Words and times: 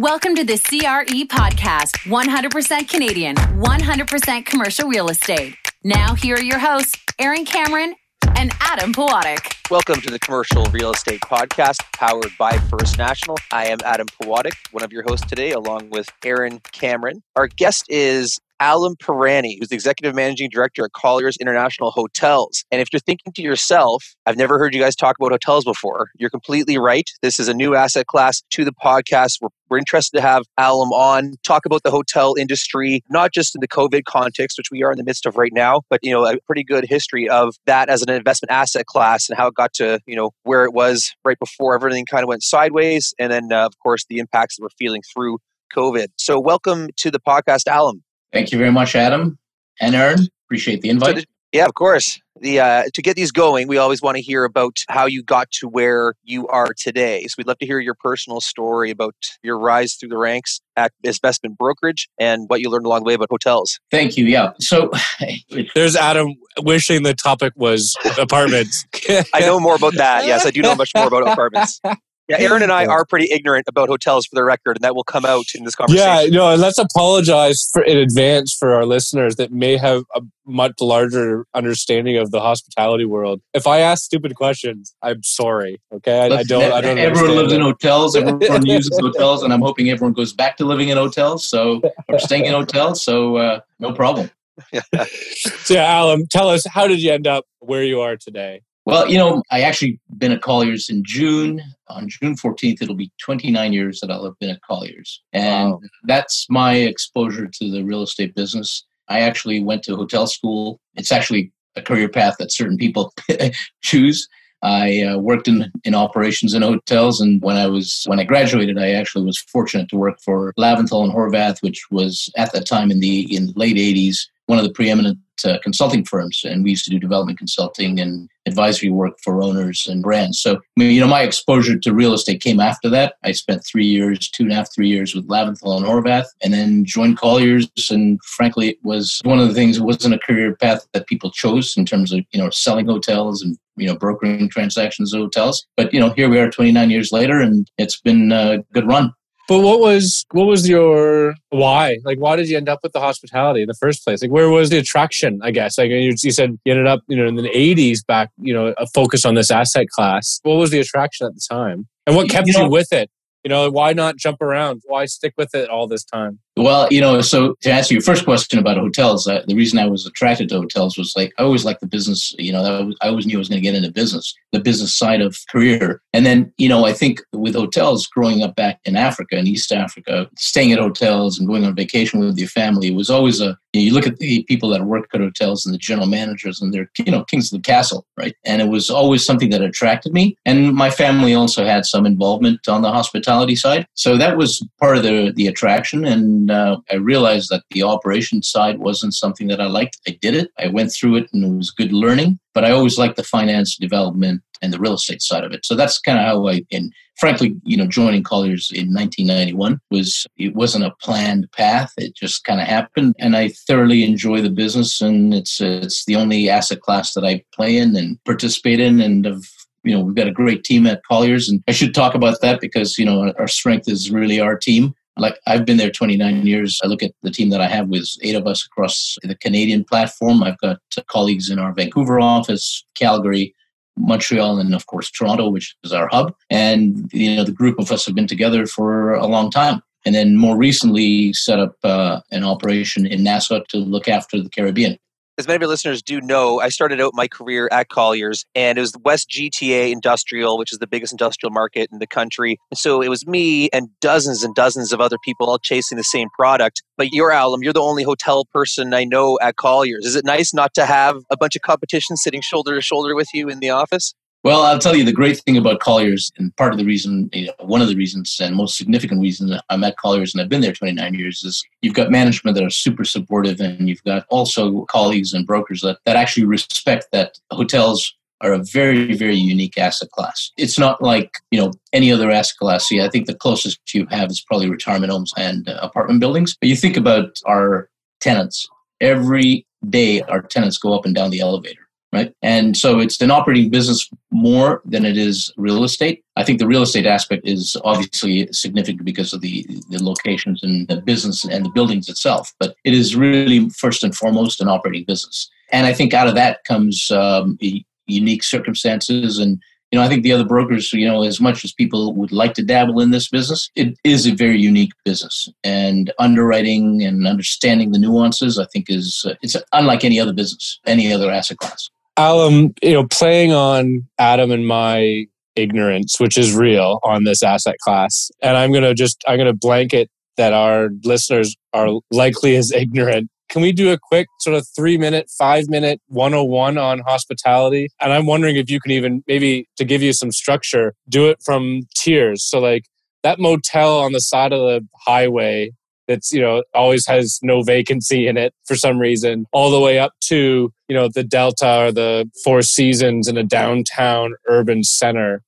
Welcome 0.00 0.36
to 0.36 0.44
the 0.44 0.56
CRE 0.58 1.26
podcast 1.26 1.96
100% 2.06 2.88
Canadian, 2.88 3.34
100% 3.34 4.46
commercial 4.46 4.88
real 4.88 5.08
estate. 5.08 5.56
Now, 5.82 6.14
here 6.14 6.36
are 6.36 6.42
your 6.42 6.60
hosts, 6.60 6.96
Aaron 7.18 7.44
Cameron 7.44 7.96
and 8.36 8.52
Adam 8.60 8.92
Pawatic. 8.92 9.56
Welcome 9.72 10.00
to 10.02 10.10
the 10.10 10.20
Commercial 10.20 10.66
Real 10.66 10.92
Estate 10.92 11.20
Podcast 11.22 11.78
powered 11.96 12.30
by 12.38 12.58
First 12.58 12.96
National. 12.96 13.38
I 13.50 13.66
am 13.66 13.78
Adam 13.84 14.06
Pawatic, 14.22 14.52
one 14.70 14.84
of 14.84 14.92
your 14.92 15.02
hosts 15.02 15.26
today, 15.26 15.50
along 15.50 15.90
with 15.90 16.08
Aaron 16.24 16.60
Cameron. 16.70 17.24
Our 17.34 17.48
guest 17.48 17.86
is 17.88 18.38
Alam 18.60 18.96
Pirani, 18.96 19.56
who's 19.58 19.68
the 19.68 19.74
executive 19.74 20.14
managing 20.14 20.50
director 20.50 20.84
at 20.84 20.92
Colliers 20.92 21.36
International 21.36 21.90
Hotels. 21.90 22.64
And 22.70 22.80
if 22.80 22.88
you're 22.92 23.00
thinking 23.00 23.32
to 23.34 23.42
yourself, 23.42 24.16
I've 24.26 24.36
never 24.36 24.58
heard 24.58 24.74
you 24.74 24.80
guys 24.80 24.96
talk 24.96 25.16
about 25.18 25.30
hotels 25.30 25.64
before, 25.64 26.10
you're 26.18 26.30
completely 26.30 26.78
right. 26.78 27.08
This 27.22 27.38
is 27.38 27.48
a 27.48 27.54
new 27.54 27.74
asset 27.74 28.06
class 28.06 28.42
to 28.50 28.64
the 28.64 28.72
podcast. 28.72 29.38
We're, 29.40 29.48
we're 29.70 29.78
interested 29.78 30.16
to 30.16 30.22
have 30.22 30.42
Alam 30.58 30.92
on, 30.92 31.34
talk 31.46 31.66
about 31.66 31.82
the 31.82 31.90
hotel 31.90 32.34
industry, 32.36 33.02
not 33.10 33.32
just 33.32 33.54
in 33.54 33.60
the 33.60 33.68
COVID 33.68 34.04
context, 34.04 34.58
which 34.58 34.70
we 34.70 34.82
are 34.82 34.90
in 34.90 34.98
the 34.98 35.04
midst 35.04 35.26
of 35.26 35.36
right 35.36 35.52
now, 35.52 35.82
but 35.88 36.00
you 36.02 36.12
know, 36.12 36.26
a 36.26 36.38
pretty 36.46 36.64
good 36.64 36.84
history 36.88 37.28
of 37.28 37.54
that 37.66 37.88
as 37.88 38.02
an 38.02 38.10
investment 38.10 38.50
asset 38.50 38.86
class 38.86 39.28
and 39.28 39.38
how 39.38 39.46
it 39.46 39.54
got 39.54 39.72
to, 39.74 40.00
you 40.06 40.16
know, 40.16 40.30
where 40.42 40.64
it 40.64 40.72
was 40.72 41.14
right 41.24 41.38
before 41.38 41.74
everything 41.74 42.06
kind 42.06 42.24
of 42.24 42.28
went 42.28 42.42
sideways. 42.42 43.14
And 43.18 43.30
then, 43.30 43.52
uh, 43.52 43.66
of 43.66 43.78
course, 43.78 44.04
the 44.08 44.18
impacts 44.18 44.56
that 44.56 44.62
we're 44.62 44.68
feeling 44.78 45.02
through 45.14 45.38
COVID. 45.76 46.08
So, 46.16 46.40
welcome 46.40 46.88
to 46.96 47.10
the 47.10 47.20
podcast, 47.20 47.62
Alam. 47.70 48.02
Thank 48.32 48.52
you 48.52 48.58
very 48.58 48.72
much, 48.72 48.94
Adam 48.94 49.38
and 49.80 49.94
Aaron. 49.94 50.26
Appreciate 50.46 50.80
the 50.82 50.90
invite. 50.90 51.26
Yeah, 51.52 51.64
of 51.64 51.74
course. 51.74 52.20
The 52.40 52.60
uh, 52.60 52.84
to 52.94 53.02
get 53.02 53.16
these 53.16 53.32
going, 53.32 53.66
we 53.66 53.78
always 53.78 54.00
want 54.00 54.16
to 54.16 54.22
hear 54.22 54.44
about 54.44 54.76
how 54.88 55.06
you 55.06 55.24
got 55.24 55.50
to 55.52 55.66
where 55.66 56.14
you 56.22 56.46
are 56.48 56.72
today. 56.76 57.26
So 57.26 57.34
we'd 57.38 57.48
love 57.48 57.58
to 57.58 57.66
hear 57.66 57.80
your 57.80 57.94
personal 57.94 58.40
story 58.40 58.90
about 58.90 59.14
your 59.42 59.58
rise 59.58 59.94
through 59.94 60.10
the 60.10 60.18
ranks 60.18 60.60
at 60.76 60.92
investment 61.02 61.58
brokerage 61.58 62.08
and 62.20 62.44
what 62.48 62.60
you 62.60 62.70
learned 62.70 62.86
along 62.86 63.00
the 63.00 63.06
way 63.06 63.14
about 63.14 63.28
hotels. 63.30 63.80
Thank 63.90 64.16
you. 64.16 64.26
Yeah. 64.26 64.52
So 64.60 64.90
there's 65.74 65.96
Adam 65.96 66.34
wishing 66.60 67.02
the 67.02 67.14
topic 67.14 67.54
was 67.56 67.96
apartments. 68.18 68.86
I 69.34 69.40
know 69.40 69.58
more 69.58 69.74
about 69.74 69.94
that. 69.94 70.26
Yes, 70.26 70.46
I 70.46 70.50
do 70.50 70.60
know 70.60 70.76
much 70.76 70.92
more 70.94 71.08
about 71.08 71.26
apartments. 71.28 71.80
Yeah, 72.28 72.40
Aaron 72.40 72.62
and 72.62 72.70
I 72.70 72.84
are 72.84 73.06
pretty 73.06 73.30
ignorant 73.30 73.64
about 73.68 73.88
hotels 73.88 74.26
for 74.26 74.34
the 74.34 74.44
record, 74.44 74.76
and 74.76 74.84
that 74.84 74.94
will 74.94 75.04
come 75.04 75.24
out 75.24 75.46
in 75.54 75.64
this 75.64 75.74
conversation. 75.74 76.32
Yeah, 76.32 76.38
no, 76.38 76.52
and 76.52 76.60
let's 76.60 76.76
apologize 76.76 77.70
for 77.72 77.82
in 77.82 77.96
advance 77.96 78.54
for 78.54 78.74
our 78.74 78.84
listeners 78.84 79.36
that 79.36 79.50
may 79.50 79.78
have 79.78 80.04
a 80.14 80.20
much 80.46 80.72
larger 80.80 81.46
understanding 81.54 82.18
of 82.18 82.30
the 82.30 82.40
hospitality 82.40 83.06
world. 83.06 83.40
If 83.54 83.66
I 83.66 83.78
ask 83.80 84.04
stupid 84.04 84.34
questions, 84.34 84.94
I'm 85.02 85.22
sorry. 85.22 85.80
Okay, 85.90 86.18
I, 86.20 86.38
I 86.38 86.42
don't. 86.42 86.70
I 86.70 86.82
don't. 86.82 86.98
Everyone 86.98 87.36
lives 87.36 87.52
in 87.54 87.62
hotels. 87.62 88.14
Everyone 88.16 88.66
uses 88.66 88.98
hotels, 89.00 89.42
and 89.42 89.50
I'm 89.50 89.62
hoping 89.62 89.88
everyone 89.88 90.12
goes 90.12 90.34
back 90.34 90.58
to 90.58 90.66
living 90.66 90.90
in 90.90 90.98
hotels. 90.98 91.48
So, 91.48 91.80
or 92.08 92.18
staying 92.18 92.44
in 92.44 92.52
hotels. 92.52 93.02
So, 93.02 93.36
uh, 93.36 93.60
no 93.78 93.94
problem. 93.94 94.30
so, 94.92 95.74
yeah, 95.74 96.02
Alam, 96.02 96.26
tell 96.30 96.50
us 96.50 96.66
how 96.66 96.86
did 96.86 97.00
you 97.00 97.10
end 97.10 97.26
up 97.26 97.46
where 97.60 97.84
you 97.84 98.00
are 98.00 98.16
today? 98.16 98.60
Well, 98.88 99.06
you 99.06 99.18
know, 99.18 99.42
I 99.50 99.60
actually 99.60 100.00
been 100.16 100.32
at 100.32 100.40
Colliers 100.40 100.88
in 100.88 101.04
June. 101.04 101.60
On 101.88 102.08
June 102.08 102.34
14th, 102.34 102.80
it'll 102.80 102.94
be 102.94 103.12
29 103.20 103.74
years 103.74 104.00
that 104.00 104.10
I'll 104.10 104.24
have 104.24 104.38
been 104.38 104.48
at 104.48 104.62
Colliers. 104.62 105.22
And 105.34 105.72
wow. 105.72 105.80
that's 106.04 106.46
my 106.48 106.76
exposure 106.76 107.46
to 107.46 107.70
the 107.70 107.82
real 107.82 108.02
estate 108.02 108.34
business. 108.34 108.86
I 109.08 109.20
actually 109.20 109.62
went 109.62 109.82
to 109.82 109.94
hotel 109.94 110.26
school. 110.26 110.80
It's 110.94 111.12
actually 111.12 111.52
a 111.76 111.82
career 111.82 112.08
path 112.08 112.36
that 112.38 112.50
certain 112.50 112.78
people 112.78 113.12
choose. 113.82 114.26
I 114.62 115.02
uh, 115.02 115.18
worked 115.18 115.48
in, 115.48 115.70
in 115.84 115.94
operations 115.94 116.54
in 116.54 116.62
hotels, 116.62 117.20
and 117.20 117.42
when 117.42 117.56
I 117.56 117.66
was 117.66 118.04
when 118.06 118.18
I 118.18 118.24
graduated, 118.24 118.78
I 118.78 118.92
actually 118.92 119.26
was 119.26 119.38
fortunate 119.38 119.90
to 119.90 119.96
work 119.96 120.18
for 120.24 120.54
Laventhol 120.58 121.04
and 121.04 121.12
Horwath, 121.12 121.60
which 121.60 121.84
was 121.90 122.32
at 122.38 122.52
that 122.54 122.66
time 122.66 122.90
in 122.90 123.00
the 123.00 123.36
in 123.36 123.48
the 123.48 123.52
late 123.54 123.76
'80s 123.76 124.26
one 124.48 124.58
of 124.58 124.64
the 124.64 124.72
preeminent 124.72 125.18
uh, 125.44 125.58
consulting 125.62 126.04
firms, 126.04 126.42
and 126.44 126.64
we 126.64 126.70
used 126.70 126.84
to 126.84 126.90
do 126.90 126.98
development 126.98 127.38
consulting 127.38 128.00
and 128.00 128.28
advisory 128.46 128.90
work 128.90 129.18
for 129.22 129.42
owners 129.42 129.86
and 129.86 130.02
brands. 130.02 130.40
So, 130.40 130.56
I 130.56 130.58
mean, 130.76 130.90
you 130.92 131.00
know, 131.00 131.06
my 131.06 131.22
exposure 131.22 131.78
to 131.78 131.94
real 131.94 132.14
estate 132.14 132.40
came 132.40 132.60
after 132.60 132.88
that. 132.88 133.14
I 133.22 133.32
spent 133.32 133.64
three 133.64 133.86
years, 133.86 134.30
two 134.30 134.44
and 134.44 134.52
a 134.52 134.54
half, 134.54 134.74
three 134.74 134.88
years 134.88 135.14
with 135.14 135.28
Laventhol 135.28 135.76
and 135.76 135.86
Horwath, 135.86 136.26
and 136.42 136.52
then 136.52 136.84
joined 136.84 137.18
Colliers. 137.18 137.68
And 137.90 138.18
frankly, 138.24 138.70
it 138.70 138.78
was 138.82 139.20
one 139.24 139.38
of 139.38 139.48
the 139.48 139.54
things. 139.54 139.78
It 139.78 139.84
wasn't 139.84 140.14
a 140.14 140.18
career 140.18 140.56
path 140.56 140.86
that 140.92 141.06
people 141.06 141.30
chose 141.30 141.76
in 141.76 141.84
terms 141.84 142.12
of 142.12 142.20
you 142.32 142.40
know 142.40 142.50
selling 142.50 142.86
hotels 142.86 143.42
and 143.42 143.56
you 143.76 143.86
know 143.86 143.96
brokering 143.96 144.48
transactions 144.48 145.12
of 145.12 145.20
hotels. 145.20 145.66
But 145.76 145.92
you 145.92 146.00
know, 146.00 146.10
here 146.10 146.28
we 146.28 146.38
are, 146.38 146.50
29 146.50 146.90
years 146.90 147.12
later, 147.12 147.40
and 147.40 147.70
it's 147.78 148.00
been 148.00 148.32
a 148.32 148.58
good 148.72 148.86
run. 148.86 149.12
But 149.48 149.60
what 149.60 149.80
was 149.80 150.26
what 150.32 150.44
was 150.44 150.68
your 150.68 151.34
why? 151.48 151.98
Like, 152.04 152.18
why 152.18 152.36
did 152.36 152.50
you 152.50 152.56
end 152.58 152.68
up 152.68 152.80
with 152.82 152.92
the 152.92 153.00
hospitality 153.00 153.62
in 153.62 153.66
the 153.66 153.74
first 153.74 154.04
place? 154.04 154.20
Like, 154.20 154.30
where 154.30 154.50
was 154.50 154.68
the 154.68 154.76
attraction? 154.76 155.40
I 155.42 155.50
guess. 155.50 155.78
Like 155.78 155.88
you, 155.88 156.14
you 156.22 156.30
said, 156.30 156.58
you 156.66 156.72
ended 156.72 156.86
up, 156.86 157.00
you 157.08 157.16
know, 157.16 157.26
in 157.26 157.34
the 157.34 157.48
'80s, 157.48 158.06
back, 158.06 158.30
you 158.36 158.52
know, 158.52 158.74
a 158.76 158.86
focus 158.88 159.24
on 159.24 159.34
this 159.34 159.50
asset 159.50 159.88
class. 159.88 160.38
What 160.42 160.56
was 160.56 160.70
the 160.70 160.80
attraction 160.80 161.26
at 161.26 161.34
the 161.34 161.40
time, 161.50 161.88
and 162.06 162.14
what 162.14 162.28
kept 162.28 162.46
you, 162.46 162.52
know, 162.52 162.64
you 162.64 162.70
with 162.70 162.92
it? 162.92 163.10
You 163.44 163.50
know, 163.50 163.70
why 163.70 163.92
not 163.92 164.16
jump 164.16 164.42
around? 164.42 164.82
Why 164.84 165.06
stick 165.06 165.34
with 165.36 165.54
it 165.54 165.68
all 165.68 165.86
this 165.86 166.04
time? 166.04 166.38
Well, 166.56 166.88
you 166.90 167.00
know, 167.00 167.20
so 167.20 167.54
to 167.60 167.72
answer 167.72 167.94
your 167.94 168.02
first 168.02 168.24
question 168.24 168.58
about 168.58 168.78
hotels, 168.78 169.28
uh, 169.28 169.44
the 169.46 169.54
reason 169.54 169.78
I 169.78 169.86
was 169.86 170.06
attracted 170.06 170.48
to 170.48 170.56
hotels 170.56 170.98
was 170.98 171.14
like 171.16 171.32
I 171.38 171.44
always 171.44 171.64
liked 171.64 171.80
the 171.80 171.86
business. 171.86 172.34
You 172.36 172.52
know, 172.52 172.92
I 173.00 173.08
always 173.08 173.26
knew 173.26 173.36
I 173.36 173.38
was 173.38 173.48
going 173.48 173.62
to 173.62 173.62
get 173.62 173.76
into 173.76 173.92
business, 173.92 174.34
the 174.52 174.58
business 174.58 174.96
side 174.96 175.20
of 175.20 175.38
career. 175.50 176.02
And 176.12 176.26
then, 176.26 176.52
you 176.58 176.68
know, 176.68 176.84
I 176.84 176.92
think 176.92 177.20
with 177.32 177.54
hotels, 177.54 178.08
growing 178.08 178.42
up 178.42 178.56
back 178.56 178.80
in 178.84 178.96
Africa, 178.96 179.38
in 179.38 179.46
East 179.46 179.70
Africa, 179.70 180.28
staying 180.36 180.72
at 180.72 180.80
hotels 180.80 181.38
and 181.38 181.46
going 181.46 181.64
on 181.64 181.76
vacation 181.76 182.18
with 182.18 182.38
your 182.38 182.48
family 182.48 182.90
was 182.90 183.10
always 183.10 183.40
a. 183.40 183.56
You, 183.72 183.92
look 183.92 184.06
at 184.06 184.16
the 184.16 184.44
people 184.44 184.68
that 184.70 184.84
work 184.84 185.08
at 185.14 185.20
hotels 185.20 185.66
and 185.66 185.74
the 185.74 185.78
general 185.78 186.06
managers, 186.06 186.60
and 186.60 186.72
they're 186.72 186.90
you 186.98 187.12
know 187.12 187.24
kings 187.24 187.52
of 187.52 187.58
the 187.58 187.62
castle, 187.62 188.06
right? 188.16 188.34
And 188.44 188.62
it 188.62 188.68
was 188.68 188.90
always 188.90 189.24
something 189.24 189.50
that 189.50 189.62
attracted 189.62 190.12
me. 190.12 190.36
And 190.44 190.74
my 190.74 190.90
family 190.90 191.34
also 191.34 191.64
had 191.64 191.84
some 191.84 192.06
involvement 192.06 192.66
on 192.68 192.82
the 192.82 192.92
hospitality 192.92 193.56
side, 193.56 193.86
so 193.94 194.16
that 194.16 194.36
was 194.36 194.66
part 194.80 194.96
of 194.96 195.02
the 195.02 195.32
the 195.34 195.46
attraction 195.46 196.04
and 196.04 196.50
uh, 196.50 196.78
I 196.90 196.96
realized 196.96 197.50
that 197.50 197.64
the 197.70 197.82
operations 197.82 198.48
side 198.48 198.78
wasn't 198.78 199.14
something 199.14 199.48
that 199.48 199.60
I 199.60 199.66
liked. 199.66 199.98
I 200.06 200.18
did 200.20 200.34
it. 200.34 200.50
I 200.58 200.68
went 200.68 200.92
through 200.92 201.16
it 201.16 201.28
and 201.32 201.44
it 201.44 201.56
was 201.56 201.70
good 201.70 201.92
learning, 201.92 202.38
but 202.58 202.64
I 202.64 202.72
always 202.72 202.98
liked 202.98 203.14
the 203.14 203.22
finance 203.22 203.76
development 203.76 204.42
and 204.62 204.72
the 204.72 204.80
real 204.80 204.94
estate 204.94 205.22
side 205.22 205.44
of 205.44 205.52
it. 205.52 205.64
So 205.64 205.76
that's 205.76 206.00
kind 206.00 206.18
of 206.18 206.24
how 206.24 206.48
I, 206.48 206.66
and 206.72 206.92
frankly, 207.16 207.54
you 207.62 207.76
know, 207.76 207.86
joining 207.86 208.24
Colliers 208.24 208.72
in 208.74 208.92
1991 208.92 209.78
was, 209.92 210.26
it 210.36 210.56
wasn't 210.56 210.86
a 210.86 210.96
planned 211.00 211.48
path. 211.52 211.92
It 211.98 212.16
just 212.16 212.42
kind 212.42 212.60
of 212.60 212.66
happened. 212.66 213.14
And 213.20 213.36
I 213.36 213.50
thoroughly 213.50 214.02
enjoy 214.02 214.40
the 214.40 214.50
business 214.50 215.00
and 215.00 215.32
it's, 215.32 215.60
it's 215.60 216.04
the 216.06 216.16
only 216.16 216.50
asset 216.50 216.80
class 216.80 217.14
that 217.14 217.24
I 217.24 217.44
play 217.54 217.76
in 217.76 217.94
and 217.94 218.18
participate 218.24 218.80
in 218.80 219.00
and 219.00 219.24
have 219.24 219.44
you 219.84 219.94
know 219.94 220.00
we've 220.00 220.16
got 220.16 220.26
a 220.26 220.32
great 220.32 220.64
team 220.64 220.88
at 220.88 221.04
Colliers, 221.04 221.48
and 221.48 221.62
I 221.68 221.72
should 221.72 221.94
talk 221.94 222.16
about 222.16 222.40
that 222.42 222.60
because 222.60 222.98
you 222.98 223.04
know 223.04 223.32
our 223.38 223.46
strength 223.46 223.88
is 223.88 224.10
really 224.10 224.40
our 224.40 224.56
team 224.56 224.92
like 225.18 225.38
I've 225.46 225.64
been 225.64 225.76
there 225.76 225.90
29 225.90 226.46
years. 226.46 226.80
I 226.82 226.86
look 226.86 227.02
at 227.02 227.12
the 227.22 227.30
team 227.30 227.50
that 227.50 227.60
I 227.60 227.66
have 227.66 227.88
with 227.88 228.08
eight 228.22 228.34
of 228.34 228.46
us 228.46 228.64
across 228.64 229.16
the 229.22 229.34
Canadian 229.36 229.84
platform. 229.84 230.42
I've 230.42 230.58
got 230.58 230.78
colleagues 231.08 231.50
in 231.50 231.58
our 231.58 231.72
Vancouver 231.72 232.20
office, 232.20 232.84
Calgary, 232.94 233.54
Montreal, 233.96 234.58
and 234.58 234.74
of 234.74 234.86
course 234.86 235.10
Toronto, 235.10 235.48
which 235.48 235.76
is 235.84 235.92
our 235.92 236.08
hub. 236.08 236.34
And 236.50 237.10
you 237.12 237.36
know, 237.36 237.44
the 237.44 237.52
group 237.52 237.78
of 237.78 237.90
us 237.90 238.06
have 238.06 238.14
been 238.14 238.26
together 238.26 238.66
for 238.66 239.14
a 239.14 239.26
long 239.26 239.50
time. 239.50 239.82
And 240.04 240.14
then 240.14 240.36
more 240.36 240.56
recently, 240.56 241.32
set 241.32 241.58
up 241.58 241.74
uh, 241.82 242.20
an 242.30 242.44
operation 242.44 243.06
in 243.06 243.24
Nassau 243.24 243.60
to 243.68 243.78
look 243.78 244.08
after 244.08 244.40
the 244.40 244.48
Caribbean 244.48 244.96
as 245.38 245.46
many 245.46 245.54
of 245.54 245.62
your 245.62 245.68
listeners 245.68 246.02
do 246.02 246.20
know, 246.20 246.60
I 246.60 246.68
started 246.68 247.00
out 247.00 247.12
my 247.14 247.28
career 247.28 247.68
at 247.70 247.88
Colliers, 247.88 248.44
and 248.56 248.76
it 248.76 248.80
was 248.80 248.90
the 248.90 248.98
West 248.98 249.30
GTA 249.30 249.92
Industrial, 249.92 250.58
which 250.58 250.72
is 250.72 250.80
the 250.80 250.86
biggest 250.88 251.12
industrial 251.12 251.52
market 251.52 251.88
in 251.92 252.00
the 252.00 252.08
country. 252.08 252.58
And 252.72 252.78
so 252.78 253.00
it 253.00 253.08
was 253.08 253.24
me 253.24 253.68
and 253.72 253.88
dozens 254.00 254.42
and 254.42 254.52
dozens 254.52 254.92
of 254.92 255.00
other 255.00 255.16
people 255.24 255.48
all 255.48 255.58
chasing 255.58 255.96
the 255.96 256.02
same 256.02 256.28
product. 256.36 256.82
But 256.96 257.12
you're 257.12 257.30
Alam, 257.30 257.62
you're 257.62 257.72
the 257.72 257.80
only 257.80 258.02
hotel 258.02 258.46
person 258.52 258.92
I 258.92 259.04
know 259.04 259.38
at 259.40 259.56
Colliers. 259.56 260.04
Is 260.04 260.16
it 260.16 260.24
nice 260.24 260.52
not 260.52 260.74
to 260.74 260.84
have 260.84 261.18
a 261.30 261.36
bunch 261.36 261.54
of 261.54 261.62
competition 261.62 262.16
sitting 262.16 262.40
shoulder 262.40 262.74
to 262.74 262.80
shoulder 262.80 263.14
with 263.14 263.28
you 263.32 263.48
in 263.48 263.60
the 263.60 263.70
office? 263.70 264.14
Well, 264.44 264.62
I'll 264.62 264.78
tell 264.78 264.94
you 264.94 265.04
the 265.04 265.12
great 265.12 265.38
thing 265.40 265.56
about 265.56 265.80
Colliers, 265.80 266.30
and 266.38 266.54
part 266.56 266.72
of 266.72 266.78
the 266.78 266.84
reason, 266.84 267.28
you 267.32 267.46
know, 267.46 267.52
one 267.58 267.82
of 267.82 267.88
the 267.88 267.96
reasons, 267.96 268.38
and 268.40 268.54
most 268.54 268.76
significant 268.76 269.20
reason 269.20 269.58
I'm 269.68 269.82
at 269.82 269.96
Colliers 269.96 270.32
and 270.32 270.40
I've 270.40 270.48
been 270.48 270.60
there 270.60 270.72
29 270.72 271.14
years 271.14 271.42
is 271.44 271.64
you've 271.82 271.94
got 271.94 272.12
management 272.12 272.56
that 272.56 272.64
are 272.64 272.70
super 272.70 273.04
supportive, 273.04 273.60
and 273.60 273.88
you've 273.88 274.02
got 274.04 274.26
also 274.28 274.84
colleagues 274.84 275.32
and 275.34 275.46
brokers 275.46 275.80
that, 275.80 275.98
that 276.04 276.14
actually 276.14 276.46
respect 276.46 277.08
that 277.10 277.38
hotels 277.50 278.14
are 278.40 278.52
a 278.52 278.62
very, 278.62 279.16
very 279.16 279.34
unique 279.34 279.76
asset 279.76 280.10
class. 280.12 280.52
It's 280.56 280.78
not 280.78 281.02
like, 281.02 281.32
you 281.50 281.60
know, 281.60 281.72
any 281.92 282.12
other 282.12 282.30
asset 282.30 282.56
class. 282.58 282.86
See, 282.86 283.00
I 283.00 283.08
think 283.08 283.26
the 283.26 283.34
closest 283.34 283.80
you 283.92 284.06
have 284.10 284.30
is 284.30 284.40
probably 284.40 284.70
retirement 284.70 285.10
homes 285.10 285.32
and 285.36 285.68
uh, 285.68 285.80
apartment 285.82 286.20
buildings. 286.20 286.56
But 286.60 286.68
you 286.68 286.76
think 286.76 286.96
about 286.96 287.40
our 287.46 287.90
tenants. 288.20 288.68
Every 289.00 289.66
day, 289.90 290.22
our 290.22 290.42
tenants 290.42 290.78
go 290.78 290.96
up 290.96 291.04
and 291.04 291.16
down 291.16 291.30
the 291.30 291.40
elevator 291.40 291.87
right? 292.12 292.34
And 292.42 292.76
so 292.76 293.00
it's 293.00 293.20
an 293.20 293.30
operating 293.30 293.70
business 293.70 294.08
more 294.30 294.80
than 294.84 295.04
it 295.04 295.16
is 295.16 295.52
real 295.56 295.84
estate. 295.84 296.24
I 296.36 296.44
think 296.44 296.58
the 296.58 296.66
real 296.66 296.82
estate 296.82 297.06
aspect 297.06 297.46
is 297.46 297.76
obviously 297.84 298.48
significant 298.52 299.04
because 299.04 299.32
of 299.32 299.40
the, 299.40 299.66
the 299.90 300.02
locations 300.02 300.62
and 300.62 300.88
the 300.88 301.00
business 301.00 301.44
and 301.44 301.64
the 301.64 301.70
buildings 301.70 302.08
itself, 302.08 302.52
but 302.58 302.76
it 302.84 302.94
is 302.94 303.14
really 303.14 303.68
first 303.70 304.02
and 304.04 304.14
foremost 304.14 304.60
an 304.60 304.68
operating 304.68 305.04
business. 305.04 305.50
And 305.70 305.86
I 305.86 305.92
think 305.92 306.14
out 306.14 306.28
of 306.28 306.34
that 306.34 306.64
comes 306.64 307.10
um, 307.10 307.58
unique 308.06 308.42
circumstances 308.42 309.38
and 309.38 309.60
you 309.90 309.98
know, 309.98 310.04
I 310.04 310.08
think 310.08 310.22
the 310.22 310.32
other 310.32 310.44
brokers, 310.44 310.92
you 310.92 311.08
know, 311.08 311.22
as 311.22 311.40
much 311.40 311.64
as 311.64 311.72
people 311.72 312.12
would 312.14 312.30
like 312.30 312.52
to 312.54 312.62
dabble 312.62 313.00
in 313.00 313.10
this 313.10 313.28
business, 313.28 313.70
it 313.74 313.96
is 314.04 314.26
a 314.26 314.34
very 314.34 314.58
unique 314.58 314.92
business. 315.04 315.48
And 315.64 316.12
underwriting 316.18 317.02
and 317.02 317.26
understanding 317.26 317.92
the 317.92 317.98
nuances, 317.98 318.58
I 318.58 318.66
think, 318.66 318.90
is 318.90 319.24
uh, 319.26 319.34
it's 319.40 319.56
unlike 319.72 320.04
any 320.04 320.20
other 320.20 320.34
business, 320.34 320.78
any 320.86 321.10
other 321.10 321.30
asset 321.30 321.56
class. 321.56 321.88
Alam, 322.18 322.74
you 322.82 322.92
know, 322.92 323.06
playing 323.06 323.52
on 323.52 324.06
Adam 324.18 324.50
and 324.50 324.66
my 324.66 325.24
ignorance, 325.56 326.20
which 326.20 326.36
is 326.36 326.54
real 326.54 327.00
on 327.02 327.24
this 327.24 327.42
asset 327.42 327.76
class, 327.80 328.30
and 328.42 328.56
I'm 328.56 328.72
gonna 328.72 328.94
just 328.94 329.22
I'm 329.26 329.38
gonna 329.38 329.54
blanket 329.54 330.10
that 330.36 330.52
our 330.52 330.90
listeners 331.04 331.56
are 331.72 331.88
likely 332.10 332.56
as 332.56 332.72
ignorant 332.82 333.30
can 333.48 333.62
we 333.62 333.72
do 333.72 333.92
a 333.92 333.98
quick 333.98 334.28
sort 334.40 334.56
of 334.56 334.66
three 334.76 334.98
minute, 334.98 335.30
five 335.30 335.68
minute 335.68 336.00
101 336.08 336.76
on 336.76 337.00
hospitality? 337.00 337.88
And 338.00 338.12
I'm 338.12 338.26
wondering 338.26 338.56
if 338.56 338.70
you 338.70 338.78
can 338.80 338.92
even 338.92 339.22
maybe 339.26 339.66
to 339.76 339.84
give 339.84 340.02
you 340.02 340.12
some 340.12 340.32
structure, 340.32 340.94
do 341.08 341.28
it 341.28 341.38
from 341.44 341.82
tiers. 341.96 342.44
So, 342.44 342.58
like 342.58 342.84
that 343.22 343.38
motel 343.38 344.00
on 344.00 344.12
the 344.12 344.20
side 344.20 344.52
of 344.52 344.60
the 344.60 344.86
highway 345.06 345.70
that's, 346.08 346.32
you 346.32 346.40
know, 346.40 346.64
always 346.74 347.06
has 347.06 347.38
no 347.42 347.62
vacancy 347.62 348.26
in 348.26 348.36
it 348.36 348.54
for 348.66 348.74
some 348.74 348.98
reason, 348.98 349.46
all 349.52 349.70
the 349.70 349.80
way 349.80 349.98
up 349.98 350.14
to, 350.24 350.72
you 350.88 350.96
know, 350.96 351.08
the 351.12 351.22
Delta 351.22 351.86
or 351.86 351.92
the 351.92 352.28
Four 352.42 352.62
Seasons 352.62 353.28
in 353.28 353.36
a 353.36 353.44
downtown 353.44 354.34
urban 354.48 354.82
center 354.82 355.42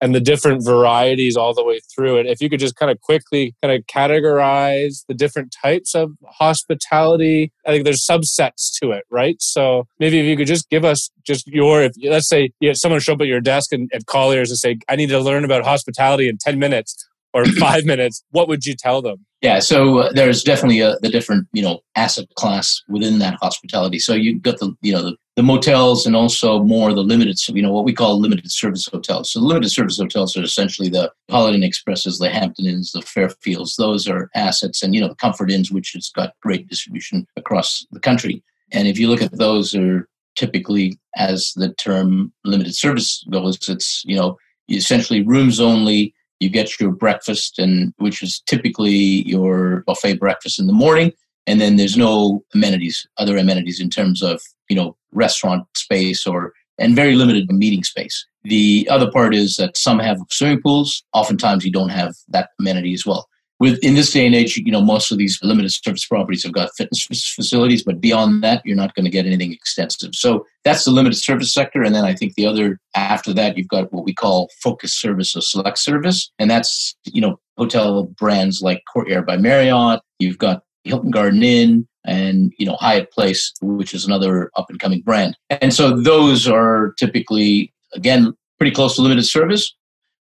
and 0.00 0.14
the 0.14 0.20
different 0.20 0.64
varieties 0.64 1.36
all 1.36 1.54
the 1.54 1.64
way 1.64 1.80
through 1.94 2.16
it. 2.16 2.26
If 2.26 2.40
you 2.40 2.48
could 2.48 2.60
just 2.60 2.76
kind 2.76 2.90
of 2.90 3.00
quickly 3.00 3.54
kind 3.62 3.74
of 3.74 3.86
categorize 3.86 5.04
the 5.06 5.14
different 5.14 5.54
types 5.62 5.94
of 5.94 6.12
hospitality, 6.26 7.52
I 7.66 7.70
think 7.70 7.84
there's 7.84 8.04
subsets 8.04 8.72
to 8.80 8.92
it, 8.92 9.04
right? 9.10 9.36
So 9.40 9.86
maybe 9.98 10.18
if 10.18 10.26
you 10.26 10.36
could 10.36 10.46
just 10.46 10.70
give 10.70 10.84
us 10.84 11.10
just 11.26 11.46
your, 11.46 11.82
if 11.82 11.92
let's 12.02 12.28
say 12.28 12.50
you 12.60 12.74
someone 12.74 13.00
show 13.00 13.12
up 13.12 13.20
at 13.20 13.26
your 13.26 13.40
desk 13.40 13.72
and, 13.72 13.90
at 13.92 14.06
Colliers 14.06 14.50
and 14.50 14.58
say, 14.58 14.78
I 14.88 14.96
need 14.96 15.10
to 15.10 15.20
learn 15.20 15.44
about 15.44 15.64
hospitality 15.64 16.28
in 16.28 16.38
10 16.38 16.58
minutes 16.58 17.06
or 17.32 17.44
five 17.58 17.84
minutes, 17.84 18.22
what 18.30 18.48
would 18.48 18.64
you 18.64 18.74
tell 18.74 19.02
them? 19.02 19.26
Yeah, 19.42 19.60
so 19.60 19.98
uh, 19.98 20.12
there's 20.12 20.42
definitely 20.42 20.80
a, 20.80 20.96
the 21.00 21.08
different, 21.08 21.48
you 21.52 21.62
know, 21.62 21.80
asset 21.96 22.26
class 22.36 22.82
within 22.88 23.20
that 23.20 23.38
hospitality. 23.40 23.98
So 23.98 24.12
you've 24.12 24.42
got 24.42 24.58
the, 24.58 24.74
you 24.82 24.92
know, 24.92 25.02
the, 25.02 25.16
the 25.36 25.42
motels 25.42 26.04
and 26.04 26.14
also 26.14 26.62
more 26.62 26.92
the 26.92 27.00
limited, 27.00 27.38
you 27.48 27.62
know, 27.62 27.72
what 27.72 27.86
we 27.86 27.94
call 27.94 28.20
limited 28.20 28.50
service 28.50 28.86
hotels. 28.86 29.32
So 29.32 29.40
limited 29.40 29.70
service 29.70 29.96
hotels 29.96 30.36
are 30.36 30.42
essentially 30.42 30.90
the 30.90 31.10
Holiday 31.30 31.56
Inn 31.56 31.62
Expresses, 31.62 32.18
the 32.18 32.28
Hampton 32.28 32.66
Inns, 32.66 32.92
the 32.92 33.00
Fairfields. 33.00 33.76
Those 33.76 34.06
are 34.06 34.28
assets, 34.34 34.82
and 34.82 34.94
you 34.94 35.00
know, 35.00 35.08
the 35.08 35.14
Comfort 35.14 35.50
Inns, 35.50 35.72
which 35.72 35.92
has 35.94 36.10
got 36.10 36.34
great 36.42 36.68
distribution 36.68 37.26
across 37.36 37.86
the 37.92 38.00
country. 38.00 38.42
And 38.72 38.88
if 38.88 38.98
you 38.98 39.08
look 39.08 39.22
at 39.22 39.32
those, 39.32 39.74
are 39.74 40.06
typically, 40.36 40.98
as 41.16 41.52
the 41.56 41.72
term 41.74 42.30
limited 42.44 42.74
service 42.74 43.24
goes, 43.30 43.56
it's 43.70 44.02
you 44.04 44.16
know, 44.16 44.36
essentially 44.68 45.22
rooms 45.22 45.60
only 45.60 46.12
you 46.40 46.48
get 46.48 46.80
your 46.80 46.90
breakfast, 46.90 47.58
and 47.58 47.94
which 47.98 48.22
is 48.22 48.42
typically 48.46 49.28
your 49.28 49.84
buffet 49.86 50.18
breakfast 50.18 50.58
in 50.58 50.66
the 50.66 50.72
morning, 50.72 51.12
and 51.46 51.60
then 51.60 51.76
there's 51.76 51.96
no 51.96 52.42
amenities, 52.54 53.06
other 53.18 53.36
amenities 53.36 53.80
in 53.80 53.90
terms 53.90 54.22
of 54.22 54.42
you 54.68 54.76
know 54.76 54.96
restaurant 55.12 55.64
space 55.76 56.26
or 56.26 56.52
and 56.78 56.96
very 56.96 57.14
limited 57.14 57.50
meeting 57.52 57.84
space. 57.84 58.26
The 58.44 58.88
other 58.90 59.10
part 59.10 59.34
is 59.34 59.56
that 59.56 59.76
some 59.76 59.98
have 59.98 60.18
swimming 60.30 60.62
pools. 60.62 61.02
Oftentimes, 61.12 61.64
you 61.64 61.70
don't 61.70 61.90
have 61.90 62.14
that 62.28 62.50
amenity 62.58 62.94
as 62.94 63.04
well 63.04 63.28
with 63.60 63.78
in 63.84 63.94
this 63.94 64.10
day 64.10 64.24
and 64.24 64.34
age, 64.34 64.56
you 64.56 64.72
know, 64.72 64.80
most 64.80 65.12
of 65.12 65.18
these 65.18 65.38
limited 65.42 65.70
service 65.70 66.06
properties 66.06 66.42
have 66.42 66.52
got 66.52 66.70
fitness 66.76 67.04
facilities, 67.04 67.84
but 67.84 68.00
beyond 68.00 68.42
that, 68.42 68.62
you're 68.64 68.74
not 68.74 68.94
going 68.94 69.04
to 69.04 69.10
get 69.10 69.26
anything 69.26 69.52
extensive. 69.52 70.14
So 70.14 70.46
that's 70.64 70.86
the 70.86 70.90
limited 70.90 71.18
service 71.18 71.52
sector. 71.52 71.82
And 71.82 71.94
then 71.94 72.04
I 72.04 72.14
think 72.14 72.34
the 72.34 72.46
other 72.46 72.80
after 72.96 73.34
that, 73.34 73.58
you've 73.58 73.68
got 73.68 73.92
what 73.92 74.04
we 74.04 74.14
call 74.14 74.48
focus 74.62 74.94
service 74.94 75.36
or 75.36 75.42
select 75.42 75.78
service. 75.78 76.32
And 76.38 76.50
that's, 76.50 76.96
you 77.04 77.20
know, 77.20 77.38
hotel 77.58 78.04
brands 78.04 78.62
like 78.62 78.82
Courtyard 78.90 79.26
by 79.26 79.36
Marriott. 79.36 80.00
You've 80.18 80.38
got 80.38 80.62
Hilton 80.84 81.10
Garden 81.10 81.42
Inn 81.42 81.86
and, 82.06 82.54
you 82.58 82.64
know, 82.64 82.76
Hyatt 82.76 83.12
Place, 83.12 83.52
which 83.60 83.92
is 83.92 84.06
another 84.06 84.50
up 84.56 84.70
and 84.70 84.80
coming 84.80 85.02
brand. 85.02 85.36
And 85.50 85.74
so 85.74 86.00
those 86.00 86.48
are 86.48 86.94
typically, 86.98 87.74
again, 87.92 88.32
pretty 88.56 88.74
close 88.74 88.96
to 88.96 89.02
limited 89.02 89.24
service, 89.24 89.74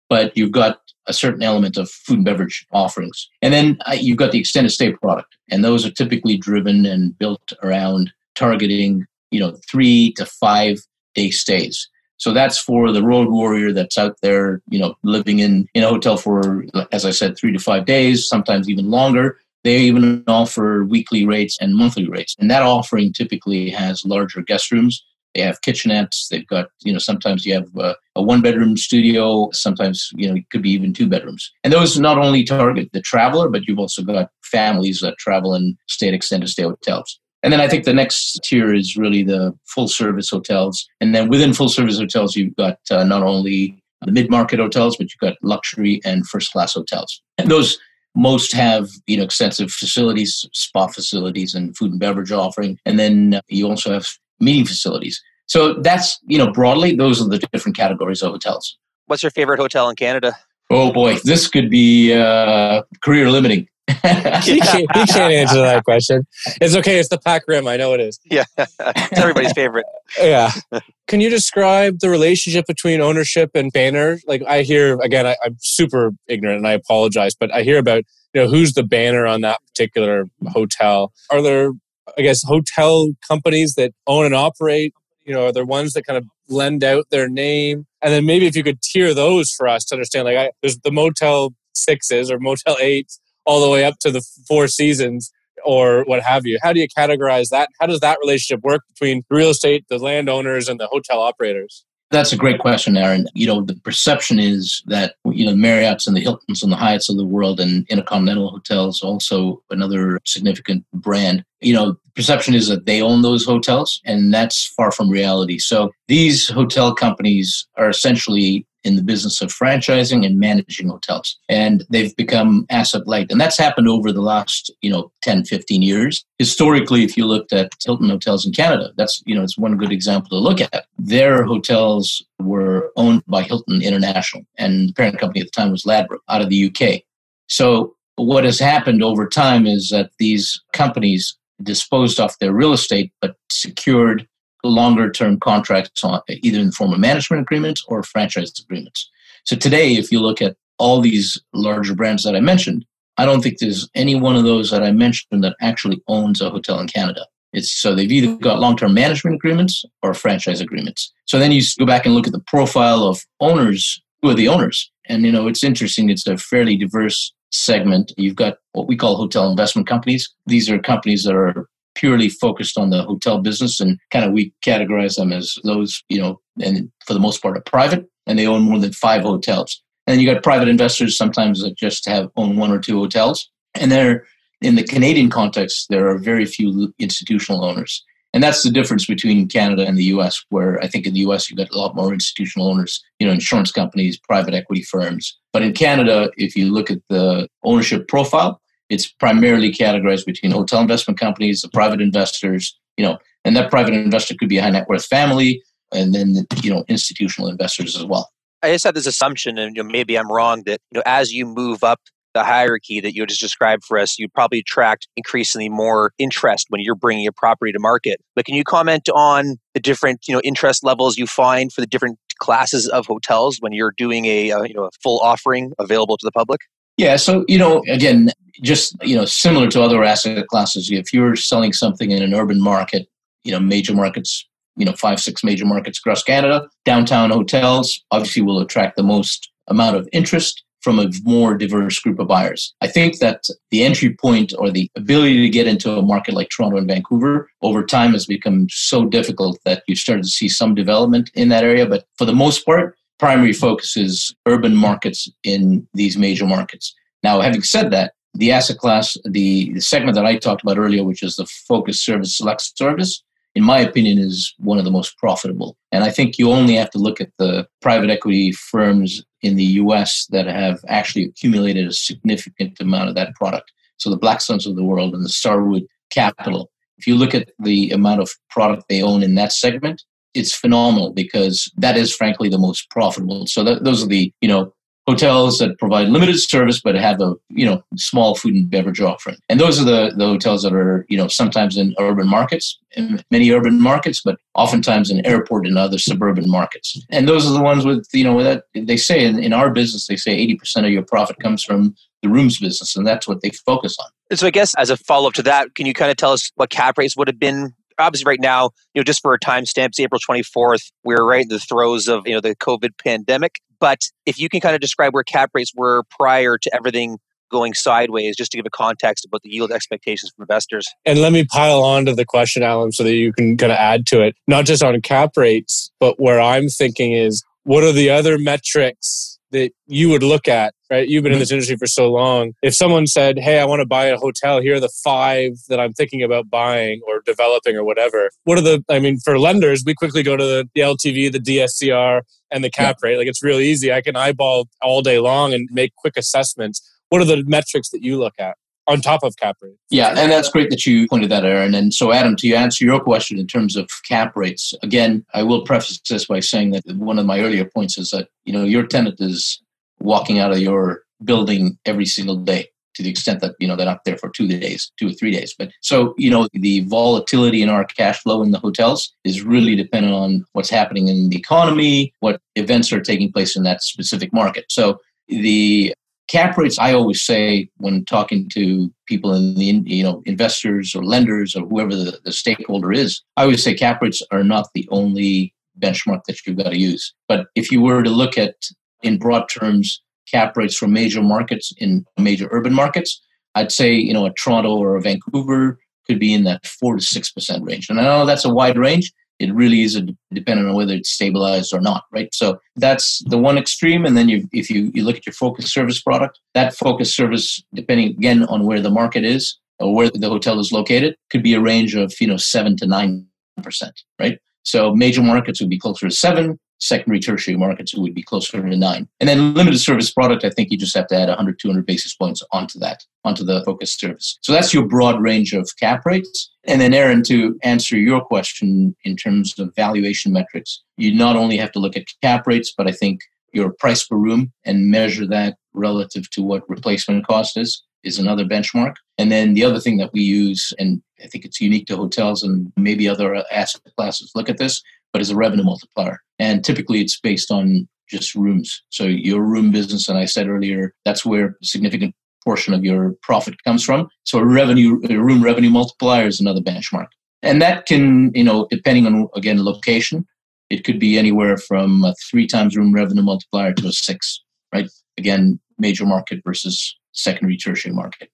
but 0.10 0.36
you've 0.36 0.52
got 0.52 0.80
a 1.08 1.14
certain 1.14 1.44
element 1.44 1.78
of 1.78 1.90
food 1.90 2.18
and 2.18 2.26
beverage 2.26 2.66
offerings. 2.72 3.30
And 3.42 3.54
then 3.54 3.78
uh, 3.86 3.96
you've 4.00 4.18
got 4.18 4.32
the 4.32 4.40
extended 4.40 4.70
stay 4.70 4.94
product, 4.94 5.36
and 5.50 5.64
those 5.64 5.86
are 5.86 5.92
typically 5.92 6.38
driven 6.38 6.86
and 6.86 7.18
built 7.18 7.54
around 7.64 8.12
targeting, 8.36 9.06
you 9.32 9.40
know, 9.40 9.58
three 9.70 10.14
to 10.14 10.26
five 10.26 10.80
day 11.16 11.30
stays. 11.32 11.90
So 12.18 12.34
that's 12.34 12.58
for 12.58 12.92
the 12.92 13.04
road 13.04 13.30
warrior 13.30 13.72
that's 13.72 13.98
out 13.98 14.18
there, 14.22 14.62
you 14.70 14.80
know, 14.80 14.96
living 15.04 15.40
in, 15.40 15.68
in 15.76 15.84
a 15.84 15.90
hotel 15.90 16.18
for, 16.18 16.66
as 16.92 17.06
I 17.06 17.12
said, 17.12 17.38
three 17.38 17.52
to 17.54 17.60
five 17.60 17.86
days, 17.86 18.28
sometimes 18.28 18.70
even 18.70 18.90
longer. 18.90 19.40
They 19.64 19.82
even 19.82 20.24
offer 20.28 20.84
weekly 20.84 21.28
rates 21.28 21.58
and 21.62 21.76
monthly 21.76 22.08
rates. 22.08 22.36
And 22.40 22.50
that 22.50 22.64
offering 22.64 23.14
typically 23.14 23.70
has 23.70 24.06
larger 24.06 24.42
guest 24.42 24.72
rooms 24.72 25.04
they 25.34 25.42
have 25.42 25.62
kitchenettes. 25.62 26.28
They've 26.30 26.48
got, 26.48 26.68
you 26.84 26.92
know, 26.92 27.00
sometimes 27.00 27.46
you 27.46 27.54
have 27.54 27.68
a, 27.78 27.96
a 28.16 28.22
one 28.22 28.42
bedroom 28.42 28.78
studio. 28.78 29.50
Sometimes, 29.52 30.10
you 30.16 30.28
know, 30.28 30.36
it 30.36 30.50
could 30.50 30.62
be 30.62 30.72
even 30.72 30.94
two 30.94 31.08
bedrooms. 31.08 31.52
And 31.64 31.72
those 31.72 32.00
not 32.00 32.18
only 32.18 32.44
target 32.44 32.90
the 32.94 33.02
traveler, 33.02 33.50
but 33.50 33.68
you've 33.68 33.80
also 33.80 34.04
got 34.04 34.30
families 34.44 35.00
that 35.02 35.18
travel 35.18 35.54
and 35.54 35.76
stay 35.88 36.08
at 36.08 36.14
extended 36.14 36.50
stay 36.50 36.64
hotels. 36.64 37.20
And 37.44 37.54
then 37.54 37.62
I 37.62 37.68
think 37.68 37.86
the 37.86 37.94
next 37.94 38.40
tier 38.44 38.74
is 38.74 38.98
really 38.98 39.24
the 39.24 39.54
full 39.66 39.88
service 39.88 40.30
hotels. 40.30 40.88
And 41.00 41.14
then 41.14 41.30
within 41.30 41.54
full 41.54 41.70
service 41.70 41.98
hotels, 41.98 42.36
you've 42.36 42.56
got 42.56 42.80
uh, 42.90 43.04
not 43.04 43.24
only 43.24 43.82
the 44.06 44.12
mid 44.12 44.30
market 44.30 44.60
hotels, 44.60 44.98
but 44.98 45.08
you've 45.12 45.20
got 45.20 45.38
luxury 45.44 46.02
and 46.04 46.28
first 46.28 46.52
class 46.52 46.74
hotels. 46.74 47.22
And 47.38 47.50
those 47.50 47.78
most 48.16 48.52
have 48.54 48.90
you 49.06 49.18
know 49.18 49.24
extensive 49.24 49.72
facilities, 49.72 50.48
spa 50.52 50.88
facilities, 50.88 51.54
and 51.54 51.78
food 51.78 51.92
and 51.92 52.00
beverage 52.00 52.32
offering. 52.32 52.80
And 52.86 53.00
then 53.00 53.40
you 53.48 53.70
also 53.70 53.94
have 53.94 54.08
meeting 54.40 54.66
facilities. 54.66 55.22
So 55.48 55.76
that's, 55.76 56.20
you 56.28 56.38
know, 56.38 56.52
broadly, 56.52 56.96
those 56.96 57.22
are 57.22 57.30
the 57.30 57.40
different 57.54 57.78
categories 57.78 58.22
of 58.22 58.32
hotels. 58.32 58.78
What's 59.06 59.24
your 59.24 59.32
favorite 59.32 59.60
hotel 59.60 59.90
in 59.90 59.96
Canada? 59.96 60.36
Oh 60.70 60.92
boy, 60.92 61.18
this 61.24 61.48
could 61.48 61.70
be 61.70 62.14
uh, 62.14 62.84
career 63.02 63.32
limiting. 63.32 63.68
he, 63.88 64.60
can't, 64.60 64.86
he 64.96 65.06
can't 65.06 65.34
answer 65.34 65.62
that 65.62 65.86
question. 65.86 66.28
It's 66.60 66.76
okay. 66.76 67.00
It's 67.00 67.08
the 67.08 67.18
Pac 67.18 67.44
Rim. 67.48 67.68
I 67.68 67.78
know 67.78 67.94
it 67.94 68.02
is. 68.02 68.20
Yeah, 68.26 68.44
it's 68.58 69.18
everybody's 69.18 69.54
favorite. 69.54 69.86
yeah. 70.20 70.52
Can 71.08 71.22
you 71.22 71.30
describe 71.30 72.00
the 72.00 72.10
relationship 72.10 72.66
between 72.68 73.00
ownership 73.00 73.52
and 73.56 73.72
banner? 73.72 74.20
Like 74.28 74.44
I 74.46 74.64
hear 74.64 75.00
again, 75.00 75.26
I, 75.26 75.38
I'm 75.44 75.56
super 75.60 76.12
ignorant 76.28 76.58
and 76.58 76.68
I 76.68 76.74
apologize, 76.74 77.34
but 77.34 77.54
I 77.54 77.64
hear 77.64 77.78
about 77.78 78.04
you 78.34 78.42
know 78.42 78.50
who's 78.50 78.74
the 78.74 78.84
banner 78.84 79.26
on 79.26 79.40
that 79.42 79.62
particular 79.68 80.26
hotel. 80.48 81.14
Are 81.30 81.42
there 81.42 81.72
I 82.18 82.22
guess, 82.22 82.44
hotel 82.44 83.10
companies 83.28 83.74
that 83.76 83.94
own 84.06 84.26
and 84.26 84.36
operate? 84.36 84.94
You 85.24 85.34
know, 85.34 85.48
are 85.48 85.52
there 85.52 85.66
ones 85.66 85.94
that 85.94 86.06
kind 86.06 86.18
of 86.18 86.26
lend 86.48 86.84
out 86.84 87.06
their 87.10 87.28
name? 87.28 87.86
And 88.02 88.14
then 88.14 88.26
maybe 88.26 88.46
if 88.46 88.56
you 88.56 88.64
could 88.64 88.82
tier 88.82 89.14
those 89.14 89.52
for 89.52 89.68
us 89.68 89.84
to 89.86 89.96
understand, 89.96 90.26
like, 90.26 90.38
I, 90.38 90.52
there's 90.62 90.80
the 90.80 90.92
Motel 90.92 91.54
Sixes 91.74 92.32
or 92.32 92.40
Motel 92.40 92.78
Eights, 92.80 93.20
all 93.46 93.62
the 93.62 93.70
way 93.70 93.84
up 93.84 93.96
to 94.02 94.12
the 94.12 94.22
Four 94.48 94.68
Seasons 94.68 95.32
or 95.66 96.04
what 96.06 96.22
have 96.22 96.46
you. 96.46 96.60
How 96.62 96.74
do 96.74 96.80
you 96.80 96.88
categorize 96.88 97.50
that? 97.50 97.70
How 97.80 97.88
does 97.88 98.00
that 98.02 98.20
relationship 98.22 98.64
work 98.64 98.84
between 98.88 99.24
real 99.30 99.50
estate, 99.50 99.86
the 99.90 99.98
landowners, 99.98 100.70
and 100.70 100.80
the 100.80 100.88
hotel 100.88 101.20
operators? 101.20 101.84
That's 102.10 102.32
a 102.32 102.38
great 102.38 102.60
question, 102.60 102.96
Aaron. 102.96 103.28
You 103.34 103.48
know, 103.48 103.62
the 103.62 103.76
perception 103.76 104.40
is 104.40 104.82
that, 104.86 105.16
you 105.26 105.46
know, 105.46 105.56
Marriott's 105.56 106.08
and 106.08 106.16
the 106.16 106.22
Hiltons 106.22 106.64
and 106.64 106.72
the 106.72 106.78
Hyatts 106.78 107.10
of 107.10 107.18
the 107.18 107.26
world 107.26 107.60
and 107.60 107.86
Intercontinental 107.90 108.50
Hotels, 108.50 109.02
also 109.02 109.62
another 109.70 110.20
significant 110.26 110.86
brand, 110.94 111.44
you 111.60 111.74
know, 111.74 111.98
perception 112.16 112.54
is 112.54 112.70
that 112.70 112.86
they 112.86 113.02
own 113.02 113.24
those 113.24 113.46
hotels, 113.46 114.00
and 114.06 114.34
that's 114.34 114.68
far 114.78 114.92
from 114.92 115.10
reality. 115.10 115.58
So 115.58 115.92
these 116.08 116.48
hotel 116.48 116.96
companies 116.96 117.68
are 117.78 117.90
essentially 117.90 118.66
in 118.84 118.96
the 118.96 119.02
business 119.02 119.42
of 119.42 119.50
franchising 119.50 120.26
and 120.26 120.40
managing 120.40 120.90
hotels. 120.90 121.38
And 121.50 121.86
they've 121.90 122.16
become 122.16 122.66
asset 122.70 123.08
light. 123.08 123.32
And 123.32 123.40
that's 123.40 123.58
happened 123.58 123.88
over 123.88 124.12
the 124.12 124.22
last 124.22 124.72
you 124.82 124.90
know 124.90 125.12
10 125.24 125.46
15 125.46 125.82
years. 125.82 126.26
Historically 126.40 127.04
if 127.04 127.18
you 127.18 127.26
looked 127.26 127.54
at 127.54 127.72
hilton 127.84 128.10
hotels 128.10 128.46
in 128.46 128.52
canada 128.52 128.92
that's 128.98 129.22
you 129.26 129.36
know 129.36 129.44
it's 129.44 129.58
one 129.58 129.78
good 129.78 129.92
example 129.92 130.30
to 130.30 130.38
look 130.38 130.62
at. 130.62 130.86
Their 130.98 131.44
hotels 131.44 132.24
were 132.40 132.92
owned 132.96 133.24
by 133.28 133.44
hilton 133.44 133.82
international 133.82 134.44
and 134.58 134.90
the 134.90 134.94
parent 134.94 135.20
company 135.20 135.42
at 135.42 135.48
the 135.48 135.52
time 135.52 135.72
was 135.72 135.86
ladbroke 135.86 136.24
out 136.30 136.42
of 136.42 136.50
the 136.50 136.68
uk 136.68 137.02
so 137.48 137.96
what 138.16 138.44
has 138.44 138.60
happened 138.60 139.04
over 139.04 139.28
time 139.28 139.66
is 139.66 139.90
that 139.90 140.12
these 140.20 140.62
companies 140.74 141.38
disposed 141.64 142.20
off 142.20 142.40
their 142.40 142.54
real 142.54 142.74
estate 142.74 143.12
but 143.22 143.36
secured 143.50 144.28
longer 144.64 145.12
term 145.12 145.40
contracts 145.40 146.04
on 146.04 146.22
either 146.30 146.60
in 146.60 146.68
the 146.68 146.72
form 146.72 146.94
of 146.94 147.00
management 147.00 147.42
agreements 147.42 147.84
or 147.88 148.04
franchise 148.04 148.54
agreements. 148.60 149.10
So 149.46 149.56
today, 149.56 149.94
if 149.94 150.12
you 150.12 150.20
look 150.20 150.42
at 150.42 150.56
all 150.80 151.02
these 151.02 151.42
larger 151.54 151.96
brands 151.96 152.24
that 152.24 152.36
I 152.36 152.40
mentioned, 152.40 152.86
I 153.18 153.26
don't 153.26 153.42
think 153.42 153.58
there's 153.58 153.90
any 153.96 154.16
one 154.16 154.36
of 154.36 154.44
those 154.44 154.70
that 154.72 154.84
I 154.84 154.92
mentioned 154.92 155.44
that 155.44 155.56
actually 155.62 156.02
owns 156.08 156.42
a 156.42 156.50
hotel 156.50 156.80
in 156.80 156.88
Canada. 156.88 157.26
It's 157.54 157.72
so 157.72 157.96
they've 157.96 158.12
either 158.12 158.28
mm-hmm. 158.28 158.44
got 158.44 158.60
long-term 158.60 158.94
management 158.94 159.36
agreements 159.36 159.84
or 160.04 160.14
franchise 160.14 160.62
agreements. 160.62 161.12
So 161.26 161.40
then 161.40 161.52
you 161.52 161.64
go 161.80 161.86
back 161.86 162.06
and 162.06 162.14
look 162.14 162.28
at 162.28 162.34
the 162.34 162.44
profile 162.46 163.04
of 163.04 163.24
owners. 163.40 164.02
Who 164.22 164.30
are 164.30 164.36
the 164.36 164.48
owners? 164.48 164.92
And 165.08 165.24
you 165.24 165.32
know, 165.32 165.48
it's 165.48 165.64
interesting. 165.64 166.10
It's 166.10 166.28
a 166.28 166.38
fairly 166.38 166.76
diverse 166.76 167.34
segment. 167.52 168.12
You've 168.18 168.36
got 168.36 168.58
what 168.74 168.88
we 168.88 168.98
call 168.98 169.16
hotel 169.16 169.50
investment 169.50 169.88
companies. 169.88 170.30
These 170.46 170.70
are 170.70 170.78
companies 170.78 171.24
that 171.24 171.36
are 171.36 171.68
purely 171.98 172.30
focused 172.30 172.78
on 172.78 172.92
the 172.92 173.04
hotel 173.04 173.40
business 173.40 173.80
and 173.80 174.00
kind 174.12 174.24
of 174.24 174.32
we 174.32 174.54
categorize 174.64 175.16
them 175.16 175.34
as 175.34 175.58
those, 175.64 176.04
you 176.10 176.22
know, 176.22 176.40
and 176.62 176.92
for 177.06 177.14
the 177.14 177.20
most 177.20 177.42
part 177.42 177.58
are 177.58 177.62
private 177.62 178.06
and 178.28 178.38
they 178.38 178.46
own 178.46 178.62
more 178.62 178.80
than 178.80 178.94
five 178.94 179.24
hotels. 179.24 179.82
And 180.06 180.22
you 180.22 180.32
got 180.32 180.44
private 180.44 180.68
investors 180.68 181.18
sometimes 181.18 181.62
that 181.62 181.76
just 181.76 182.08
have 182.08 182.30
own 182.38 182.56
one 182.56 182.72
or 182.72 182.80
two 182.80 183.00
hotels. 183.00 183.50
And 183.74 183.92
they're 183.92 184.26
in 184.62 184.76
the 184.76 184.84
Canadian 184.84 185.30
context, 185.30 185.88
there 185.90 186.08
are 186.08 186.18
very 186.18 186.46
few 186.46 186.94
institutional 187.00 187.66
owners. 187.66 188.04
And 188.34 188.44
that's 188.44 188.62
the 188.62 188.70
difference 188.70 189.06
between 189.06 189.48
Canada 189.48 189.86
and 189.88 189.98
the 189.98 190.06
US, 190.16 190.44
where 190.50 190.80
I 190.84 190.88
think 190.88 191.08
in 191.08 191.14
the 191.14 191.22
US 191.22 191.50
you've 191.50 191.58
got 191.58 191.72
a 191.72 191.78
lot 191.78 191.96
more 191.96 192.14
institutional 192.14 192.68
owners, 192.68 193.04
you 193.20 193.26
know, 193.26 193.34
insurance 193.34 193.72
companies, 193.72 194.20
private 194.20 194.54
equity 194.54 194.84
firms. 194.84 195.38
But 195.52 195.64
in 195.64 195.74
Canada, 195.74 196.30
if 196.38 196.56
you 196.56 196.72
look 196.72 196.92
at 196.92 197.00
the 197.10 197.48
ownership 197.64 198.08
profile, 198.08 198.62
it's 198.90 199.08
primarily 199.08 199.72
categorized 199.72 200.26
between 200.26 200.52
hotel 200.52 200.82
investment 200.82 201.20
companies, 201.20 201.62
the 201.62 201.70
private 201.70 202.02
investors, 202.02 202.78
you 202.98 203.06
know, 203.06 203.18
and 203.46 203.56
that 203.56 203.70
private 203.70 203.94
investor 203.94 204.36
could 204.40 204.50
be 204.50 204.58
a 204.58 204.62
high 204.62 204.70
net 204.70 204.88
worth 204.88 205.06
family, 205.06 205.62
and 205.94 206.14
then 206.14 206.46
you 206.62 206.74
know 206.74 206.84
institutional 206.88 207.50
investors 207.50 207.96
as 207.96 208.06
well. 208.06 208.30
I 208.64 208.72
just 208.72 208.86
have 208.86 208.96
this 208.96 209.08
assumption, 209.08 209.58
and 209.58 209.76
you 209.76 209.84
know, 209.84 209.90
maybe 209.90 210.18
I'm 210.18 210.32
wrong, 210.32 210.64
that 210.66 210.82
you 210.92 210.98
know, 210.98 211.04
as 211.06 211.32
you 211.32 211.46
move 211.46 211.84
up 211.84 212.00
the 212.34 212.44
hierarchy 212.44 213.00
that 213.00 213.16
you 213.16 213.26
just 213.26 213.40
described 213.40 213.84
for 213.84 213.98
us, 213.98 214.20
you 214.20 214.28
probably 214.30 214.60
attract 214.60 215.08
increasingly 215.18 215.70
more 215.70 216.12
interest 216.20 216.68
when 216.70 216.82
you're 216.82 216.96
bringing 216.96 217.26
a 217.26 217.32
property 217.32 217.72
to 217.72 217.80
market. 217.80 218.20
But 218.36 218.46
can 218.46 218.54
you 218.54 218.64
comment 218.64 219.10
on 219.10 219.58
the 219.74 219.80
different, 219.80 220.28
you 220.28 220.36
know, 220.36 220.42
interest 220.44 220.84
levels 220.84 221.18
you 221.18 221.26
find 221.26 221.74
for 221.74 221.82
the 221.82 221.88
different 221.88 222.20
classes 222.40 222.88
of 222.90 223.08
hotels 223.08 223.58
when 223.60 223.74
you're 223.74 223.94
doing 223.98 224.26
a, 224.26 224.50
a 224.50 224.58
uh, 224.58 224.64
you 224.64 224.74
know 224.74 224.86
a 224.86 224.90
full 225.02 225.20
offering 225.22 225.74
available 225.80 226.18
to 226.18 226.26
the 226.26 226.32
public? 226.32 226.62
Yeah, 226.98 227.16
so 227.16 227.46
you 227.48 227.60
know, 227.60 227.84
again, 227.88 228.32
just 228.64 228.96
you 229.04 229.16
know, 229.16 229.26
similar 229.26 229.70
to 229.70 229.82
other 229.82 230.04
asset 230.04 230.48
classes, 230.48 230.90
if 230.92 231.14
you're 231.14 231.36
selling 231.36 231.74
something 231.74 232.12
in 232.12 232.24
an 232.24 232.34
urban 232.34 232.62
market, 232.62 233.08
you 233.44 233.52
know, 233.52 233.60
major 233.60 233.94
markets, 233.94 234.48
you 234.76 234.86
know, 234.86 234.94
five, 234.94 235.20
six 235.20 235.44
major 235.44 235.66
markets 235.66 236.00
across 236.00 236.24
Canada, 236.24 236.68
downtown 236.86 237.30
hotels 237.30 238.04
obviously 238.12 238.42
will 238.42 238.60
attract 238.60 238.98
the 238.98 239.04
most 239.04 239.52
amount 239.68 239.96
of 239.96 240.10
interest 240.12 240.64
from 240.82 241.00
a 241.00 241.12
more 241.24 241.56
diverse 241.56 242.00
group 242.00 242.20
of 242.20 242.28
buyers. 242.28 242.74
I 242.82 242.88
think 242.88 243.20
that 243.20 243.44
the 243.72 243.84
entry 243.84 244.16
point 244.16 244.54
or 244.58 244.72
the 244.72 244.90
ability 244.96 245.42
to 245.42 245.50
get 245.50 245.68
into 245.68 245.92
a 245.92 246.02
market 246.02 246.34
like 246.34 246.50
Toronto 246.50 246.78
and 246.78 246.88
Vancouver 246.88 247.50
over 247.62 247.84
time 247.84 248.14
has 248.14 248.26
become 248.26 248.68
so 248.70 249.06
difficult 249.06 249.60
that 249.66 249.84
you've 249.88 249.98
started 249.98 250.24
to 250.24 250.30
see 250.30 250.48
some 250.48 250.76
development 250.76 251.30
in 251.34 251.50
that 251.50 251.64
area. 251.64 251.86
But 251.86 252.06
for 252.18 252.26
the 252.26 252.34
most 252.34 252.66
part, 252.66 252.96
primary 253.20 253.54
focus 253.54 253.98
is 253.98 254.36
urban 254.46 254.76
markets 254.76 255.30
in 255.44 255.88
these 255.94 256.18
major 256.18 256.46
markets. 256.46 256.94
Now, 257.24 257.42
having 257.42 257.64
said 257.64 257.92
that, 257.92 258.14
the 258.34 258.52
asset 258.52 258.78
class, 258.78 259.18
the, 259.26 259.74
the 259.74 259.82
segment 259.82 260.16
that 260.16 260.26
I 260.26 260.38
talked 260.38 260.62
about 260.62 260.78
earlier, 260.78 261.04
which 261.04 261.24
is 261.24 261.36
the 261.36 261.46
focus 261.46 262.04
service 262.04 262.38
select 262.38 262.62
service, 262.78 263.24
in 263.56 263.64
my 263.64 263.80
opinion, 263.80 264.20
is 264.20 264.54
one 264.60 264.78
of 264.78 264.86
the 264.86 264.92
most 264.92 265.18
profitable. 265.18 265.76
And 265.92 266.04
I 266.04 266.12
think 266.12 266.38
you 266.38 266.52
only 266.52 266.76
have 266.76 266.92
to 266.92 267.00
look 267.00 267.20
at 267.20 267.32
the 267.40 267.68
private 267.82 268.12
equity 268.12 268.52
firms 268.52 269.24
in 269.42 269.56
the 269.56 269.64
US 269.64 270.28
that 270.30 270.46
have 270.46 270.80
actually 270.88 271.26
accumulated 271.26 271.88
a 271.88 271.94
significant 271.94 272.80
amount 272.80 273.10
of 273.10 273.16
that 273.16 273.34
product. 273.34 273.72
So 273.98 274.12
the 274.12 274.20
Blackstones 274.20 274.68
of 274.68 274.76
the 274.76 274.84
world 274.84 275.16
and 275.16 275.26
the 275.26 275.30
Starwood 275.30 275.88
Capital. 276.12 276.70
If 277.00 277.08
you 277.08 277.16
look 277.16 277.34
at 277.34 277.50
the 277.60 277.90
amount 277.92 278.22
of 278.22 278.30
product 278.50 278.84
they 278.90 279.02
own 279.02 279.24
in 279.24 279.36
that 279.36 279.52
segment, 279.52 280.04
it's 280.38 280.54
phenomenal 280.54 281.12
because 281.12 281.72
that 281.78 281.98
is 281.98 282.16
frankly 282.16 282.50
the 282.50 282.58
most 282.58 282.90
profitable. 282.90 283.48
So 283.48 283.64
that, 283.64 283.84
those 283.84 284.04
are 284.04 284.08
the 284.08 284.32
you 284.42 284.48
know 284.48 284.74
hotels 285.08 285.58
that 285.60 285.80
provide 285.80 286.10
limited 286.10 286.38
service 286.38 286.82
but 286.82 286.94
have 286.94 287.22
a 287.22 287.34
you 287.50 287.66
know 287.66 287.82
small 287.96 288.36
food 288.36 288.54
and 288.54 288.70
beverage 288.70 289.00
offering. 289.00 289.38
And 289.50 289.60
those 289.60 289.82
are 289.82 289.86
the, 289.86 290.14
the 290.16 290.26
hotels 290.26 290.64
that 290.64 290.74
are 290.74 291.06
you 291.10 291.18
know 291.18 291.28
sometimes 291.28 291.78
in 291.78 291.96
urban 291.98 292.28
markets 292.28 292.78
in 292.92 293.06
mm-hmm. 293.08 293.16
many 293.32 293.50
urban 293.52 293.82
markets 293.82 294.22
but 294.24 294.38
oftentimes 294.54 295.10
in 295.10 295.26
airport 295.26 295.66
and 295.66 295.78
other 295.78 295.98
suburban 295.98 296.50
markets. 296.50 297.00
And 297.10 297.28
those 297.28 297.50
are 297.50 297.54
the 297.54 297.64
ones 297.64 297.86
with 297.86 298.08
you 298.14 298.26
know 298.26 298.44
that 298.44 298.66
they 298.76 298.98
say 298.98 299.26
in, 299.26 299.40
in 299.42 299.54
our 299.54 299.72
business 299.72 300.08
they 300.08 300.18
say 300.18 300.46
80% 300.46 300.86
of 300.86 300.92
your 300.92 301.04
profit 301.04 301.40
comes 301.40 301.64
from 301.64 301.96
the 302.22 302.30
rooms 302.30 302.60
business 302.60 302.96
and 302.96 303.08
that's 303.08 303.28
what 303.28 303.42
they 303.42 303.52
focus 303.66 303.96
on. 304.00 304.38
So 304.38 304.46
i 304.46 304.52
guess 304.52 304.76
as 304.76 304.90
a 304.90 304.98
follow-up 304.98 305.34
to 305.36 305.44
that 305.44 305.74
can 305.76 305.86
you 305.86 305.94
kind 305.94 306.12
of 306.12 306.18
tell 306.18 306.34
us 306.34 306.52
what 306.56 306.70
cap 306.70 306.98
rates 306.98 307.16
would 307.16 307.30
have 307.30 307.40
been 307.40 307.74
obviously 308.00 308.30
right 308.30 308.40
now, 308.40 308.72
you 308.94 309.00
know, 309.00 309.04
just 309.04 309.22
for 309.22 309.34
a 309.34 309.40
timestamp, 309.40 309.88
it's 309.88 310.00
April 310.00 310.20
24th. 310.20 310.92
We're 311.04 311.26
right 311.26 311.44
in 311.44 311.50
the 311.50 311.60
throes 311.60 312.08
of, 312.08 312.28
you 312.28 312.34
know, 312.34 312.42
the 312.42 312.56
COVID 312.56 312.92
pandemic. 313.04 313.60
But 313.80 314.02
if 314.26 314.40
you 314.40 314.50
can 314.50 314.60
kind 314.60 314.76
of 314.76 314.82
describe 314.82 315.14
where 315.14 315.24
cap 315.24 315.52
rates 315.54 315.72
were 315.76 316.04
prior 316.18 316.58
to 316.58 316.76
everything 316.76 317.20
going 317.50 317.74
sideways, 317.74 318.36
just 318.36 318.52
to 318.52 318.58
give 318.58 318.66
a 318.66 318.70
context 318.70 319.26
about 319.26 319.42
the 319.42 319.50
yield 319.50 319.72
expectations 319.72 320.32
from 320.36 320.44
investors. 320.44 320.88
And 321.06 321.20
let 321.20 321.32
me 321.32 321.46
pile 321.46 321.82
on 321.84 322.06
to 322.06 322.14
the 322.14 322.26
question, 322.26 322.64
Alam, 322.64 322.92
so 322.92 323.04
that 323.04 323.14
you 323.14 323.32
can 323.32 323.56
kind 323.58 323.72
of 323.72 323.78
add 323.78 324.06
to 324.08 324.22
it, 324.22 324.36
not 324.48 324.66
just 324.66 324.84
on 324.84 325.00
cap 325.02 325.38
rates, 325.38 325.92
but 326.00 326.20
where 326.20 326.42
I'm 326.42 326.68
thinking 326.68 327.14
is 327.14 327.44
what 327.64 327.84
are 327.84 327.94
the 327.94 328.10
other 328.10 328.38
metrics 328.38 329.37
that 329.52 329.72
you 329.86 330.10
would 330.10 330.24
look 330.24 330.48
at, 330.48 330.74
right? 330.90 331.08
You've 331.08 331.24
been 331.24 331.32
in 331.32 331.36
mm-hmm. 331.36 331.42
this 331.42 331.52
industry 331.52 331.78
for 331.78 331.88
so 331.88 332.12
long. 332.12 332.54
If 332.62 332.76
someone 332.76 333.08
said, 333.08 333.40
Hey, 333.40 333.60
I 333.60 333.66
want 333.66 333.80
to 333.82 333.86
buy 333.86 334.06
a 334.06 334.18
hotel, 334.18 334.62
here 334.62 334.76
are 334.76 334.80
the 334.80 334.92
five 335.04 335.54
that 335.70 335.80
I'm 335.80 335.94
thinking 335.94 336.24
about 336.24 336.50
buying 336.50 337.02
or 337.08 337.22
developing 337.26 337.76
or 337.76 337.84
whatever. 337.84 338.30
What 338.44 338.58
are 338.58 338.62
the, 338.62 338.84
I 338.90 339.00
mean, 339.00 339.20
for 339.20 339.40
lenders, 339.40 339.84
we 339.86 339.94
quickly 339.94 340.24
go 340.24 340.36
to 340.36 340.44
the, 340.44 340.70
the 340.76 340.82
LTV, 340.82 341.32
the 341.32 341.40
DSCR, 341.40 342.22
and 342.52 342.64
the 342.64 342.70
cap 342.70 342.98
yeah. 343.02 343.10
rate. 343.10 343.18
Like 343.18 343.28
it's 343.28 343.44
really 343.44 343.66
easy. 343.68 343.92
I 343.92 344.02
can 344.02 344.16
eyeball 344.16 344.68
all 344.82 345.02
day 345.02 345.20
long 345.20 345.54
and 345.54 345.68
make 345.72 345.96
quick 345.96 346.18
assessments. 346.18 346.82
What 347.10 347.22
are 347.22 347.26
the 347.26 347.44
metrics 347.46 347.90
that 347.90 348.04
you 348.04 348.18
look 348.18 348.34
at? 348.40 348.58
On 348.88 349.02
top 349.02 349.24
of 349.24 349.36
cap 349.38 349.58
rates. 349.62 349.78
Yeah, 349.90 350.10
and 350.10 350.32
that's 350.32 350.50
great 350.50 350.70
that 350.70 350.86
you 350.86 351.08
pointed 351.08 351.30
that, 351.30 351.44
out, 351.44 351.52
Aaron. 351.52 351.76
And 351.76 351.94
so, 351.94 352.12
Adam, 352.12 352.36
to 352.38 352.54
answer 352.54 352.86
your 352.86 353.00
question 353.00 353.38
in 353.38 353.48
terms 353.48 353.76
of 353.76 353.90
cap 354.04 354.36
rates, 354.36 354.74
again, 354.82 355.26
I 355.34 355.44
will 355.44 355.64
preface 355.64 356.00
this 356.10 356.26
by 356.26 356.40
saying 356.40 356.72
that 356.72 356.84
one 356.96 357.20
of 357.20 357.26
my 357.26 357.42
earlier 357.42 357.66
points 357.66 357.98
is 357.98 358.12
that 358.12 358.30
you 358.46 358.54
know 358.54 358.64
your 358.64 358.86
tenant 358.86 359.20
is 359.20 359.62
walking 360.00 360.40
out 360.40 360.52
of 360.52 360.60
your 360.60 361.04
building 361.24 361.78
every 361.86 362.06
single 362.06 362.36
day 362.36 362.68
to 362.98 363.04
the 363.04 363.10
extent 363.10 363.42
that 363.42 363.56
you 363.60 363.68
know 363.68 363.76
they're 363.76 363.86
not 363.86 364.04
there 364.06 364.18
for 364.18 364.30
two 364.30 364.48
days, 364.48 364.92
two 364.98 365.10
or 365.10 365.14
three 365.14 365.32
days. 365.32 365.54
But 365.58 365.70
so 365.82 366.14
you 366.18 366.30
know 366.30 366.48
the 366.54 366.82
volatility 366.82 367.62
in 367.62 367.70
our 367.70 367.86
cash 367.86 368.22
flow 368.22 368.42
in 368.42 368.52
the 368.52 368.60
hotels 368.60 369.14
is 369.24 369.44
really 369.44 369.76
dependent 369.76 370.14
on 370.14 370.46
what's 370.54 370.70
happening 370.70 371.08
in 371.08 371.30
the 371.30 371.38
economy, 371.38 372.14
what 372.20 372.42
events 372.56 372.92
are 372.92 373.02
taking 373.02 373.32
place 373.32 373.56
in 373.56 373.64
that 373.64 373.84
specific 373.84 374.34
market. 374.34 374.66
So 374.70 375.00
the 375.28 375.94
cap 376.28 376.58
rates 376.58 376.78
i 376.80 376.94
always 376.94 377.26
say 377.26 377.70
when 377.78 378.04
talking 378.06 378.50
to 378.50 378.92
people 379.08 379.34
in 379.34 379.56
the 379.56 379.66
you 379.86 380.04
know 380.04 380.22
investors 380.26 380.94
or 380.96 381.04
lenders 381.04 381.56
or 381.56 381.66
whoever 381.68 381.96
the, 381.96 382.20
the 382.26 382.32
stakeholder 382.32 382.92
is 382.92 383.22
i 383.38 383.44
always 383.44 383.64
say 383.64 383.74
cap 383.74 384.02
rates 384.02 384.22
are 384.32 384.44
not 384.44 384.68
the 384.74 384.88
only 384.92 385.54
benchmark 385.80 386.24
that 386.28 386.46
you've 386.46 386.58
got 386.58 386.70
to 386.70 386.78
use. 386.78 387.14
But 387.28 387.48
if 387.56 387.72
you 387.72 387.82
were 387.82 388.04
to 388.04 388.10
look 388.10 388.38
at 388.38 388.56
in 389.04 389.18
broad 389.18 389.48
terms 389.48 390.02
cap 390.32 390.58
rates 390.58 390.76
for 390.76 390.88
major 390.88 391.22
markets 391.22 391.72
in 391.78 392.06
major 392.18 392.50
urban 392.52 392.74
markets 392.74 393.22
i'd 393.56 393.72
say 393.72 393.94
you 393.94 394.14
know 394.14 394.26
a 394.26 394.34
toronto 394.34 394.76
or 394.76 394.98
a 394.98 395.02
vancouver 395.02 395.78
could 396.06 396.20
be 396.20 396.34
in 396.34 396.44
that 396.44 396.66
4 396.66 396.98
to 396.98 397.02
6% 397.02 397.68
range. 397.68 397.90
And 397.90 398.00
i 398.00 398.04
know 398.04 398.26
that's 398.26 398.44
a 398.44 398.54
wide 398.54 398.78
range 398.78 399.12
it 399.40 399.54
really 399.54 399.82
is 399.82 400.02
dependent 400.34 400.68
on 400.68 400.76
whether 400.76 400.94
it's 400.94 401.10
stabilized 401.10 401.74
or 401.74 401.82
not, 401.82 402.06
right? 402.12 402.34
So 402.34 402.60
that's 402.76 403.24
the 403.26 403.38
one 403.38 403.58
extreme. 403.58 404.06
And 404.06 404.18
then 404.18 404.30
you, 404.30 404.48
if 404.52 404.70
you, 404.70 404.92
you 404.94 405.04
look 405.04 405.18
at 405.18 405.26
your 405.26 405.34
focus 405.34 405.72
service 405.72 406.02
product, 406.02 406.40
that 406.54 406.76
focus 406.76 407.16
service, 407.16 407.64
depending 407.74 408.10
again 408.10 408.46
on 408.46 408.66
where 408.66 408.82
the 408.82 408.90
market 408.90 409.24
is 409.24 409.58
or 409.80 409.94
where 409.94 410.10
the 410.10 410.30
hotel 410.30 410.60
is 410.60 410.72
located, 410.72 411.16
could 411.30 411.44
be 411.44 411.54
a 411.54 411.62
range 411.62 411.96
of 411.96 412.14
you 412.20 412.28
know 412.28 412.38
seven 412.38 412.76
to 412.78 412.88
nine 412.88 413.28
percent, 413.62 414.02
right? 414.20 414.40
So 414.64 414.94
major 414.94 415.22
markets 415.22 415.62
would 415.62 415.70
be 415.70 415.80
closer 415.80 416.10
to 416.10 416.16
seven 416.16 416.60
secondary 416.80 417.20
tertiary 417.20 417.58
markets 417.58 417.94
it 417.94 418.00
would 418.00 418.14
be 418.14 418.24
closer 418.24 418.62
to 418.62 418.76
nine. 418.76 419.08
And 419.20 419.28
then 419.28 419.54
limited 419.54 419.80
service 419.80 420.12
product 420.12 420.44
i 420.44 420.50
think 420.50 420.72
you 420.72 420.78
just 420.78 420.96
have 420.96 421.08
to 421.08 421.16
add 421.16 421.30
100 421.30 421.60
200 421.60 421.86
basis 421.86 422.16
points 422.16 422.44
onto 422.52 422.80
that 422.80 423.04
onto 423.24 423.44
the 423.44 423.64
focus 423.66 423.96
service. 423.96 424.38
So 424.42 424.52
that's 424.52 424.74
your 424.74 424.86
broad 424.86 425.22
range 425.22 425.54
of 425.54 425.70
cap 425.80 426.06
rates. 426.06 426.52
And 426.66 426.82
then 426.82 426.94
aaron 426.94 427.24
to 427.24 427.58
answer 427.64 427.98
your 427.98 428.22
question 428.22 428.96
in 429.04 429.16
terms 429.16 429.58
of 429.60 429.74
valuation 429.76 430.34
metrics 430.34 430.84
you 430.98 431.14
not 431.14 431.36
only 431.36 431.58
have 431.58 431.72
to 431.74 431.80
look 431.80 431.98
at 431.98 432.06
cap 432.22 432.46
rates 432.48 432.74
but 432.78 432.88
i 432.88 432.92
think 432.92 433.22
your 433.54 433.72
price 433.72 434.06
per 434.06 434.16
room 434.16 434.52
and 434.66 434.92
measure 434.92 435.26
that 435.26 435.58
relative 435.74 436.30
to 436.32 436.42
what 436.42 436.70
replacement 436.70 437.26
cost 437.26 437.58
is 437.58 437.84
is 438.04 438.20
another 438.20 438.46
benchmark. 438.46 438.96
And 439.18 439.32
then 439.32 439.54
the 439.54 439.64
other 439.64 439.80
thing 439.80 439.98
that 439.98 440.14
we 440.14 440.22
use, 440.22 440.74
and 440.80 441.02
I 441.24 441.28
think 441.28 441.46
it's 441.46 441.60
unique 441.60 441.88
to 441.88 441.98
hotels 441.98 442.44
and 442.44 442.72
maybe 442.78 443.08
other 443.08 443.44
asset 443.52 443.82
classes 443.98 444.32
look 444.36 444.50
at 444.50 444.58
this, 444.58 444.82
but 445.18 445.24
is 445.24 445.32
a 445.32 445.36
revenue 445.36 445.64
multiplier. 445.64 446.22
And 446.38 446.64
typically 446.64 447.02
it's 447.02 447.20
based 447.20 447.50
on 447.50 447.88
just 448.08 448.36
rooms. 448.36 448.84
So 448.90 449.06
your 449.06 449.42
room 449.42 449.72
business, 449.72 450.08
and 450.08 450.16
I 450.16 450.26
said 450.26 450.48
earlier, 450.48 450.94
that's 451.06 451.26
where 451.26 451.58
a 451.60 451.66
significant 451.66 452.14
portion 452.46 452.72
of 452.72 452.86
your 452.86 453.16
profit 453.24 453.56
comes 453.64 453.84
from. 453.84 454.10
So 454.26 454.38
a 454.38 454.46
revenue, 454.46 455.00
room 455.10 455.44
revenue 455.44 455.72
multiplier 455.72 456.28
is 456.28 456.40
another 456.40 456.62
benchmark. 456.62 457.08
And 457.42 457.60
that 457.64 457.88
can, 457.88 458.32
you 458.36 458.44
know, 458.44 458.68
depending 458.70 459.08
on, 459.08 459.28
again, 459.34 459.66
location, 459.66 460.24
it 460.70 460.84
could 460.84 461.00
be 461.00 461.18
anywhere 461.18 461.58
from 461.58 462.04
a 462.04 462.14
three 462.30 462.46
times 462.46 462.78
room 462.78 462.94
revenue 462.94 463.24
multiplier 463.24 463.74
to 463.74 463.88
a 463.88 463.92
six, 463.92 464.44
right? 464.72 464.88
Again, 465.18 465.60
major 465.80 466.06
market 466.06 466.42
versus 466.46 466.96
secondary 467.14 467.58
tertiary 467.58 467.96
market. 467.96 468.30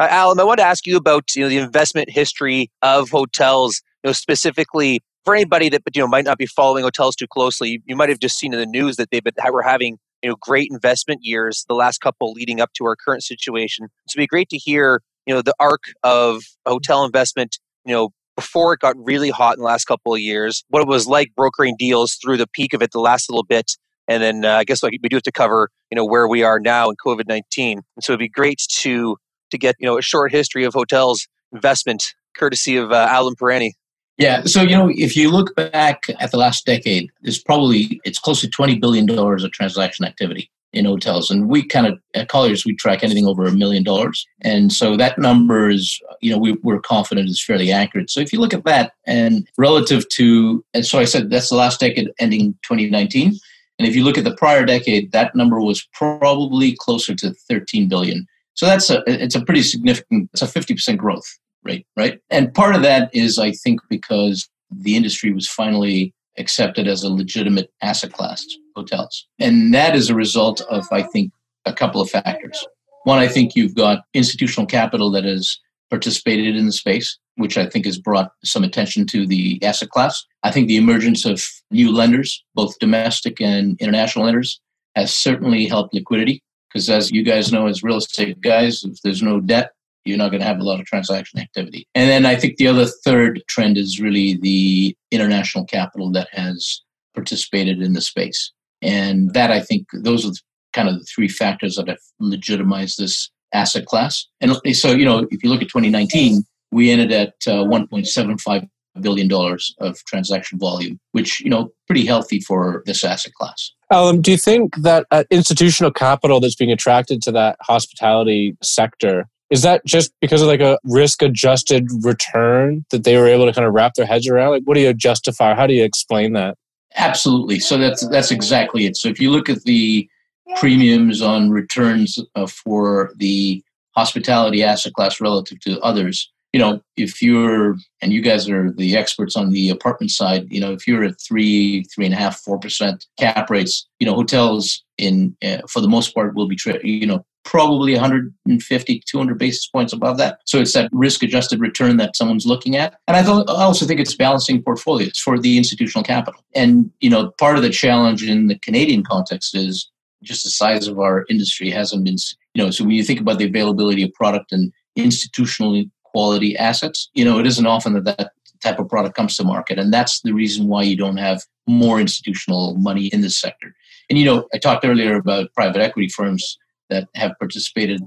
Uh, 0.00 0.08
Alam, 0.10 0.40
I 0.40 0.42
want 0.42 0.58
to 0.58 0.66
ask 0.66 0.88
you 0.88 0.96
about 0.96 1.36
you 1.36 1.42
know 1.42 1.48
the 1.48 1.58
investment 1.58 2.10
history 2.10 2.68
of 2.82 3.10
hotels, 3.10 3.80
you 4.02 4.08
know 4.08 4.12
specifically 4.12 5.04
for 5.26 5.34
anybody 5.34 5.68
that 5.68 5.82
you 5.94 6.00
know 6.00 6.06
might 6.06 6.24
not 6.24 6.38
be 6.38 6.46
following 6.46 6.84
hotels 6.84 7.16
too 7.16 7.26
closely. 7.26 7.82
You 7.84 7.96
might 7.96 8.08
have 8.08 8.20
just 8.20 8.38
seen 8.38 8.54
in 8.54 8.60
the 8.60 8.66
news 8.66 8.96
that 8.96 9.10
they've 9.10 9.22
been 9.22 9.34
were 9.52 9.62
having 9.62 9.98
you 10.22 10.30
know 10.30 10.36
great 10.40 10.70
investment 10.70 11.20
years 11.22 11.66
the 11.68 11.74
last 11.74 11.98
couple 11.98 12.32
leading 12.32 12.60
up 12.60 12.72
to 12.74 12.84
our 12.86 12.96
current 12.96 13.22
situation. 13.22 13.88
So 14.06 14.16
it'd 14.16 14.22
be 14.22 14.26
great 14.28 14.48
to 14.50 14.56
hear 14.56 15.02
you 15.26 15.34
know 15.34 15.42
the 15.42 15.54
arc 15.60 15.82
of 16.02 16.42
hotel 16.64 17.04
investment. 17.04 17.58
You 17.84 17.92
know 17.92 18.08
before 18.36 18.72
it 18.74 18.80
got 18.80 18.94
really 18.98 19.30
hot 19.30 19.54
in 19.54 19.60
the 19.60 19.64
last 19.64 19.86
couple 19.86 20.14
of 20.14 20.20
years, 20.20 20.62
what 20.68 20.82
it 20.82 20.86
was 20.88 21.06
like 21.06 21.34
brokering 21.34 21.74
deals 21.78 22.18
through 22.22 22.36
the 22.36 22.46
peak 22.46 22.74
of 22.74 22.82
it 22.82 22.92
the 22.92 23.00
last 23.00 23.30
little 23.30 23.44
bit, 23.44 23.72
and 24.06 24.22
then 24.22 24.44
uh, 24.44 24.56
I 24.56 24.64
guess 24.64 24.82
like 24.82 24.92
we 25.02 25.08
do 25.08 25.16
have 25.16 25.22
to 25.24 25.32
cover 25.32 25.70
you 25.90 25.96
know 25.96 26.04
where 26.04 26.28
we 26.28 26.44
are 26.44 26.60
now 26.60 26.88
in 26.88 26.94
COVID 27.04 27.26
nineteen. 27.26 27.80
And 27.96 28.04
so 28.04 28.12
it'd 28.12 28.20
be 28.20 28.28
great 28.28 28.62
to 28.78 29.16
to 29.50 29.58
get 29.58 29.74
you 29.80 29.86
know 29.86 29.98
a 29.98 30.02
short 30.02 30.30
history 30.30 30.62
of 30.62 30.72
hotels 30.72 31.26
investment, 31.52 32.14
courtesy 32.36 32.76
of 32.76 32.92
uh, 32.92 33.08
Alam 33.10 33.34
Pirani. 33.34 33.72
Yeah, 34.18 34.44
so 34.44 34.62
you 34.62 34.70
know, 34.70 34.90
if 34.90 35.14
you 35.14 35.30
look 35.30 35.54
back 35.56 36.04
at 36.18 36.30
the 36.30 36.38
last 36.38 36.64
decade, 36.64 37.10
there's 37.20 37.42
probably 37.42 38.00
it's 38.04 38.18
close 38.18 38.40
to 38.40 38.48
twenty 38.48 38.78
billion 38.78 39.04
dollars 39.04 39.44
of 39.44 39.52
transaction 39.52 40.06
activity 40.06 40.50
in 40.72 40.86
hotels, 40.86 41.30
and 41.30 41.48
we 41.48 41.66
kind 41.66 41.86
of 41.86 42.00
at 42.14 42.28
Colliers 42.28 42.64
we 42.64 42.74
track 42.74 43.04
anything 43.04 43.26
over 43.26 43.44
a 43.44 43.52
million 43.52 43.82
dollars, 43.82 44.26
and 44.40 44.72
so 44.72 44.96
that 44.96 45.18
number 45.18 45.68
is 45.68 46.00
you 46.22 46.30
know 46.30 46.38
we, 46.38 46.52
we're 46.62 46.80
confident 46.80 47.28
is 47.28 47.44
fairly 47.44 47.70
accurate. 47.70 48.08
So 48.08 48.20
if 48.20 48.32
you 48.32 48.40
look 48.40 48.54
at 48.54 48.64
that 48.64 48.92
and 49.06 49.46
relative 49.58 50.08
to, 50.10 50.64
and 50.72 50.86
so 50.86 50.98
I 50.98 51.04
said 51.04 51.28
that's 51.28 51.50
the 51.50 51.56
last 51.56 51.80
decade 51.80 52.10
ending 52.18 52.54
2019, 52.62 53.38
and 53.78 53.86
if 53.86 53.94
you 53.94 54.02
look 54.02 54.16
at 54.16 54.24
the 54.24 54.34
prior 54.34 54.64
decade, 54.64 55.12
that 55.12 55.36
number 55.36 55.60
was 55.60 55.86
probably 55.92 56.74
closer 56.80 57.14
to 57.16 57.34
13 57.50 57.86
billion. 57.86 58.26
So 58.54 58.64
that's 58.64 58.88
a 58.88 59.02
it's 59.06 59.34
a 59.34 59.44
pretty 59.44 59.62
significant 59.62 60.30
it's 60.32 60.40
a 60.40 60.46
50% 60.46 60.96
growth 60.96 61.38
rate, 61.66 61.86
right? 61.96 62.20
And 62.30 62.54
part 62.54 62.74
of 62.74 62.82
that 62.82 63.10
is 63.12 63.38
I 63.38 63.52
think 63.52 63.80
because 63.88 64.48
the 64.70 64.96
industry 64.96 65.32
was 65.32 65.48
finally 65.48 66.14
accepted 66.38 66.86
as 66.86 67.02
a 67.02 67.12
legitimate 67.12 67.70
asset 67.82 68.12
class, 68.12 68.44
hotels. 68.74 69.26
And 69.38 69.72
that 69.74 69.96
is 69.96 70.10
a 70.10 70.14
result 70.14 70.60
of 70.62 70.86
I 70.92 71.02
think 71.02 71.32
a 71.64 71.72
couple 71.72 72.00
of 72.00 72.10
factors. 72.10 72.66
One, 73.04 73.18
I 73.18 73.28
think 73.28 73.54
you've 73.54 73.74
got 73.74 74.04
institutional 74.14 74.66
capital 74.66 75.10
that 75.12 75.24
has 75.24 75.58
participated 75.90 76.56
in 76.56 76.66
the 76.66 76.72
space, 76.72 77.18
which 77.36 77.56
I 77.56 77.66
think 77.66 77.84
has 77.84 77.98
brought 77.98 78.32
some 78.44 78.64
attention 78.64 79.06
to 79.06 79.26
the 79.26 79.62
asset 79.62 79.90
class. 79.90 80.24
I 80.42 80.50
think 80.50 80.68
the 80.68 80.76
emergence 80.76 81.24
of 81.24 81.44
new 81.70 81.92
lenders, 81.92 82.44
both 82.54 82.78
domestic 82.78 83.40
and 83.40 83.76
international 83.80 84.24
lenders, 84.24 84.60
has 84.96 85.14
certainly 85.14 85.66
helped 85.66 85.94
liquidity. 85.94 86.42
Because 86.68 86.90
as 86.90 87.10
you 87.10 87.22
guys 87.22 87.52
know, 87.52 87.68
as 87.68 87.82
real 87.82 87.96
estate 87.96 88.40
guys, 88.40 88.82
if 88.84 89.00
there's 89.02 89.22
no 89.22 89.40
debt, 89.40 89.70
you're 90.06 90.18
not 90.18 90.30
going 90.30 90.40
to 90.40 90.46
have 90.46 90.58
a 90.58 90.64
lot 90.64 90.80
of 90.80 90.86
transaction 90.86 91.40
activity. 91.40 91.86
And 91.94 92.08
then 92.08 92.26
I 92.26 92.36
think 92.36 92.56
the 92.56 92.68
other 92.68 92.86
third 93.04 93.42
trend 93.48 93.76
is 93.76 94.00
really 94.00 94.36
the 94.40 94.96
international 95.10 95.64
capital 95.64 96.10
that 96.12 96.28
has 96.32 96.82
participated 97.14 97.80
in 97.82 97.92
the 97.92 98.00
space. 98.00 98.52
And 98.82 99.32
that 99.34 99.50
I 99.50 99.60
think 99.60 99.86
those 99.92 100.26
are 100.26 100.32
kind 100.72 100.88
of 100.88 100.98
the 100.98 101.04
three 101.04 101.28
factors 101.28 101.76
that 101.76 101.88
have 101.88 101.98
legitimized 102.20 102.98
this 102.98 103.30
asset 103.52 103.86
class. 103.86 104.26
And 104.40 104.52
so, 104.76 104.92
you 104.92 105.04
know, 105.04 105.26
if 105.30 105.42
you 105.42 105.48
look 105.48 105.62
at 105.62 105.68
2019, 105.68 106.44
we 106.72 106.90
ended 106.90 107.12
at 107.12 107.34
uh, 107.46 107.64
1.75 107.64 108.68
billion 109.00 109.28
dollars 109.28 109.74
of 109.78 109.98
transaction 110.06 110.58
volume, 110.58 110.98
which 111.12 111.40
you 111.40 111.50
know 111.50 111.70
pretty 111.86 112.04
healthy 112.06 112.40
for 112.40 112.82
this 112.86 113.04
asset 113.04 113.32
class. 113.34 113.72
Alam, 113.90 114.20
do 114.20 114.30
you 114.30 114.36
think 114.36 114.74
that 114.76 115.06
uh, 115.10 115.24
institutional 115.30 115.90
capital 115.90 116.40
that's 116.40 116.54
being 116.54 116.72
attracted 116.72 117.22
to 117.22 117.32
that 117.32 117.56
hospitality 117.60 118.56
sector 118.62 119.28
is 119.50 119.62
that 119.62 119.84
just 119.86 120.12
because 120.20 120.42
of 120.42 120.48
like 120.48 120.60
a 120.60 120.78
risk 120.84 121.22
adjusted 121.22 121.86
return 122.02 122.84
that 122.90 123.04
they 123.04 123.16
were 123.16 123.28
able 123.28 123.46
to 123.46 123.52
kind 123.52 123.66
of 123.66 123.72
wrap 123.74 123.94
their 123.94 124.06
heads 124.06 124.28
around? 124.28 124.50
Like, 124.50 124.62
what 124.64 124.74
do 124.74 124.80
you 124.80 124.92
justify? 124.92 125.54
How 125.54 125.66
do 125.66 125.74
you 125.74 125.84
explain 125.84 126.32
that? 126.32 126.56
Absolutely. 126.96 127.60
So 127.60 127.76
that's 127.76 128.06
that's 128.08 128.30
exactly 128.30 128.86
it. 128.86 128.96
So 128.96 129.08
if 129.08 129.20
you 129.20 129.30
look 129.30 129.48
at 129.48 129.62
the 129.64 130.08
premiums 130.56 131.20
on 131.22 131.50
returns 131.50 132.18
uh, 132.34 132.46
for 132.46 133.12
the 133.16 133.62
hospitality 133.94 134.62
asset 134.62 134.94
class 134.94 135.20
relative 135.20 135.60
to 135.60 135.78
others, 135.80 136.30
you 136.52 136.60
know, 136.60 136.80
if 136.96 137.20
you're, 137.20 137.76
and 138.00 138.12
you 138.12 138.22
guys 138.22 138.48
are 138.48 138.72
the 138.72 138.96
experts 138.96 139.36
on 139.36 139.50
the 139.50 139.68
apartment 139.68 140.10
side, 140.10 140.46
you 140.50 140.60
know, 140.60 140.72
if 140.72 140.86
you're 140.86 141.04
at 141.04 141.20
three, 141.20 141.84
three 141.94 142.06
and 142.06 142.14
a 142.14 142.16
half, 142.16 142.38
four 142.38 142.58
percent 142.58 143.04
cap 143.18 143.50
rates, 143.50 143.86
you 143.98 144.06
know, 144.06 144.14
hotels 144.14 144.82
in, 144.96 145.36
uh, 145.44 145.58
for 145.68 145.80
the 145.82 145.88
most 145.88 146.14
part 146.14 146.34
will 146.34 146.48
be, 146.48 146.56
tra- 146.56 146.82
you 146.82 147.06
know, 147.06 147.24
probably 147.46 147.92
150, 147.92 149.02
200 149.06 149.38
basis 149.38 149.66
points 149.66 149.92
above 149.92 150.18
that. 150.18 150.40
So 150.44 150.58
it's 150.58 150.74
that 150.74 150.90
risk 150.92 151.22
adjusted 151.22 151.60
return 151.60 151.96
that 151.96 152.16
someone's 152.16 152.44
looking 152.44 152.76
at. 152.76 152.98
And 153.08 153.16
I, 153.16 153.22
th- 153.22 153.46
I 153.48 153.62
also 153.62 153.86
think 153.86 154.00
it's 154.00 154.14
balancing 154.14 154.62
portfolios 154.62 155.18
for 155.18 155.38
the 155.38 155.56
institutional 155.56 156.04
capital. 156.04 156.42
And, 156.54 156.90
you 157.00 157.08
know, 157.08 157.30
part 157.38 157.56
of 157.56 157.62
the 157.62 157.70
challenge 157.70 158.22
in 158.22 158.48
the 158.48 158.58
Canadian 158.58 159.02
context 159.02 159.54
is 159.54 159.90
just 160.22 160.44
the 160.44 160.50
size 160.50 160.88
of 160.88 160.98
our 160.98 161.24
industry 161.30 161.70
hasn't 161.70 162.04
been, 162.04 162.16
you 162.54 162.62
know, 162.62 162.70
so 162.70 162.84
when 162.84 162.94
you 162.94 163.04
think 163.04 163.20
about 163.20 163.38
the 163.38 163.46
availability 163.46 164.02
of 164.02 164.12
product 164.12 164.52
and 164.52 164.72
institutionally 164.98 165.90
quality 166.16 166.56
assets. 166.56 167.10
You 167.12 167.26
know, 167.26 167.38
it 167.38 167.46
isn't 167.46 167.66
often 167.66 167.92
that 167.92 168.04
that 168.16 168.32
type 168.62 168.78
of 168.78 168.88
product 168.88 169.14
comes 169.14 169.36
to 169.36 169.44
market. 169.44 169.78
And 169.78 169.92
that's 169.92 170.22
the 170.22 170.32
reason 170.32 170.66
why 170.66 170.82
you 170.82 170.96
don't 170.96 171.18
have 171.18 171.42
more 171.66 172.00
institutional 172.00 172.74
money 172.76 173.08
in 173.08 173.20
this 173.20 173.38
sector. 173.38 173.74
And, 174.08 174.18
you 174.18 174.24
know, 174.24 174.48
I 174.54 174.58
talked 174.58 174.86
earlier 174.86 175.16
about 175.16 175.52
private 175.52 175.82
equity 175.82 176.08
firms 176.08 176.56
that 176.90 177.08
have 177.14 177.32
participated, 177.38 178.00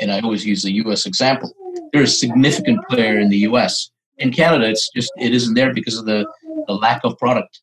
and 0.00 0.12
I 0.12 0.20
always 0.20 0.44
use 0.44 0.62
the 0.62 0.72
US 0.84 1.06
example. 1.06 1.52
They're 1.92 2.02
a 2.02 2.06
significant 2.06 2.80
player 2.88 3.18
in 3.18 3.28
the 3.28 3.38
US. 3.38 3.90
In 4.18 4.32
Canada, 4.32 4.68
it's 4.68 4.90
just, 4.94 5.12
it 5.16 5.34
isn't 5.34 5.54
there 5.54 5.72
because 5.72 5.96
of 5.96 6.06
the, 6.06 6.26
the 6.66 6.74
lack 6.74 7.02
of 7.04 7.16
product. 7.18 7.60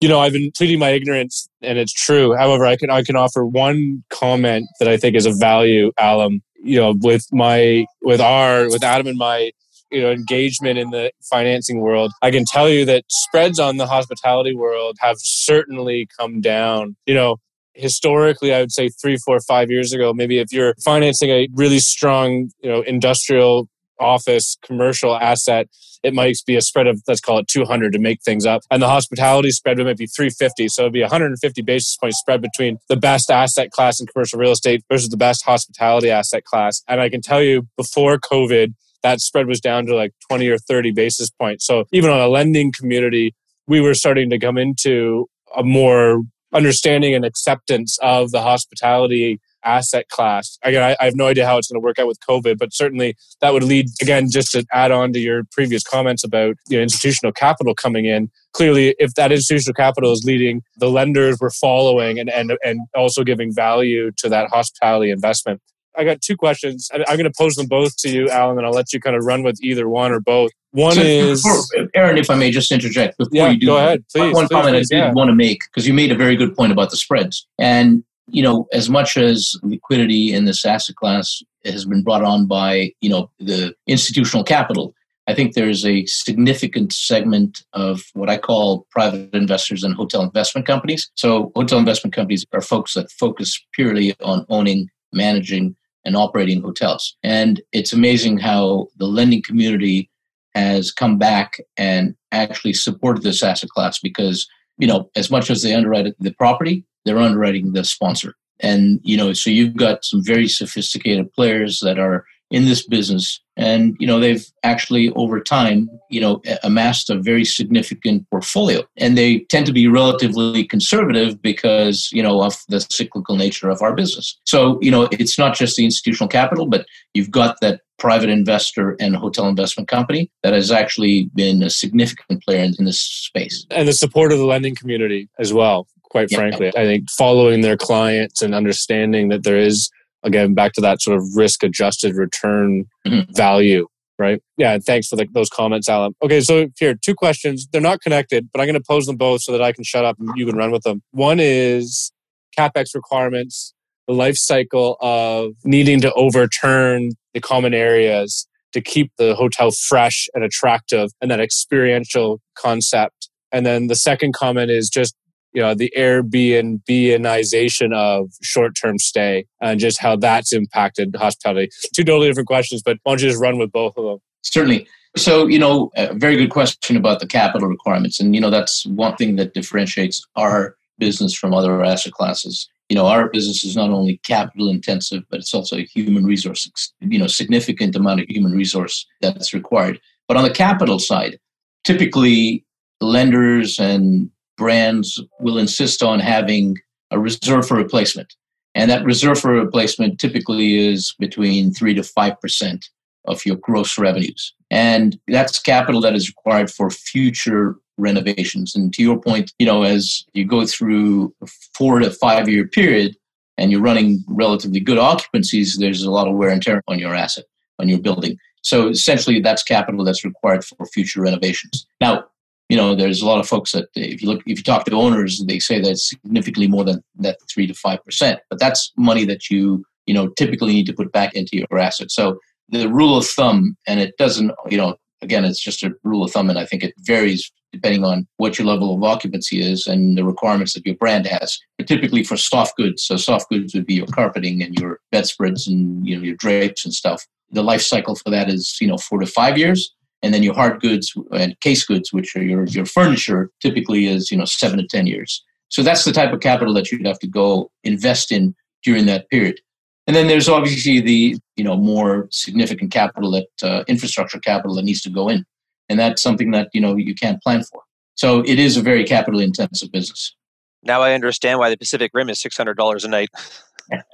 You 0.00 0.08
know, 0.08 0.20
I've 0.20 0.32
been 0.32 0.52
pleading 0.56 0.78
my 0.78 0.90
ignorance, 0.90 1.48
and 1.62 1.78
it's 1.78 1.92
true. 1.92 2.34
However, 2.36 2.66
I 2.66 2.76
can 2.76 2.90
I 2.90 3.02
can 3.02 3.16
offer 3.16 3.46
one 3.46 4.04
comment 4.10 4.66
that 4.78 4.88
I 4.88 4.98
think 4.98 5.16
is 5.16 5.24
of 5.24 5.40
value, 5.40 5.90
Alam 5.98 6.42
you 6.66 6.80
know 6.80 6.94
with 7.00 7.26
my 7.32 7.86
with 8.02 8.20
our 8.20 8.68
with 8.68 8.82
adam 8.82 9.06
and 9.06 9.16
my 9.16 9.50
you 9.90 10.02
know 10.02 10.10
engagement 10.10 10.78
in 10.78 10.90
the 10.90 11.10
financing 11.30 11.80
world 11.80 12.12
i 12.22 12.30
can 12.30 12.44
tell 12.44 12.68
you 12.68 12.84
that 12.84 13.04
spreads 13.08 13.58
on 13.58 13.76
the 13.76 13.86
hospitality 13.86 14.54
world 14.54 14.96
have 15.00 15.16
certainly 15.18 16.08
come 16.18 16.40
down 16.40 16.96
you 17.06 17.14
know 17.14 17.36
historically 17.76 18.52
i 18.54 18.60
would 18.60 18.72
say 18.72 18.88
three 18.88 19.16
four 19.24 19.38
five 19.40 19.70
years 19.70 19.92
ago 19.92 20.12
maybe 20.12 20.38
if 20.38 20.52
you're 20.52 20.74
financing 20.84 21.30
a 21.30 21.48
really 21.54 21.78
strong 21.78 22.50
you 22.62 22.70
know 22.70 22.82
industrial 22.82 23.68
office 23.98 24.56
commercial 24.62 25.16
asset 25.16 25.68
it 26.06 26.14
might 26.14 26.36
be 26.46 26.54
a 26.54 26.60
spread 26.60 26.86
of 26.86 27.02
let's 27.08 27.20
call 27.20 27.38
it 27.38 27.48
200 27.48 27.92
to 27.92 27.98
make 27.98 28.22
things 28.22 28.46
up. 28.46 28.62
And 28.70 28.80
the 28.80 28.88
hospitality 28.88 29.50
spread 29.50 29.78
might 29.78 29.96
be 29.96 30.06
350 30.06 30.68
so 30.68 30.82
it'd 30.82 30.92
be 30.92 31.00
150 31.00 31.62
basis 31.62 31.96
point 31.96 32.14
spread 32.14 32.40
between 32.40 32.78
the 32.88 32.96
best 32.96 33.30
asset 33.30 33.72
class 33.72 34.00
in 34.00 34.06
commercial 34.06 34.38
real 34.38 34.52
estate 34.52 34.84
versus 34.88 35.08
the 35.08 35.16
best 35.16 35.44
hospitality 35.44 36.08
asset 36.10 36.44
class. 36.44 36.82
And 36.86 37.00
i 37.00 37.08
can 37.08 37.20
tell 37.20 37.42
you 37.42 37.66
before 37.76 38.18
covid 38.18 38.74
that 39.02 39.20
spread 39.20 39.46
was 39.46 39.60
down 39.60 39.86
to 39.86 39.94
like 39.94 40.12
20 40.28 40.48
or 40.48 40.58
30 40.58 40.90
basis 40.92 41.30
points. 41.30 41.64
So 41.66 41.84
even 41.92 42.10
on 42.10 42.20
a 42.20 42.28
lending 42.28 42.72
community 42.78 43.34
we 43.66 43.80
were 43.80 43.94
starting 43.94 44.30
to 44.30 44.38
come 44.38 44.58
into 44.58 45.28
a 45.56 45.64
more 45.64 46.22
understanding 46.56 47.14
and 47.14 47.24
acceptance 47.24 47.98
of 48.02 48.30
the 48.30 48.40
hospitality 48.40 49.40
asset 49.64 50.08
class. 50.08 50.58
Again, 50.62 50.82
I, 50.82 50.96
I 51.00 51.04
have 51.04 51.16
no 51.16 51.26
idea 51.26 51.44
how 51.44 51.58
it's 51.58 51.68
going 51.68 51.80
to 51.80 51.84
work 51.84 51.98
out 51.98 52.06
with 52.06 52.18
COVID, 52.26 52.56
but 52.56 52.72
certainly 52.72 53.16
that 53.40 53.52
would 53.52 53.64
lead, 53.64 53.86
again, 54.00 54.28
just 54.30 54.52
to 54.52 54.64
add 54.72 54.92
on 54.92 55.12
to 55.12 55.18
your 55.18 55.42
previous 55.50 55.82
comments 55.82 56.24
about 56.24 56.54
you 56.68 56.78
know, 56.78 56.82
institutional 56.82 57.32
capital 57.32 57.74
coming 57.74 58.06
in. 58.06 58.30
Clearly, 58.52 58.94
if 58.98 59.14
that 59.14 59.32
institutional 59.32 59.74
capital 59.74 60.12
is 60.12 60.22
leading, 60.24 60.62
the 60.78 60.88
lenders 60.88 61.38
were 61.40 61.50
following 61.50 62.18
and, 62.18 62.30
and, 62.30 62.52
and 62.64 62.80
also 62.94 63.24
giving 63.24 63.52
value 63.52 64.12
to 64.18 64.28
that 64.28 64.48
hospitality 64.50 65.10
investment. 65.10 65.60
I 65.96 66.04
got 66.04 66.20
two 66.20 66.36
questions. 66.36 66.90
I'm 66.92 67.16
going 67.16 67.24
to 67.24 67.32
pose 67.36 67.54
them 67.54 67.66
both 67.66 67.96
to 67.98 68.10
you, 68.10 68.26
Alam, 68.26 68.58
and 68.58 68.66
I'll 68.66 68.72
let 68.72 68.92
you 68.92 69.00
kind 69.00 69.16
of 69.16 69.24
run 69.24 69.42
with 69.42 69.58
either 69.62 69.88
one 69.88 70.12
or 70.12 70.20
both. 70.20 70.50
One 70.72 70.94
so 70.94 71.00
is 71.00 71.42
before, 71.42 71.88
Aaron, 71.94 72.18
if 72.18 72.28
I 72.28 72.34
may 72.34 72.50
just 72.50 72.70
interject 72.70 73.16
before 73.16 73.30
yeah, 73.32 73.50
you 73.50 73.58
do. 73.58 73.66
Go 73.66 73.76
ahead, 73.78 74.04
please. 74.14 74.34
One 74.34 74.46
please, 74.46 74.54
comment 74.54 74.74
please, 74.74 74.88
I 74.92 74.96
did 74.96 75.04
yeah. 75.04 75.12
want 75.12 75.28
to 75.28 75.34
make 75.34 75.60
because 75.64 75.86
you 75.86 75.94
made 75.94 76.12
a 76.12 76.16
very 76.16 76.36
good 76.36 76.54
point 76.54 76.72
about 76.72 76.90
the 76.90 76.96
spreads, 76.96 77.46
and 77.58 78.04
you 78.28 78.42
know, 78.42 78.66
as 78.72 78.90
much 78.90 79.16
as 79.16 79.54
liquidity 79.62 80.32
in 80.32 80.44
this 80.44 80.64
asset 80.64 80.96
class 80.96 81.42
has 81.64 81.84
been 81.84 82.02
brought 82.02 82.24
on 82.24 82.46
by, 82.46 82.92
you 83.00 83.08
know, 83.08 83.30
the 83.38 83.74
institutional 83.86 84.44
capital, 84.44 84.94
I 85.28 85.34
think 85.34 85.54
there's 85.54 85.84
a 85.84 86.06
significant 86.06 86.92
segment 86.92 87.64
of 87.72 88.02
what 88.14 88.30
I 88.30 88.38
call 88.38 88.86
private 88.90 89.34
investors 89.34 89.82
and 89.82 89.94
hotel 89.94 90.22
investment 90.22 90.66
companies. 90.66 91.10
So, 91.14 91.52
hotel 91.56 91.78
investment 91.78 92.14
companies 92.14 92.44
are 92.52 92.60
folks 92.60 92.94
that 92.94 93.10
focus 93.10 93.60
purely 93.72 94.14
on 94.22 94.46
owning, 94.48 94.88
managing, 95.12 95.74
and 96.06 96.16
operating 96.16 96.62
hotels. 96.62 97.16
And 97.22 97.60
it's 97.72 97.92
amazing 97.92 98.38
how 98.38 98.86
the 98.96 99.06
lending 99.06 99.42
community 99.42 100.08
has 100.54 100.90
come 100.92 101.18
back 101.18 101.58
and 101.76 102.14
actually 102.32 102.72
supported 102.72 103.22
this 103.22 103.42
asset 103.42 103.68
class 103.68 103.98
because, 103.98 104.48
you 104.78 104.86
know, 104.86 105.10
as 105.16 105.30
much 105.30 105.50
as 105.50 105.62
they 105.62 105.74
underwrite 105.74 106.14
the 106.18 106.32
property, 106.32 106.84
they're 107.04 107.18
underwriting 107.18 107.72
the 107.72 107.84
sponsor. 107.84 108.34
And, 108.60 109.00
you 109.02 109.16
know, 109.16 109.32
so 109.32 109.50
you've 109.50 109.76
got 109.76 110.04
some 110.04 110.24
very 110.24 110.48
sophisticated 110.48 111.30
players 111.32 111.80
that 111.80 111.98
are 111.98 112.24
in 112.50 112.64
this 112.64 112.86
business 112.86 113.42
and 113.56 113.96
you 113.98 114.06
know 114.06 114.20
they've 114.20 114.44
actually 114.62 115.10
over 115.10 115.40
time 115.40 115.88
you 116.10 116.20
know 116.20 116.40
amassed 116.62 117.10
a 117.10 117.16
very 117.16 117.44
significant 117.44 118.28
portfolio. 118.30 118.82
And 118.96 119.16
they 119.16 119.40
tend 119.50 119.66
to 119.66 119.72
be 119.72 119.88
relatively 119.88 120.64
conservative 120.64 121.40
because 121.40 122.10
you 122.12 122.22
know 122.22 122.42
of 122.42 122.56
the 122.68 122.80
cyclical 122.80 123.36
nature 123.36 123.68
of 123.68 123.82
our 123.82 123.94
business. 123.94 124.38
So 124.44 124.78
you 124.80 124.90
know 124.90 125.08
it's 125.12 125.38
not 125.38 125.54
just 125.54 125.76
the 125.76 125.84
institutional 125.84 126.28
capital 126.28 126.66
but 126.66 126.86
you've 127.14 127.30
got 127.30 127.56
that 127.60 127.80
private 127.98 128.28
investor 128.28 128.94
and 129.00 129.16
hotel 129.16 129.48
investment 129.48 129.88
company 129.88 130.30
that 130.42 130.52
has 130.52 130.70
actually 130.70 131.30
been 131.34 131.62
a 131.62 131.70
significant 131.70 132.42
player 132.44 132.62
in, 132.62 132.74
in 132.78 132.84
this 132.84 133.00
space. 133.00 133.64
And 133.70 133.88
the 133.88 133.94
support 133.94 134.32
of 134.32 134.38
the 134.38 134.44
lending 134.44 134.74
community 134.74 135.30
as 135.38 135.54
well 135.54 135.86
quite 136.16 136.30
frankly. 136.30 136.68
I 136.68 136.84
think 136.84 137.10
following 137.10 137.60
their 137.60 137.76
clients 137.76 138.40
and 138.40 138.54
understanding 138.54 139.28
that 139.28 139.42
there 139.42 139.58
is 139.58 139.90
again 140.26 140.54
back 140.54 140.72
to 140.74 140.80
that 140.80 141.00
sort 141.00 141.16
of 141.16 141.24
risk 141.34 141.62
adjusted 141.62 142.14
return 142.14 142.84
mm-hmm. 143.06 143.32
value 143.32 143.86
right? 144.18 144.40
Yeah 144.56 144.78
thanks 144.78 145.08
for 145.08 145.16
the, 145.16 145.26
those 145.32 145.50
comments 145.50 145.88
alam. 145.88 146.14
Okay 146.22 146.40
so 146.40 146.68
here 146.78 146.94
two 146.94 147.14
questions. 147.14 147.66
They're 147.70 147.80
not 147.80 148.00
connected 148.00 148.48
but 148.52 148.60
i'm 148.60 148.66
going 148.66 148.74
to 148.74 148.86
pose 148.86 149.06
them 149.06 149.16
both 149.16 149.42
so 149.42 149.52
that 149.52 149.62
i 149.62 149.72
can 149.72 149.84
shut 149.84 150.04
up 150.04 150.18
and 150.18 150.30
you 150.36 150.46
can 150.46 150.56
run 150.56 150.70
with 150.70 150.82
them. 150.82 151.02
One 151.12 151.38
is 151.40 152.12
capex 152.58 152.94
requirements 152.94 153.74
the 154.06 154.14
life 154.14 154.36
cycle 154.36 154.96
of 155.00 155.52
needing 155.64 156.00
to 156.00 156.12
overturn 156.14 157.10
the 157.34 157.40
common 157.40 157.74
areas 157.74 158.46
to 158.72 158.80
keep 158.80 159.10
the 159.18 159.34
hotel 159.34 159.70
fresh 159.88 160.28
and 160.34 160.44
attractive 160.44 161.10
and 161.20 161.30
that 161.30 161.40
experiential 161.40 162.40
concept. 162.56 163.28
And 163.52 163.64
then 163.64 163.86
the 163.86 163.94
second 163.94 164.34
comment 164.34 164.70
is 164.70 164.88
just 164.88 165.14
you 165.56 165.62
know 165.62 165.74
the 165.74 165.90
Airbnbization 165.96 167.94
of 167.94 168.30
short-term 168.42 168.98
stay 168.98 169.46
and 169.62 169.80
just 169.80 169.98
how 169.98 170.14
that's 170.14 170.52
impacted 170.52 171.16
hospitality. 171.16 171.70
Two 171.94 172.04
totally 172.04 172.28
different 172.28 172.46
questions, 172.46 172.82
but 172.84 172.98
why 173.02 173.12
don't 173.12 173.22
you 173.22 173.28
just 173.30 173.40
run 173.40 173.58
with 173.58 173.72
both 173.72 173.96
of 173.96 174.04
them? 174.04 174.18
Certainly. 174.42 174.86
So, 175.16 175.46
you 175.46 175.58
know, 175.58 175.90
a 175.96 176.12
very 176.12 176.36
good 176.36 176.50
question 176.50 176.94
about 176.94 177.20
the 177.20 177.26
capital 177.26 177.68
requirements. 177.68 178.20
And, 178.20 178.34
you 178.34 178.40
know, 178.40 178.50
that's 178.50 178.84
one 178.84 179.16
thing 179.16 179.36
that 179.36 179.54
differentiates 179.54 180.22
our 180.36 180.76
business 180.98 181.32
from 181.34 181.54
other 181.54 181.82
asset 181.82 182.12
classes. 182.12 182.68
You 182.90 182.96
know, 182.96 183.06
our 183.06 183.30
business 183.30 183.64
is 183.64 183.74
not 183.76 183.88
only 183.88 184.20
capital 184.26 184.68
intensive, 184.68 185.22
but 185.30 185.40
it's 185.40 185.54
also 185.54 185.78
a 185.78 185.86
human 185.86 186.26
resource, 186.26 186.70
you 187.00 187.18
know, 187.18 187.28
significant 187.28 187.96
amount 187.96 188.20
of 188.20 188.26
human 188.28 188.52
resource 188.52 189.06
that's 189.22 189.54
required. 189.54 189.98
But 190.28 190.36
on 190.36 190.44
the 190.44 190.50
capital 190.50 190.98
side, 190.98 191.38
typically 191.82 192.66
lenders 193.00 193.78
and 193.78 194.30
brands 194.56 195.22
will 195.40 195.58
insist 195.58 196.02
on 196.02 196.20
having 196.20 196.76
a 197.10 197.18
reserve 197.18 197.66
for 197.66 197.76
replacement. 197.76 198.34
And 198.74 198.90
that 198.90 199.04
reserve 199.04 199.40
for 199.40 199.52
replacement 199.52 200.20
typically 200.20 200.86
is 200.86 201.14
between 201.18 201.72
3 201.72 201.94
to 201.94 202.02
5% 202.02 202.84
of 203.26 203.44
your 203.44 203.56
gross 203.56 203.98
revenues. 203.98 204.54
And 204.70 205.18
that's 205.28 205.58
capital 205.58 206.00
that 206.02 206.14
is 206.14 206.28
required 206.28 206.70
for 206.70 206.90
future 206.90 207.76
renovations. 207.98 208.74
And 208.74 208.92
to 208.94 209.02
your 209.02 209.20
point, 209.20 209.52
you 209.58 209.66
know, 209.66 209.82
as 209.82 210.24
you 210.34 210.44
go 210.44 210.66
through 210.66 211.34
a 211.42 211.46
four 211.76 211.98
to 212.00 212.10
five 212.10 212.48
year 212.48 212.66
period 212.66 213.16
and 213.56 213.72
you're 213.72 213.80
running 213.80 214.22
relatively 214.28 214.80
good 214.80 214.98
occupancies, 214.98 215.78
there's 215.78 216.02
a 216.02 216.10
lot 216.10 216.28
of 216.28 216.36
wear 216.36 216.50
and 216.50 216.62
tear 216.62 216.82
on 216.88 216.98
your 216.98 217.14
asset, 217.14 217.44
on 217.78 217.88
your 217.88 217.98
building. 217.98 218.36
So 218.62 218.88
essentially, 218.88 219.40
that's 219.40 219.62
capital 219.62 220.04
that's 220.04 220.24
required 220.24 220.64
for 220.64 220.86
future 220.86 221.22
renovations. 221.22 221.86
Now, 222.00 222.24
you 222.68 222.76
know, 222.76 222.94
there's 222.94 223.22
a 223.22 223.26
lot 223.26 223.38
of 223.38 223.48
folks 223.48 223.72
that 223.72 223.88
if 223.94 224.22
you 224.22 224.28
look, 224.28 224.40
if 224.46 224.58
you 224.58 224.62
talk 224.62 224.84
to 224.84 224.92
owners, 224.92 225.42
they 225.46 225.58
say 225.58 225.80
that 225.80 225.98
significantly 225.98 226.66
more 226.66 226.84
than 226.84 227.02
that 227.16 227.38
three 227.52 227.66
to 227.66 227.74
five 227.74 228.04
percent. 228.04 228.40
But 228.50 228.58
that's 228.58 228.92
money 228.96 229.24
that 229.26 229.50
you, 229.50 229.84
you 230.06 230.14
know, 230.14 230.28
typically 230.28 230.72
need 230.72 230.86
to 230.86 230.92
put 230.92 231.12
back 231.12 231.34
into 231.34 231.56
your 231.56 231.78
asset. 231.78 232.10
So 232.10 232.38
the 232.68 232.88
rule 232.88 233.16
of 233.16 233.26
thumb, 233.26 233.76
and 233.86 234.00
it 234.00 234.16
doesn't, 234.18 234.50
you 234.68 234.78
know, 234.78 234.96
again, 235.22 235.44
it's 235.44 235.62
just 235.62 235.84
a 235.84 235.94
rule 236.02 236.24
of 236.24 236.32
thumb, 236.32 236.50
and 236.50 236.58
I 236.58 236.66
think 236.66 236.82
it 236.82 236.94
varies 236.98 237.50
depending 237.72 238.04
on 238.04 238.26
what 238.38 238.58
your 238.58 238.66
level 238.66 238.94
of 238.94 239.02
occupancy 239.02 239.60
is 239.60 239.86
and 239.86 240.16
the 240.16 240.24
requirements 240.24 240.72
that 240.72 240.86
your 240.86 240.94
brand 240.94 241.26
has. 241.26 241.58
But 241.76 241.86
typically 241.86 242.24
for 242.24 242.36
soft 242.36 242.76
goods, 242.76 243.04
so 243.04 243.16
soft 243.16 243.50
goods 243.50 243.74
would 243.74 243.86
be 243.86 243.94
your 243.94 244.06
carpeting 244.06 244.62
and 244.62 244.74
your 244.78 245.00
bedspreads 245.12 245.66
and 245.66 246.06
you 246.06 246.16
know 246.16 246.22
your 246.22 246.36
drapes 246.36 246.84
and 246.84 246.92
stuff. 246.92 247.24
The 247.50 247.62
life 247.62 247.82
cycle 247.82 248.16
for 248.16 248.30
that 248.30 248.48
is 248.48 248.76
you 248.80 248.88
know 248.88 248.96
four 248.96 249.20
to 249.20 249.26
five 249.26 249.56
years 249.56 249.94
and 250.22 250.32
then 250.32 250.42
your 250.42 250.54
hard 250.54 250.80
goods 250.80 251.14
and 251.32 251.58
case 251.60 251.84
goods, 251.84 252.12
which 252.12 252.34
are 252.36 252.42
your, 252.42 252.64
your 252.66 252.86
furniture, 252.86 253.50
typically 253.60 254.06
is 254.06 254.30
you 254.30 254.36
know 254.36 254.44
seven 254.44 254.78
to 254.78 254.86
ten 254.86 255.06
years. 255.06 255.44
So 255.68 255.82
that's 255.82 256.04
the 256.04 256.12
type 256.12 256.32
of 256.32 256.40
capital 256.40 256.74
that 256.74 256.90
you'd 256.90 257.06
have 257.06 257.18
to 257.20 257.26
go 257.26 257.70
invest 257.84 258.30
in 258.30 258.54
during 258.82 259.06
that 259.06 259.28
period. 259.30 259.60
And 260.06 260.14
then 260.14 260.28
there's 260.28 260.48
obviously 260.48 261.00
the 261.00 261.36
you 261.56 261.64
know 261.64 261.76
more 261.76 262.28
significant 262.30 262.92
capital 262.92 263.30
that 263.32 263.46
uh, 263.62 263.84
infrastructure 263.88 264.38
capital 264.38 264.76
that 264.76 264.84
needs 264.84 265.02
to 265.02 265.10
go 265.10 265.28
in, 265.28 265.44
and 265.88 265.98
that's 265.98 266.22
something 266.22 266.52
that 266.52 266.70
you 266.72 266.80
know 266.80 266.96
you 266.96 267.14
can't 267.14 267.42
plan 267.42 267.62
for. 267.64 267.82
So 268.14 268.42
it 268.46 268.58
is 268.58 268.76
a 268.76 268.82
very 268.82 269.04
capital 269.04 269.40
intensive 269.40 269.90
business. 269.92 270.34
Now 270.82 271.02
I 271.02 271.12
understand 271.12 271.58
why 271.58 271.70
the 271.70 271.76
Pacific 271.76 272.12
Rim 272.14 272.30
is 272.30 272.40
six 272.40 272.56
hundred 272.56 272.76
dollars 272.76 273.04
a 273.04 273.08
night. 273.08 273.28
it's 273.90 274.04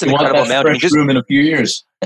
an 0.00 0.08
you 0.08 0.12
incredible 0.12 0.44
amount. 0.44 0.68
I 0.68 0.72
mean, 0.72 0.80
just, 0.80 0.94
room 0.94 1.10
in 1.10 1.18
a 1.18 1.24
few 1.24 1.40
years. 1.40 1.84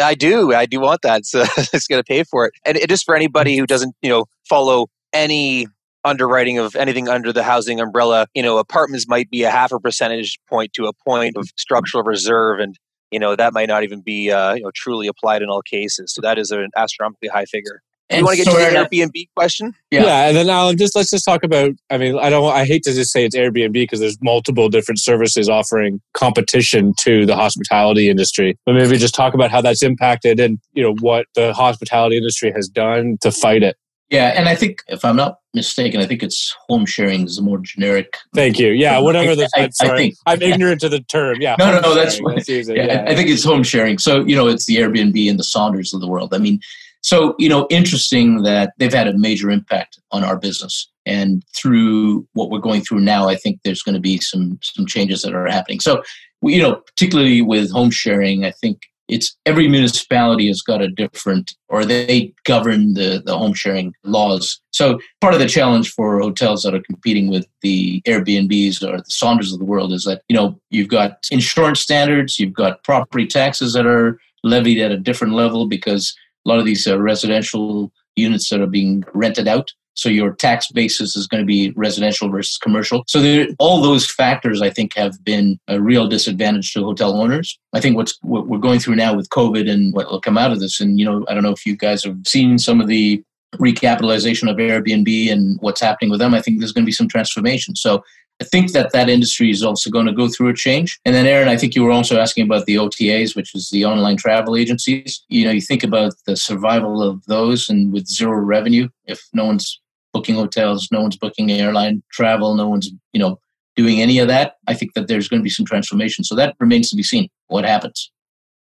I 0.00 0.14
do. 0.14 0.54
I 0.54 0.66
do 0.66 0.80
want 0.80 1.02
that. 1.02 1.26
So 1.26 1.44
it's 1.56 1.86
going 1.86 2.00
to 2.00 2.04
pay 2.04 2.24
for 2.24 2.46
it. 2.46 2.52
And 2.64 2.76
it 2.76 2.90
is 2.90 3.02
for 3.02 3.14
anybody 3.14 3.56
who 3.56 3.66
doesn't, 3.66 3.94
you 4.02 4.10
know, 4.10 4.26
follow 4.48 4.88
any 5.12 5.66
underwriting 6.04 6.58
of 6.58 6.76
anything 6.76 7.08
under 7.08 7.32
the 7.32 7.42
housing 7.42 7.80
umbrella. 7.80 8.26
You 8.34 8.42
know, 8.42 8.58
apartments 8.58 9.06
might 9.08 9.30
be 9.30 9.42
a 9.42 9.50
half 9.50 9.72
a 9.72 9.78
percentage 9.78 10.38
point 10.48 10.72
to 10.74 10.86
a 10.86 10.92
point 10.92 11.36
of 11.36 11.48
structural 11.56 12.02
reserve, 12.02 12.60
and 12.60 12.76
you 13.10 13.18
know 13.18 13.36
that 13.36 13.52
might 13.52 13.68
not 13.68 13.84
even 13.84 14.00
be 14.00 14.30
uh, 14.30 14.54
you 14.54 14.62
know 14.62 14.70
truly 14.74 15.06
applied 15.06 15.42
in 15.42 15.48
all 15.48 15.62
cases. 15.62 16.12
So 16.14 16.20
that 16.22 16.38
is 16.38 16.50
an 16.50 16.68
astronomically 16.76 17.28
high 17.28 17.44
figure. 17.44 17.82
And 18.10 18.18
you 18.18 18.24
want 18.24 18.38
to 18.38 18.44
get 18.44 18.50
to 18.50 18.56
the 18.56 19.06
Airbnb 19.06 19.28
question? 19.36 19.72
Yeah. 19.92 20.04
yeah, 20.04 20.26
and 20.26 20.36
then 20.36 20.48
Alam, 20.48 20.76
just 20.76 20.96
let's 20.96 21.10
just 21.10 21.24
talk 21.24 21.44
about. 21.44 21.70
I 21.90 21.96
mean, 21.96 22.18
I 22.18 22.28
don't. 22.28 22.52
I 22.52 22.64
hate 22.64 22.82
to 22.82 22.92
just 22.92 23.12
say 23.12 23.24
it's 23.24 23.36
Airbnb 23.36 23.72
because 23.72 24.00
there's 24.00 24.18
multiple 24.20 24.68
different 24.68 25.00
services 25.00 25.48
offering 25.48 26.00
competition 26.12 26.92
to 27.00 27.24
the 27.24 27.36
hospitality 27.36 28.08
industry. 28.08 28.58
But 28.66 28.74
maybe 28.74 28.96
just 28.96 29.14
talk 29.14 29.32
about 29.32 29.52
how 29.52 29.60
that's 29.60 29.84
impacted 29.84 30.40
and 30.40 30.58
you 30.72 30.82
know 30.82 30.96
what 31.00 31.26
the 31.36 31.52
hospitality 31.52 32.16
industry 32.16 32.52
has 32.52 32.68
done 32.68 33.16
to 33.20 33.30
fight 33.30 33.62
it. 33.62 33.76
Yeah, 34.10 34.32
and 34.36 34.48
I 34.48 34.56
think 34.56 34.82
if 34.88 35.04
I'm 35.04 35.14
not 35.14 35.38
mistaken, 35.54 36.00
I 36.00 36.06
think 36.06 36.24
it's 36.24 36.56
home 36.68 36.84
sharing 36.84 37.26
is 37.26 37.38
a 37.38 37.42
more 37.42 37.58
generic. 37.58 38.16
Thank 38.34 38.58
you. 38.58 38.70
Yeah, 38.70 38.98
whatever 38.98 39.36
the. 39.36 39.48
I, 39.54 39.68
sorry, 39.68 39.92
I 39.92 39.96
think, 39.96 40.14
I'm 40.26 40.42
ignorant 40.42 40.80
to 40.80 40.88
the 40.88 41.00
term. 41.02 41.36
Yeah. 41.40 41.54
No, 41.60 41.70
no, 41.70 41.80
no. 41.80 41.94
That's, 41.94 42.20
that's 42.20 42.48
yeah, 42.48 42.74
yeah, 42.74 43.04
I 43.06 43.14
think 43.14 43.30
it's 43.30 43.44
home 43.44 43.62
sharing. 43.62 43.98
So 43.98 44.24
you 44.26 44.34
know, 44.34 44.48
it's 44.48 44.66
the 44.66 44.78
Airbnb 44.78 45.30
and 45.30 45.38
the 45.38 45.44
Sonders 45.44 45.94
of 45.94 46.00
the 46.00 46.08
world. 46.08 46.34
I 46.34 46.38
mean, 46.38 46.58
so, 47.02 47.34
you 47.38 47.48
know, 47.48 47.66
interesting 47.70 48.42
that 48.42 48.72
they've 48.78 48.92
had 48.92 49.08
a 49.08 49.16
major 49.16 49.50
impact 49.50 49.98
on 50.12 50.24
our 50.24 50.38
business. 50.38 50.90
And 51.06 51.42
through 51.56 52.26
what 52.34 52.50
we're 52.50 52.58
going 52.58 52.82
through 52.82 53.00
now, 53.00 53.28
I 53.28 53.36
think 53.36 53.60
there's 53.64 53.82
going 53.82 53.94
to 53.94 54.00
be 54.00 54.18
some 54.18 54.58
some 54.62 54.86
changes 54.86 55.22
that 55.22 55.34
are 55.34 55.46
happening. 55.46 55.80
So, 55.80 56.02
you 56.42 56.62
know, 56.62 56.76
particularly 56.76 57.42
with 57.42 57.70
home 57.70 57.90
sharing, 57.90 58.44
I 58.44 58.50
think 58.50 58.82
it's 59.08 59.36
every 59.44 59.66
municipality 59.66 60.46
has 60.46 60.62
got 60.62 60.80
a 60.80 60.88
different 60.88 61.52
or 61.68 61.84
they 61.84 62.32
govern 62.44 62.94
the, 62.94 63.20
the 63.24 63.36
home 63.36 63.54
sharing 63.54 63.92
laws. 64.04 64.60
So 64.70 65.00
part 65.20 65.34
of 65.34 65.40
the 65.40 65.48
challenge 65.48 65.90
for 65.90 66.20
hotels 66.20 66.62
that 66.62 66.74
are 66.74 66.82
competing 66.82 67.28
with 67.28 67.46
the 67.62 68.02
Airbnbs 68.02 68.82
or 68.82 68.98
the 68.98 69.04
Sonders 69.08 69.52
of 69.52 69.58
the 69.58 69.64
world 69.64 69.92
is 69.92 70.04
that, 70.04 70.22
you 70.28 70.36
know, 70.36 70.60
you've 70.70 70.88
got 70.88 71.26
insurance 71.32 71.80
standards, 71.80 72.38
you've 72.38 72.54
got 72.54 72.84
property 72.84 73.26
taxes 73.26 73.72
that 73.72 73.86
are 73.86 74.20
levied 74.44 74.78
at 74.78 74.92
a 74.92 74.96
different 74.96 75.34
level 75.34 75.66
because 75.66 76.14
a 76.44 76.48
lot 76.48 76.58
of 76.58 76.64
these 76.64 76.86
uh, 76.86 76.98
residential 77.00 77.92
units 78.16 78.48
that 78.50 78.60
are 78.60 78.66
being 78.66 79.04
rented 79.14 79.48
out. 79.48 79.70
So 79.94 80.08
your 80.08 80.34
tax 80.34 80.70
basis 80.72 81.16
is 81.16 81.26
going 81.26 81.42
to 81.42 81.46
be 81.46 81.72
residential 81.76 82.30
versus 82.30 82.56
commercial. 82.56 83.02
So 83.06 83.20
there, 83.20 83.48
all 83.58 83.82
those 83.82 84.10
factors, 84.10 84.62
I 84.62 84.70
think, 84.70 84.96
have 84.96 85.22
been 85.24 85.58
a 85.68 85.80
real 85.80 86.08
disadvantage 86.08 86.72
to 86.72 86.82
hotel 86.82 87.20
owners. 87.20 87.58
I 87.74 87.80
think 87.80 87.96
what's 87.96 88.16
what 88.22 88.46
we're 88.46 88.58
going 88.58 88.80
through 88.80 88.96
now 88.96 89.14
with 89.14 89.28
COVID 89.30 89.70
and 89.70 89.92
what 89.92 90.10
will 90.10 90.20
come 90.20 90.38
out 90.38 90.52
of 90.52 90.60
this, 90.60 90.80
and 90.80 90.98
you 90.98 91.04
know, 91.04 91.24
I 91.28 91.34
don't 91.34 91.42
know 91.42 91.52
if 91.52 91.66
you 91.66 91.76
guys 91.76 92.04
have 92.04 92.16
seen 92.26 92.58
some 92.58 92.80
of 92.80 92.86
the 92.86 93.22
recapitalization 93.56 94.50
of 94.50 94.56
Airbnb 94.56 95.30
and 95.30 95.58
what's 95.60 95.80
happening 95.80 96.10
with 96.10 96.20
them, 96.20 96.34
I 96.34 96.40
think 96.40 96.58
there's 96.58 96.72
going 96.72 96.84
to 96.84 96.86
be 96.86 96.92
some 96.92 97.08
transformation. 97.08 97.74
So 97.74 98.02
I 98.40 98.44
think 98.44 98.72
that 98.72 98.92
that 98.92 99.10
industry 99.10 99.50
is 99.50 99.62
also 99.62 99.90
going 99.90 100.06
to 100.06 100.12
go 100.12 100.28
through 100.28 100.48
a 100.48 100.54
change. 100.54 100.98
And 101.04 101.14
then, 101.14 101.26
Aaron, 101.26 101.48
I 101.48 101.56
think 101.56 101.74
you 101.74 101.82
were 101.82 101.90
also 101.90 102.18
asking 102.18 102.44
about 102.44 102.64
the 102.64 102.76
OTAs, 102.76 103.36
which 103.36 103.54
is 103.54 103.68
the 103.70 103.84
online 103.84 104.16
travel 104.16 104.56
agencies. 104.56 105.22
You 105.28 105.44
know, 105.44 105.50
you 105.50 105.60
think 105.60 105.84
about 105.84 106.14
the 106.26 106.36
survival 106.36 107.02
of 107.02 107.24
those, 107.26 107.68
and 107.68 107.92
with 107.92 108.06
zero 108.06 108.38
revenue, 108.38 108.88
if 109.04 109.20
no 109.34 109.44
one's 109.44 109.78
booking 110.12 110.36
hotels, 110.36 110.88
no 110.90 111.02
one's 111.02 111.16
booking 111.16 111.50
airline 111.50 112.02
travel, 112.12 112.54
no 112.54 112.68
one's 112.68 112.90
you 113.12 113.20
know 113.20 113.38
doing 113.76 114.00
any 114.00 114.18
of 114.18 114.28
that, 114.28 114.56
I 114.66 114.74
think 114.74 114.94
that 114.94 115.08
there's 115.08 115.28
going 115.28 115.40
to 115.40 115.44
be 115.44 115.50
some 115.50 115.66
transformation. 115.66 116.24
So 116.24 116.34
that 116.36 116.56
remains 116.60 116.90
to 116.90 116.96
be 116.96 117.02
seen. 117.02 117.28
What 117.46 117.64
happens? 117.64 118.10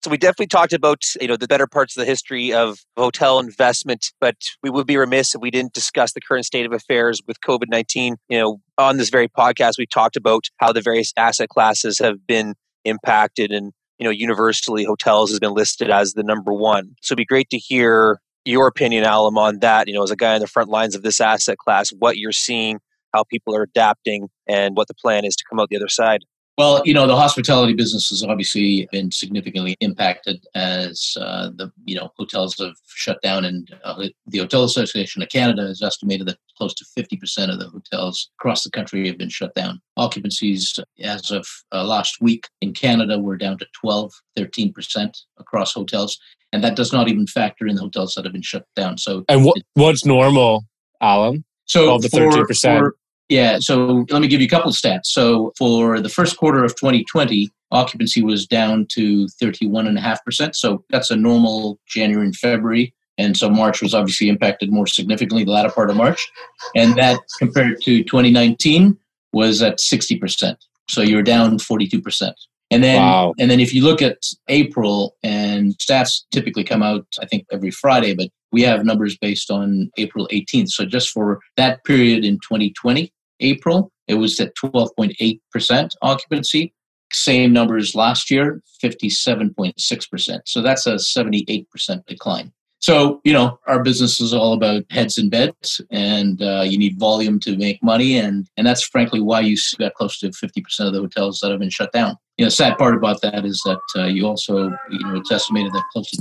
So 0.02 0.10
we 0.10 0.16
definitely 0.16 0.46
talked 0.46 0.72
about 0.72 1.02
you 1.20 1.28
know 1.28 1.36
the 1.36 1.46
better 1.46 1.66
parts 1.66 1.96
of 1.96 2.00
the 2.00 2.06
history 2.06 2.52
of 2.54 2.78
hotel 2.96 3.38
investment, 3.38 4.12
but 4.20 4.36
we 4.62 4.70
would 4.70 4.86
be 4.86 4.96
remiss 4.96 5.34
if 5.34 5.42
we 5.42 5.50
didn't 5.50 5.74
discuss 5.74 6.12
the 6.12 6.22
current 6.22 6.46
state 6.46 6.64
of 6.64 6.72
affairs 6.72 7.20
with 7.26 7.40
COVID 7.40 7.68
nineteen. 7.68 8.16
You 8.28 8.38
know, 8.38 8.60
on 8.78 8.96
this 8.96 9.10
very 9.10 9.28
podcast, 9.28 9.72
we 9.78 9.86
talked 9.86 10.16
about 10.16 10.44
how 10.56 10.72
the 10.72 10.80
various 10.80 11.12
asset 11.18 11.50
classes 11.50 11.98
have 11.98 12.26
been 12.26 12.54
impacted, 12.86 13.50
and 13.52 13.72
you 13.98 14.04
know, 14.04 14.10
universally, 14.10 14.84
hotels 14.84 15.30
has 15.30 15.38
been 15.38 15.52
listed 15.52 15.90
as 15.90 16.14
the 16.14 16.22
number 16.22 16.54
one. 16.54 16.94
So 17.02 17.12
it'd 17.12 17.18
be 17.18 17.26
great 17.26 17.50
to 17.50 17.58
hear 17.58 18.20
your 18.46 18.66
opinion, 18.66 19.04
Alam, 19.04 19.36
on 19.36 19.58
that. 19.58 19.86
You 19.86 19.92
know, 19.92 20.02
as 20.02 20.10
a 20.10 20.16
guy 20.16 20.34
on 20.34 20.40
the 20.40 20.46
front 20.46 20.70
lines 20.70 20.94
of 20.94 21.02
this 21.02 21.20
asset 21.20 21.58
class, 21.58 21.90
what 21.90 22.16
you're 22.16 22.32
seeing, 22.32 22.78
how 23.12 23.24
people 23.24 23.54
are 23.54 23.62
adapting, 23.62 24.28
and 24.48 24.78
what 24.78 24.88
the 24.88 24.94
plan 24.94 25.26
is 25.26 25.36
to 25.36 25.44
come 25.50 25.60
out 25.60 25.68
the 25.68 25.76
other 25.76 25.88
side. 25.88 26.24
Well, 26.60 26.82
you 26.84 26.92
know, 26.92 27.06
the 27.06 27.16
hospitality 27.16 27.72
business 27.72 28.10
has 28.10 28.22
obviously 28.22 28.86
been 28.92 29.10
significantly 29.10 29.76
impacted 29.80 30.44
as 30.54 31.16
uh, 31.18 31.48
the 31.56 31.72
you 31.86 31.96
know 31.96 32.12
hotels 32.18 32.58
have 32.58 32.74
shut 32.84 33.16
down, 33.22 33.46
and 33.46 33.74
uh, 33.82 34.08
the 34.26 34.38
Hotel 34.40 34.64
Association 34.64 35.22
of 35.22 35.30
Canada 35.30 35.62
has 35.62 35.80
estimated 35.80 36.28
that 36.28 36.36
close 36.58 36.74
to 36.74 36.84
fifty 36.94 37.16
percent 37.16 37.50
of 37.50 37.60
the 37.60 37.70
hotels 37.70 38.28
across 38.38 38.62
the 38.62 38.70
country 38.70 39.06
have 39.06 39.16
been 39.16 39.30
shut 39.30 39.54
down. 39.54 39.80
Occupancies 39.96 40.78
as 41.02 41.30
of 41.30 41.48
uh, 41.72 41.82
last 41.82 42.20
week 42.20 42.46
in 42.60 42.74
Canada 42.74 43.18
were 43.18 43.38
down 43.38 43.56
to 43.56 43.66
12, 43.80 44.12
13 44.36 44.70
percent 44.74 45.16
across 45.38 45.72
hotels, 45.72 46.18
and 46.52 46.62
that 46.62 46.76
does 46.76 46.92
not 46.92 47.08
even 47.08 47.26
factor 47.26 47.66
in 47.66 47.76
the 47.76 47.80
hotels 47.80 48.12
that 48.16 48.26
have 48.26 48.34
been 48.34 48.42
shut 48.42 48.66
down. 48.76 48.98
So, 48.98 49.24
and 49.30 49.46
what 49.46 49.56
what's 49.72 50.04
normal, 50.04 50.66
Alam? 51.00 51.42
So 51.64 51.86
12 51.86 52.02
to 52.02 52.08
13 52.10 52.46
percent. 52.46 52.94
Yeah, 53.30 53.60
so 53.60 54.04
let 54.10 54.20
me 54.20 54.26
give 54.28 54.40
you 54.40 54.46
a 54.48 54.50
couple 54.50 54.70
of 54.70 54.76
stats. 54.76 55.06
So 55.06 55.52
for 55.56 56.00
the 56.00 56.08
first 56.08 56.36
quarter 56.36 56.64
of 56.64 56.74
2020, 56.74 57.48
occupancy 57.70 58.22
was 58.22 58.44
down 58.44 58.86
to 58.90 59.26
31.5%. 59.40 60.56
So 60.56 60.84
that's 60.90 61.12
a 61.12 61.16
normal 61.16 61.78
January 61.86 62.26
and 62.26 62.34
February. 62.36 62.92
And 63.18 63.36
so 63.36 63.48
March 63.48 63.82
was 63.82 63.94
obviously 63.94 64.28
impacted 64.28 64.72
more 64.72 64.86
significantly, 64.88 65.44
the 65.44 65.52
latter 65.52 65.70
part 65.70 65.90
of 65.90 65.96
March. 65.96 66.28
And 66.74 66.96
that 66.96 67.20
compared 67.38 67.80
to 67.82 68.02
2019 68.02 68.98
was 69.32 69.62
at 69.62 69.78
60%. 69.78 70.56
So 70.88 71.00
you're 71.00 71.22
down 71.22 71.58
42%. 71.58 72.32
And 72.72 72.82
then, 72.82 73.00
Wow. 73.00 73.34
and 73.38 73.48
then 73.48 73.60
if 73.60 73.72
you 73.72 73.84
look 73.84 74.02
at 74.02 74.18
April, 74.48 75.14
and 75.22 75.76
stats 75.78 76.22
typically 76.32 76.64
come 76.64 76.82
out, 76.82 77.06
I 77.20 77.26
think 77.26 77.46
every 77.52 77.70
Friday, 77.70 78.14
but 78.14 78.28
we 78.50 78.62
have 78.62 78.84
numbers 78.84 79.16
based 79.16 79.50
on 79.52 79.90
April 79.98 80.28
18th. 80.32 80.70
So 80.70 80.84
just 80.84 81.10
for 81.10 81.40
that 81.56 81.84
period 81.84 82.24
in 82.24 82.34
2020, 82.36 83.12
April, 83.40 83.90
it 84.08 84.14
was 84.14 84.38
at 84.40 84.54
12.8% 84.56 85.90
occupancy. 86.02 86.74
Same 87.12 87.52
numbers 87.52 87.94
last 87.94 88.30
year, 88.30 88.62
57.6%. 88.82 90.40
So 90.46 90.62
that's 90.62 90.86
a 90.86 90.94
78% 90.94 91.66
decline. 92.06 92.52
So, 92.80 93.20
you 93.24 93.34
know, 93.34 93.58
our 93.66 93.82
business 93.82 94.20
is 94.20 94.32
all 94.32 94.54
about 94.54 94.84
heads 94.90 95.18
and 95.18 95.30
beds, 95.30 95.82
and 95.90 96.40
uh, 96.40 96.62
you 96.66 96.78
need 96.78 96.98
volume 96.98 97.38
to 97.40 97.56
make 97.58 97.82
money. 97.82 98.16
And, 98.16 98.48
and 98.56 98.66
that's 98.66 98.82
frankly 98.82 99.20
why 99.20 99.40
you 99.40 99.56
got 99.78 99.94
close 99.94 100.18
to 100.20 100.28
50% 100.28 100.86
of 100.86 100.94
the 100.94 101.00
hotels 101.00 101.40
that 101.40 101.50
have 101.50 101.60
been 101.60 101.68
shut 101.68 101.92
down. 101.92 102.16
You 102.38 102.46
know, 102.46 102.48
sad 102.48 102.78
part 102.78 102.94
about 102.94 103.20
that 103.20 103.44
is 103.44 103.60
that 103.66 103.80
uh, 103.96 104.06
you 104.06 104.26
also, 104.26 104.70
you 104.90 104.98
know, 105.00 105.16
it's 105.16 105.30
estimated 105.30 105.74
that 105.74 105.84
close 105.92 106.10
to 106.10 106.16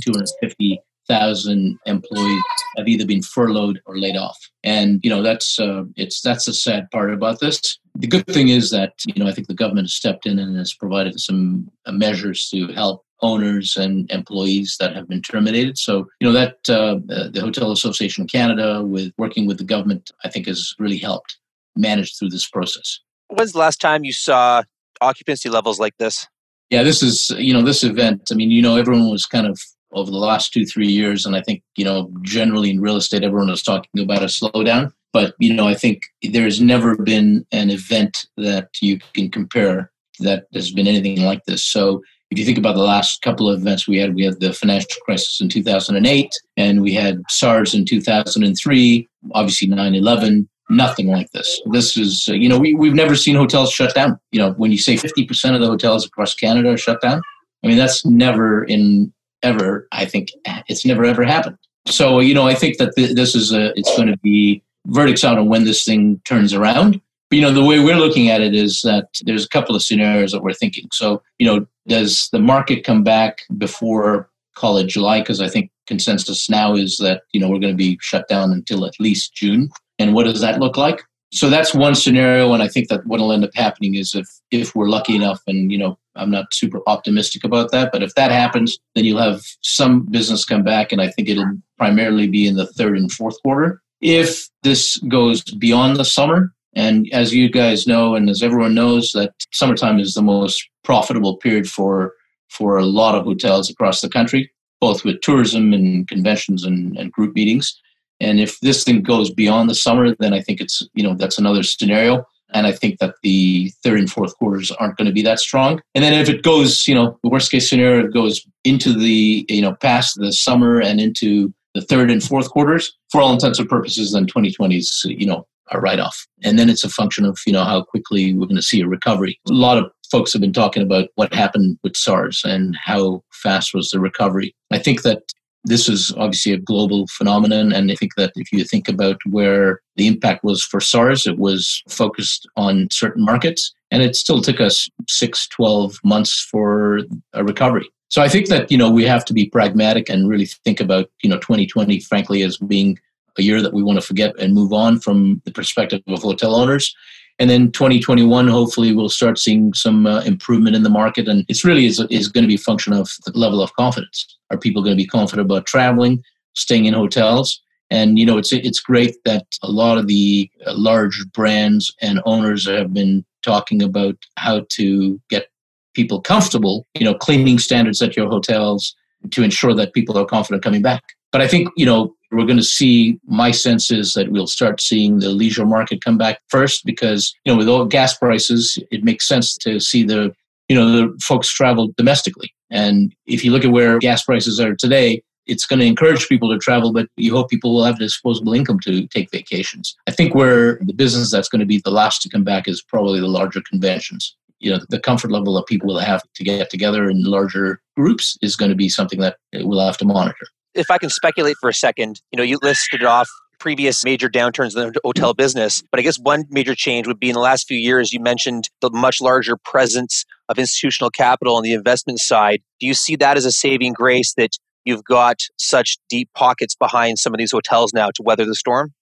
250,000 1.10 1.78
employees 1.86 2.42
have 2.76 2.88
either 2.88 3.06
been 3.06 3.22
furloughed 3.22 3.80
or 3.86 3.98
laid 3.98 4.16
off. 4.16 4.38
And, 4.62 5.00
you 5.02 5.10
know, 5.10 5.22
that's, 5.22 5.58
uh, 5.58 5.84
it's, 5.96 6.20
that's 6.20 6.44
the 6.44 6.54
sad 6.54 6.90
part 6.90 7.12
about 7.12 7.40
this. 7.40 7.78
The 7.96 8.06
good 8.06 8.26
thing 8.26 8.48
is 8.48 8.70
that, 8.70 8.92
you 9.06 9.22
know, 9.22 9.28
I 9.28 9.32
think 9.32 9.48
the 9.48 9.54
government 9.54 9.86
has 9.86 9.94
stepped 9.94 10.26
in 10.26 10.38
and 10.38 10.56
has 10.56 10.72
provided 10.72 11.18
some 11.18 11.70
uh, 11.86 11.92
measures 11.92 12.48
to 12.50 12.68
help 12.68 13.04
owners 13.22 13.76
and 13.76 14.10
employees 14.10 14.76
that 14.80 14.94
have 14.94 15.08
been 15.08 15.20
terminated. 15.20 15.76
So, 15.76 16.06
you 16.20 16.28
know, 16.28 16.32
that 16.32 16.58
uh, 16.68 17.00
uh, 17.12 17.28
the 17.30 17.40
Hotel 17.40 17.72
Association 17.72 18.22
of 18.24 18.30
Canada, 18.30 18.82
with 18.82 19.12
working 19.18 19.46
with 19.46 19.58
the 19.58 19.64
government, 19.64 20.10
I 20.24 20.28
think 20.28 20.46
has 20.46 20.74
really 20.78 20.96
helped 20.96 21.38
manage 21.76 22.16
through 22.16 22.30
this 22.30 22.48
process. 22.48 23.00
When's 23.28 23.52
the 23.52 23.58
last 23.58 23.80
time 23.80 24.04
you 24.04 24.12
saw 24.12 24.62
occupancy 25.00 25.48
levels 25.48 25.78
like 25.78 25.96
this? 25.98 26.26
Yeah, 26.70 26.84
this 26.84 27.02
is, 27.02 27.30
you 27.36 27.52
know, 27.52 27.62
this 27.62 27.82
event. 27.82 28.28
I 28.30 28.34
mean, 28.34 28.50
you 28.50 28.62
know, 28.62 28.76
everyone 28.76 29.10
was 29.10 29.26
kind 29.26 29.46
of 29.46 29.60
over 29.92 30.10
the 30.10 30.16
last 30.16 30.52
two, 30.52 30.64
three 30.64 30.88
years, 30.88 31.26
and 31.26 31.36
I 31.36 31.42
think, 31.42 31.62
you 31.76 31.84
know, 31.84 32.10
generally 32.22 32.70
in 32.70 32.80
real 32.80 32.96
estate, 32.96 33.22
everyone 33.22 33.50
was 33.50 33.62
talking 33.62 34.02
about 34.02 34.22
a 34.22 34.26
slowdown. 34.26 34.92
But, 35.12 35.34
you 35.40 35.52
know, 35.52 35.66
I 35.66 35.74
think 35.74 36.02
there's 36.22 36.60
never 36.60 36.96
been 36.96 37.44
an 37.50 37.70
event 37.70 38.26
that 38.36 38.68
you 38.80 39.00
can 39.14 39.30
compare 39.30 39.90
that 40.20 40.44
has 40.54 40.70
been 40.70 40.86
anything 40.86 41.22
like 41.22 41.44
this. 41.46 41.64
So, 41.64 42.02
if 42.30 42.38
you 42.38 42.44
think 42.44 42.58
about 42.58 42.76
the 42.76 42.82
last 42.82 43.22
couple 43.22 43.50
of 43.50 43.60
events 43.60 43.88
we 43.88 43.98
had, 43.98 44.14
we 44.14 44.22
had 44.24 44.38
the 44.38 44.52
financial 44.52 45.00
crisis 45.04 45.40
in 45.40 45.48
2008, 45.48 46.30
and 46.56 46.80
we 46.80 46.94
had 46.94 47.22
SARS 47.28 47.74
in 47.74 47.84
2003, 47.84 49.08
obviously 49.34 49.66
9 49.66 49.94
11, 49.96 50.48
nothing 50.70 51.08
like 51.08 51.28
this. 51.32 51.60
This 51.72 51.96
is, 51.96 52.26
uh, 52.28 52.34
you 52.34 52.48
know, 52.48 52.58
we, 52.58 52.74
we've 52.74 52.94
never 52.94 53.16
seen 53.16 53.34
hotels 53.34 53.72
shut 53.72 53.94
down. 53.94 54.18
You 54.30 54.40
know, 54.40 54.52
when 54.52 54.70
you 54.70 54.78
say 54.78 54.94
50% 54.94 55.54
of 55.54 55.60
the 55.60 55.66
hotels 55.66 56.06
across 56.06 56.34
Canada 56.34 56.70
are 56.70 56.78
shut 56.78 57.00
down, 57.00 57.20
I 57.64 57.66
mean, 57.66 57.76
that's 57.76 58.06
never 58.06 58.64
in 58.64 59.12
ever, 59.42 59.88
I 59.92 60.04
think 60.04 60.30
it's 60.68 60.84
never 60.84 61.04
ever 61.04 61.24
happened. 61.24 61.58
So, 61.86 62.20
you 62.20 62.34
know, 62.34 62.46
I 62.46 62.54
think 62.54 62.78
that 62.78 62.94
th- 62.94 63.14
this 63.14 63.34
is 63.34 63.52
a, 63.52 63.72
it's 63.78 63.94
going 63.96 64.08
to 64.08 64.18
be 64.18 64.62
verdicts 64.86 65.24
out 65.24 65.38
on 65.38 65.48
when 65.48 65.64
this 65.64 65.84
thing 65.84 66.20
turns 66.24 66.52
around. 66.52 67.00
But, 67.30 67.36
you 67.36 67.42
know, 67.42 67.52
the 67.52 67.64
way 67.64 67.78
we're 67.80 67.96
looking 67.96 68.28
at 68.28 68.40
it 68.40 68.54
is 68.54 68.80
that 68.82 69.06
there's 69.24 69.44
a 69.44 69.48
couple 69.48 69.74
of 69.74 69.82
scenarios 69.82 70.32
that 70.32 70.42
we're 70.42 70.52
thinking. 70.52 70.88
So, 70.92 71.22
you 71.38 71.46
know, 71.46 71.66
does 71.86 72.28
the 72.32 72.38
market 72.40 72.84
come 72.84 73.02
back 73.02 73.42
before 73.56 74.28
call 74.56 74.76
it 74.78 74.88
July? 74.88 75.20
Because 75.20 75.40
I 75.40 75.48
think 75.48 75.70
consensus 75.86 76.50
now 76.50 76.74
is 76.74 76.98
that, 76.98 77.22
you 77.32 77.40
know, 77.40 77.48
we're 77.48 77.60
going 77.60 77.72
to 77.72 77.76
be 77.76 77.98
shut 78.00 78.28
down 78.28 78.52
until 78.52 78.84
at 78.84 78.98
least 79.00 79.34
June. 79.34 79.70
And 79.98 80.14
what 80.14 80.24
does 80.24 80.40
that 80.40 80.60
look 80.60 80.76
like? 80.76 81.02
So 81.32 81.48
that's 81.48 81.74
one 81.74 81.94
scenario, 81.94 82.52
and 82.52 82.62
I 82.62 82.68
think 82.68 82.88
that 82.88 83.06
what 83.06 83.20
will 83.20 83.32
end 83.32 83.44
up 83.44 83.54
happening 83.54 83.94
is 83.94 84.14
if 84.14 84.26
if 84.50 84.74
we're 84.74 84.88
lucky 84.88 85.14
enough, 85.14 85.40
and 85.46 85.70
you 85.70 85.78
know, 85.78 85.96
I'm 86.16 86.30
not 86.30 86.52
super 86.52 86.80
optimistic 86.88 87.44
about 87.44 87.70
that, 87.70 87.92
but 87.92 88.02
if 88.02 88.14
that 88.16 88.32
happens, 88.32 88.78
then 88.94 89.04
you'll 89.04 89.22
have 89.22 89.42
some 89.62 90.06
business 90.06 90.44
come 90.44 90.64
back, 90.64 90.90
and 90.90 91.00
I 91.00 91.08
think 91.08 91.28
it'll 91.28 91.52
primarily 91.78 92.26
be 92.26 92.48
in 92.48 92.56
the 92.56 92.66
third 92.66 92.98
and 92.98 93.12
fourth 93.12 93.40
quarter. 93.42 93.80
If 94.00 94.48
this 94.64 94.96
goes 95.08 95.44
beyond 95.44 95.96
the 95.96 96.04
summer, 96.04 96.52
and 96.74 97.08
as 97.12 97.32
you 97.32 97.48
guys 97.48 97.86
know, 97.86 98.16
and 98.16 98.28
as 98.28 98.42
everyone 98.42 98.74
knows, 98.74 99.12
that 99.12 99.32
summertime 99.52 100.00
is 100.00 100.14
the 100.14 100.22
most 100.22 100.68
profitable 100.82 101.36
period 101.36 101.68
for 101.68 102.14
for 102.48 102.76
a 102.76 102.86
lot 102.86 103.14
of 103.14 103.24
hotels 103.24 103.70
across 103.70 104.00
the 104.00 104.08
country, 104.08 104.50
both 104.80 105.04
with 105.04 105.20
tourism 105.20 105.72
and 105.72 106.08
conventions 106.08 106.64
and, 106.64 106.96
and 106.98 107.12
group 107.12 107.36
meetings. 107.36 107.80
And 108.20 108.40
if 108.40 108.60
this 108.60 108.84
thing 108.84 109.02
goes 109.02 109.30
beyond 109.30 109.70
the 109.70 109.74
summer, 109.74 110.14
then 110.18 110.34
I 110.34 110.40
think 110.40 110.60
it's, 110.60 110.82
you 110.94 111.02
know, 111.02 111.14
that's 111.14 111.38
another 111.38 111.62
scenario. 111.62 112.24
And 112.52 112.66
I 112.66 112.72
think 112.72 112.98
that 112.98 113.14
the 113.22 113.72
third 113.82 113.98
and 113.98 114.10
fourth 114.10 114.36
quarters 114.36 114.70
aren't 114.72 114.96
going 114.96 115.06
to 115.06 115.12
be 115.12 115.22
that 115.22 115.38
strong. 115.38 115.80
And 115.94 116.02
then 116.02 116.12
if 116.12 116.28
it 116.28 116.42
goes, 116.42 116.86
you 116.88 116.94
know, 116.94 117.18
the 117.22 117.30
worst 117.30 117.50
case 117.50 117.70
scenario, 117.70 118.04
it 118.04 118.12
goes 118.12 118.44
into 118.64 118.92
the, 118.92 119.46
you 119.48 119.62
know, 119.62 119.74
past 119.76 120.16
the 120.18 120.32
summer 120.32 120.80
and 120.80 121.00
into 121.00 121.54
the 121.74 121.82
third 121.82 122.10
and 122.10 122.22
fourth 122.22 122.50
quarters, 122.50 122.92
for 123.10 123.20
all 123.20 123.32
intents 123.32 123.60
and 123.60 123.68
purposes, 123.68 124.12
then 124.12 124.26
2020 124.26 124.76
is, 124.76 125.02
you 125.04 125.26
know, 125.26 125.46
a 125.70 125.80
write 125.80 126.00
off. 126.00 126.26
And 126.42 126.58
then 126.58 126.68
it's 126.68 126.82
a 126.82 126.88
function 126.88 127.24
of, 127.24 127.38
you 127.46 127.52
know, 127.52 127.64
how 127.64 127.82
quickly 127.82 128.34
we're 128.34 128.46
going 128.46 128.56
to 128.56 128.62
see 128.62 128.80
a 128.80 128.88
recovery. 128.88 129.38
A 129.48 129.52
lot 129.52 129.78
of 129.78 129.90
folks 130.10 130.32
have 130.32 130.42
been 130.42 130.52
talking 130.52 130.82
about 130.82 131.08
what 131.14 131.32
happened 131.32 131.78
with 131.84 131.96
SARS 131.96 132.42
and 132.44 132.76
how 132.76 133.22
fast 133.32 133.72
was 133.72 133.90
the 133.90 134.00
recovery. 134.00 134.54
I 134.72 134.78
think 134.78 135.02
that 135.02 135.22
this 135.64 135.88
is 135.88 136.12
obviously 136.16 136.52
a 136.52 136.58
global 136.58 137.06
phenomenon. 137.08 137.72
And 137.72 137.90
I 137.90 137.94
think 137.94 138.14
that 138.16 138.32
if 138.36 138.52
you 138.52 138.64
think 138.64 138.88
about 138.88 139.18
where 139.26 139.80
the 139.96 140.06
impact 140.06 140.44
was 140.44 140.64
for 140.64 140.80
SARS, 140.80 141.26
it 141.26 141.38
was 141.38 141.82
focused 141.88 142.48
on 142.56 142.88
certain 142.90 143.24
markets. 143.24 143.72
And 143.90 144.02
it 144.02 144.16
still 144.16 144.40
took 144.40 144.60
us 144.60 144.88
six, 145.08 145.48
12 145.48 145.98
months 146.04 146.40
for 146.50 147.00
a 147.34 147.44
recovery. 147.44 147.88
So 148.08 148.22
I 148.22 148.28
think 148.28 148.48
that, 148.48 148.70
you 148.70 148.78
know, 148.78 148.90
we 148.90 149.04
have 149.04 149.24
to 149.26 149.32
be 149.32 149.48
pragmatic 149.48 150.08
and 150.08 150.28
really 150.28 150.46
think 150.46 150.80
about, 150.80 151.10
you 151.22 151.30
know, 151.30 151.38
2020, 151.38 152.00
frankly, 152.00 152.42
as 152.42 152.56
being 152.56 152.98
a 153.38 153.42
year 153.42 153.62
that 153.62 153.72
we 153.72 153.82
want 153.82 154.00
to 154.00 154.06
forget 154.06 154.36
and 154.38 154.54
move 154.54 154.72
on 154.72 154.98
from 154.98 155.40
the 155.44 155.52
perspective 155.52 156.02
of 156.08 156.22
hotel 156.22 156.54
owners. 156.54 156.94
And 157.40 157.48
then 157.48 157.72
2021, 157.72 158.48
hopefully, 158.48 158.94
we'll 158.94 159.08
start 159.08 159.38
seeing 159.38 159.72
some 159.72 160.06
uh, 160.06 160.20
improvement 160.20 160.76
in 160.76 160.82
the 160.82 160.90
market. 160.90 161.26
And 161.26 161.46
it's 161.48 161.64
really 161.64 161.86
is, 161.86 161.98
is 162.10 162.28
going 162.28 162.44
to 162.44 162.48
be 162.48 162.56
a 162.56 162.58
function 162.58 162.92
of 162.92 163.16
the 163.24 163.32
level 163.34 163.62
of 163.62 163.72
confidence. 163.72 164.36
Are 164.50 164.58
people 164.58 164.82
going 164.82 164.94
to 164.94 165.02
be 165.02 165.08
confident 165.08 165.46
about 165.46 165.64
traveling, 165.64 166.22
staying 166.54 166.84
in 166.84 166.92
hotels? 166.92 167.62
And 167.90 168.18
you 168.18 168.26
know, 168.26 168.36
it's 168.36 168.52
it's 168.52 168.78
great 168.78 169.16
that 169.24 169.46
a 169.62 169.70
lot 169.70 169.96
of 169.96 170.06
the 170.06 170.48
large 170.66 171.24
brands 171.32 171.92
and 172.02 172.20
owners 172.26 172.68
have 172.68 172.92
been 172.92 173.24
talking 173.42 173.82
about 173.82 174.16
how 174.36 174.66
to 174.72 175.20
get 175.30 175.46
people 175.94 176.20
comfortable. 176.20 176.86
You 176.94 177.06
know, 177.06 177.14
cleaning 177.14 177.58
standards 177.58 178.02
at 178.02 178.16
your 178.16 178.28
hotels 178.28 178.94
to 179.30 179.42
ensure 179.42 179.74
that 179.74 179.92
people 179.92 180.18
are 180.18 180.24
confident 180.24 180.62
coming 180.62 180.82
back. 180.82 181.02
But 181.32 181.40
I 181.40 181.48
think 181.48 181.68
you 181.76 181.86
know 181.86 182.14
we're 182.30 182.46
going 182.46 182.56
to 182.56 182.62
see. 182.62 183.18
My 183.26 183.50
sense 183.50 183.90
is 183.90 184.14
that 184.14 184.30
we'll 184.30 184.46
start 184.46 184.80
seeing 184.80 185.20
the 185.20 185.30
leisure 185.30 185.66
market 185.66 186.04
come 186.04 186.18
back 186.18 186.40
first 186.48 186.84
because 186.84 187.34
you 187.44 187.52
know 187.52 187.58
with 187.58 187.68
all 187.68 187.84
gas 187.84 188.16
prices, 188.16 188.78
it 188.90 189.04
makes 189.04 189.26
sense 189.26 189.56
to 189.58 189.80
see 189.80 190.04
the 190.04 190.34
you 190.68 190.76
know 190.76 190.90
the 190.90 191.18
folks 191.22 191.52
travel 191.52 191.92
domestically. 191.96 192.52
And 192.70 193.14
if 193.26 193.44
you 193.44 193.50
look 193.50 193.64
at 193.64 193.72
where 193.72 193.98
gas 193.98 194.24
prices 194.24 194.60
are 194.60 194.74
today, 194.74 195.22
it's 195.46 195.66
going 195.66 195.80
to 195.80 195.86
encourage 195.86 196.28
people 196.28 196.50
to 196.50 196.58
travel, 196.58 196.92
but 196.92 197.08
you 197.16 197.34
hope 197.34 197.50
people 197.50 197.74
will 197.74 197.84
have 197.84 197.98
disposable 197.98 198.54
income 198.54 198.78
to 198.84 199.06
take 199.08 199.30
vacations. 199.30 199.96
I 200.06 200.12
think 200.12 200.34
where 200.34 200.78
the 200.80 200.92
business 200.92 201.32
that's 201.32 201.48
going 201.48 201.60
to 201.60 201.66
be 201.66 201.80
the 201.84 201.90
last 201.90 202.22
to 202.22 202.28
come 202.28 202.44
back 202.44 202.68
is 202.68 202.82
probably 202.82 203.20
the 203.20 203.28
larger 203.28 203.60
conventions. 203.68 204.36
You 204.60 204.72
know, 204.72 204.80
the 204.88 205.00
comfort 205.00 205.30
level 205.30 205.54
that 205.54 205.66
people 205.66 205.88
will 205.88 205.98
have 205.98 206.22
to 206.34 206.44
get 206.44 206.70
together 206.70 207.08
in 207.08 207.22
larger 207.24 207.80
groups 207.96 208.36
is 208.42 208.56
going 208.56 208.70
to 208.70 208.76
be 208.76 208.88
something 208.88 209.20
that 209.20 209.36
we'll 209.54 209.84
have 209.84 209.98
to 209.98 210.04
monitor. 210.04 210.46
If 210.74 210.90
I 210.90 210.98
can 210.98 211.10
speculate 211.10 211.56
for 211.60 211.68
a 211.68 211.74
second, 211.74 212.20
you 212.30 212.36
know, 212.36 212.42
you 212.42 212.58
listed 212.62 213.02
off 213.02 213.28
previous 213.58 214.04
major 214.04 214.28
downturns 214.28 214.76
in 214.76 214.92
the 214.92 215.00
hotel 215.04 215.34
business. 215.34 215.82
But 215.90 216.00
I 216.00 216.02
guess 216.02 216.18
one 216.18 216.44
major 216.50 216.74
change 216.74 217.06
would 217.06 217.20
be 217.20 217.28
in 217.28 217.34
the 217.34 217.40
last 217.40 217.68
few 217.68 217.78
years, 217.78 218.12
you 218.12 218.18
mentioned 218.18 218.70
the 218.80 218.90
much 218.90 219.20
larger 219.20 219.56
presence 219.56 220.24
of 220.48 220.58
institutional 220.58 221.10
capital 221.10 221.56
on 221.56 221.62
the 221.62 221.74
investment 221.74 222.18
side. 222.18 222.62
Do 222.80 222.86
you 222.86 222.94
see 222.94 223.16
that 223.16 223.36
as 223.36 223.44
a 223.44 223.52
saving 223.52 223.92
grace 223.92 224.34
that 224.36 224.56
you've 224.84 225.04
got 225.04 225.40
such 225.58 225.98
deep 226.08 226.30
pockets 226.34 226.74
behind 226.74 227.18
some 227.18 227.34
of 227.34 227.38
these 227.38 227.52
hotels 227.52 227.92
now 227.92 228.08
to 228.14 228.22
weather 228.22 228.46
the 228.46 228.54
storm? 228.54 228.92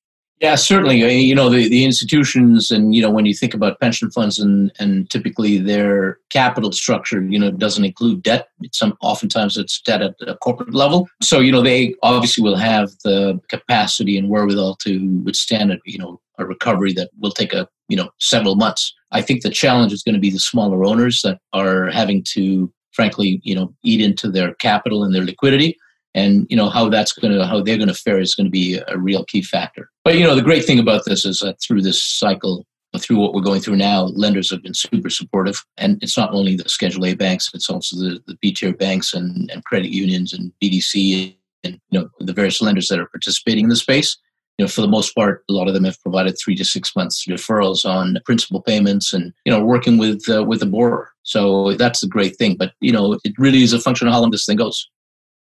Yeah, 0.41 0.55
certainly. 0.55 0.99
You 0.99 1.35
know, 1.35 1.49
the, 1.49 1.69
the 1.69 1.85
institutions 1.85 2.71
and, 2.71 2.95
you 2.95 3.03
know, 3.03 3.11
when 3.11 3.27
you 3.27 3.35
think 3.35 3.55
about 3.55 3.81
pension 3.81 4.09
funds 4.11 4.39
and, 4.39 4.71
and 4.79 5.11
typically 5.11 5.59
their 5.59 6.19
capital 6.31 6.71
structure, 6.71 7.23
you 7.23 7.39
know, 7.39 7.51
doesn't 7.51 7.85
include 7.85 8.23
debt. 8.23 8.49
It's 8.61 8.79
some, 8.79 8.97
oftentimes 9.01 9.57
it's 9.57 9.81
debt 9.81 10.01
at 10.01 10.15
a 10.21 10.37
corporate 10.37 10.75
level. 10.75 11.09
So, 11.21 11.41
you 11.41 11.51
know, 11.51 11.63
they 11.63 11.95
obviously 12.05 12.45
will 12.45 12.57
have 12.57 12.91
the 13.03 13.41
capacity 13.49 14.17
and 14.17 14.29
wherewithal 14.29 14.77
to 14.77 15.21
withstand, 15.25 15.73
a, 15.73 15.79
you 15.85 15.99
know, 15.99 16.21
a 16.39 16.47
recovery 16.47 16.93
that 16.93 17.11
will 17.19 17.33
take 17.33 17.53
a, 17.53 17.69
you 17.89 17.97
know, 17.97 18.11
several 18.19 18.55
months. 18.55 18.95
I 19.11 19.23
think 19.23 19.43
the 19.43 19.51
challenge 19.51 19.93
is 19.93 20.05
going 20.05 20.15
to 20.15 20.21
be 20.21 20.31
the 20.31 20.39
smaller 20.39 20.85
owners 20.85 21.23
that 21.23 21.41
are 21.53 21.87
having 21.87 22.23
to 22.35 22.73
frankly, 22.93 23.41
you 23.45 23.55
know, 23.55 23.73
eat 23.85 24.01
into 24.01 24.29
their 24.29 24.55
capital 24.55 25.05
and 25.05 25.15
their 25.15 25.25
liquidity. 25.25 25.77
And 26.15 26.47
you 26.49 26.57
know 26.57 26.69
how 26.69 26.89
that's 26.89 27.13
going 27.13 27.33
to 27.33 27.47
how 27.47 27.61
they're 27.61 27.77
going 27.77 27.89
to 27.89 27.95
fare 27.95 28.19
is 28.19 28.35
going 28.35 28.47
to 28.47 28.51
be 28.51 28.81
a 28.89 28.99
real 28.99 29.25
key 29.25 29.43
factor. 29.43 29.91
But 30.05 30.17
you 30.17 30.25
know 30.25 30.35
the 30.35 30.43
great 30.43 30.65
thing 30.65 30.79
about 30.79 31.05
this 31.05 31.25
is 31.25 31.41
that 31.41 31.61
through 31.61 31.83
this 31.83 32.03
cycle, 32.03 32.67
through 32.99 33.19
what 33.19 33.35
we're 33.35 33.43
going 33.43 33.61
through 33.61 33.77
now, 33.77 34.05
lenders 34.05 34.51
have 34.51 34.63
been 34.63 34.75
super 34.75 35.11
supportive, 35.11 35.63
and 35.77 36.03
it's 36.03 36.17
not 36.17 36.33
only 36.33 36.57
the 36.57 36.69
Schedule 36.69 37.07
A 37.07 37.15
banks, 37.15 37.51
it's 37.55 37.71
also 37.71 37.97
the, 37.97 38.21
the 38.27 38.37
B 38.41 38.53
tier 38.53 38.73
banks 38.73 39.13
and, 39.15 39.51
and 39.51 39.65
credit 39.65 39.91
unions 39.91 40.33
and 40.33 40.53
BDC 40.63 41.37
and 41.65 41.81
you 41.91 42.01
know 42.01 42.09
the 42.21 42.33
various 42.33 42.63
lenders 42.63 42.89
that 42.89 42.99
are 42.99 43.07
participating 43.07 43.65
in 43.65 43.71
the 43.71 43.77
space 43.77 44.17
you 44.59 44.65
know, 44.65 44.69
for 44.69 44.81
the 44.81 44.89
most 44.89 45.15
part, 45.15 45.45
a 45.49 45.53
lot 45.53 45.69
of 45.69 45.75
them 45.75 45.85
have 45.85 46.03
provided 46.03 46.37
three 46.37 46.57
to 46.57 46.65
six 46.65 46.95
months 46.97 47.25
deferrals 47.25 47.89
on 47.89 48.19
principal 48.25 48.61
payments, 48.61 49.13
and 49.13 49.33
you 49.45 49.53
know, 49.53 49.65
working 49.65 49.99
with 49.99 50.29
uh, 50.29 50.45
with 50.45 50.61
the 50.61 50.67
borrower. 50.67 51.13
So 51.23 51.75
that's 51.75 52.01
the 52.01 52.09
great 52.09 52.37
thing. 52.37 52.57
But 52.57 52.73
you 52.81 52.91
know, 52.91 53.19
it 53.25 53.35
really 53.39 53.63
is 53.63 53.73
a 53.73 53.79
function 53.79 54.09
of 54.09 54.15
how 54.15 54.21
long 54.21 54.33
this 54.33 54.47
thing 54.47 54.57
goes. 54.57 54.91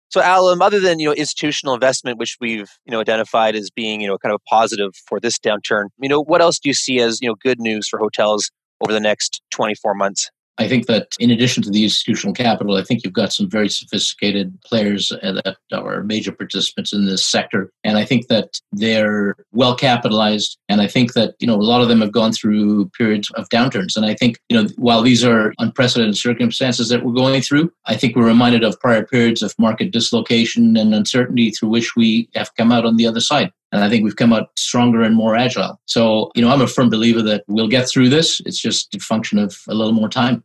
So, 0.10 0.22
Alam, 0.22 0.62
other 0.62 0.80
than 0.80 1.00
you 1.00 1.08
know 1.08 1.14
institutional 1.14 1.74
investment, 1.74 2.18
which 2.18 2.38
we've 2.40 2.70
you 2.86 2.92
know 2.92 3.00
identified 3.00 3.56
as 3.56 3.70
being 3.70 4.02
you 4.02 4.08
know 4.08 4.18
kind 4.18 4.34
of 4.34 4.42
a 4.46 4.50
positive 4.50 4.92
for 5.08 5.20
this 5.20 5.38
downturn, 5.38 5.86
you 6.00 6.10
know, 6.10 6.22
what 6.24 6.42
else 6.42 6.60
do 6.60 6.70
you 6.70 6.74
see 6.74 7.00
as 7.00 7.20
you 7.22 7.28
know 7.28 7.36
good 7.44 7.60
news 7.60 7.88
for 7.88 8.00
hotels 8.00 8.50
over 8.82 8.94
the 8.94 9.00
next 9.00 9.42
twenty 9.52 9.76
four 9.76 9.94
months? 9.94 10.30
I 10.58 10.68
think 10.68 10.88
that 10.88 11.10
in 11.20 11.32
addition 11.32 11.64
to 11.64 11.70
the 11.70 11.84
institutional 11.84 12.34
capital, 12.34 12.76
I 12.76 12.84
think 12.84 13.04
you've 13.04 13.14
got 13.14 13.34
some 13.34 13.50
very 13.50 13.70
sophisticated 13.70 14.60
players 14.66 15.12
uh, 15.12 15.42
that 15.44 15.58
are 15.72 16.04
major 16.04 16.32
participants 16.32 16.94
in 16.94 17.06
this 17.06 17.24
sector. 17.24 17.72
And 17.84 17.98
I 17.98 18.06
think 18.06 18.28
that 18.28 18.60
they're 18.72 19.36
well 19.52 19.76
capitalized. 19.76 20.58
And 20.70 20.82
I 20.82 20.88
think 20.88 21.14
that, 21.14 21.36
you 21.40 21.48
know, 21.48 21.56
a 21.56 21.62
lot 21.62 21.82
of 21.82 21.88
them 21.88 22.02
have 22.02 22.12
gone 22.12 22.32
through 22.32 22.90
periods 22.90 23.30
of 23.32 23.50
downturns. 23.50 23.96
And 23.96 24.06
I 24.06 24.16
think, 24.16 24.40
you 24.50 24.58
know, 24.58 24.68
while 24.78 25.02
these 25.02 25.24
are 25.24 25.54
unprecedented 25.60 26.18
circumstances 26.18 26.90
that 26.90 27.04
we're 27.04 27.14
going 27.14 27.42
through, 27.42 27.72
I 27.86 27.96
think 27.96 28.16
we're 28.16 28.26
reminded 28.26 28.64
of 28.64 28.80
prior 28.80 29.06
periods 29.06 29.42
of 29.44 29.54
market 29.60 29.92
dislocation 29.92 30.78
and 30.78 30.94
uncertainty 30.94 31.52
through 31.52 31.70
which 31.70 31.96
we 31.96 32.30
have 32.36 32.54
come 32.56 32.72
out 32.72 32.86
on 32.86 32.98
the 32.98 33.08
other 33.08 33.22
side. 33.22 33.52
And 33.72 33.84
I 33.84 33.90
think 33.90 34.04
we've 34.04 34.16
come 34.16 34.32
out 34.32 34.50
stronger 34.58 35.02
and 35.02 35.16
more 35.16 35.36
agile. 35.36 35.80
So, 35.86 36.32
you 36.36 36.42
know, 36.42 36.50
I'm 36.50 36.62
a 36.62 36.68
firm 36.68 36.90
believer 36.90 37.22
that 37.24 37.44
we'll 37.48 37.68
get 37.68 37.90
through 37.90 38.10
this. 38.10 38.42
It's 38.46 38.60
just 38.60 38.96
a 38.96 39.00
function 39.00 39.38
of 39.40 39.58
a 39.68 39.74
little 39.74 39.94
more 39.94 40.10
time. 40.10 40.44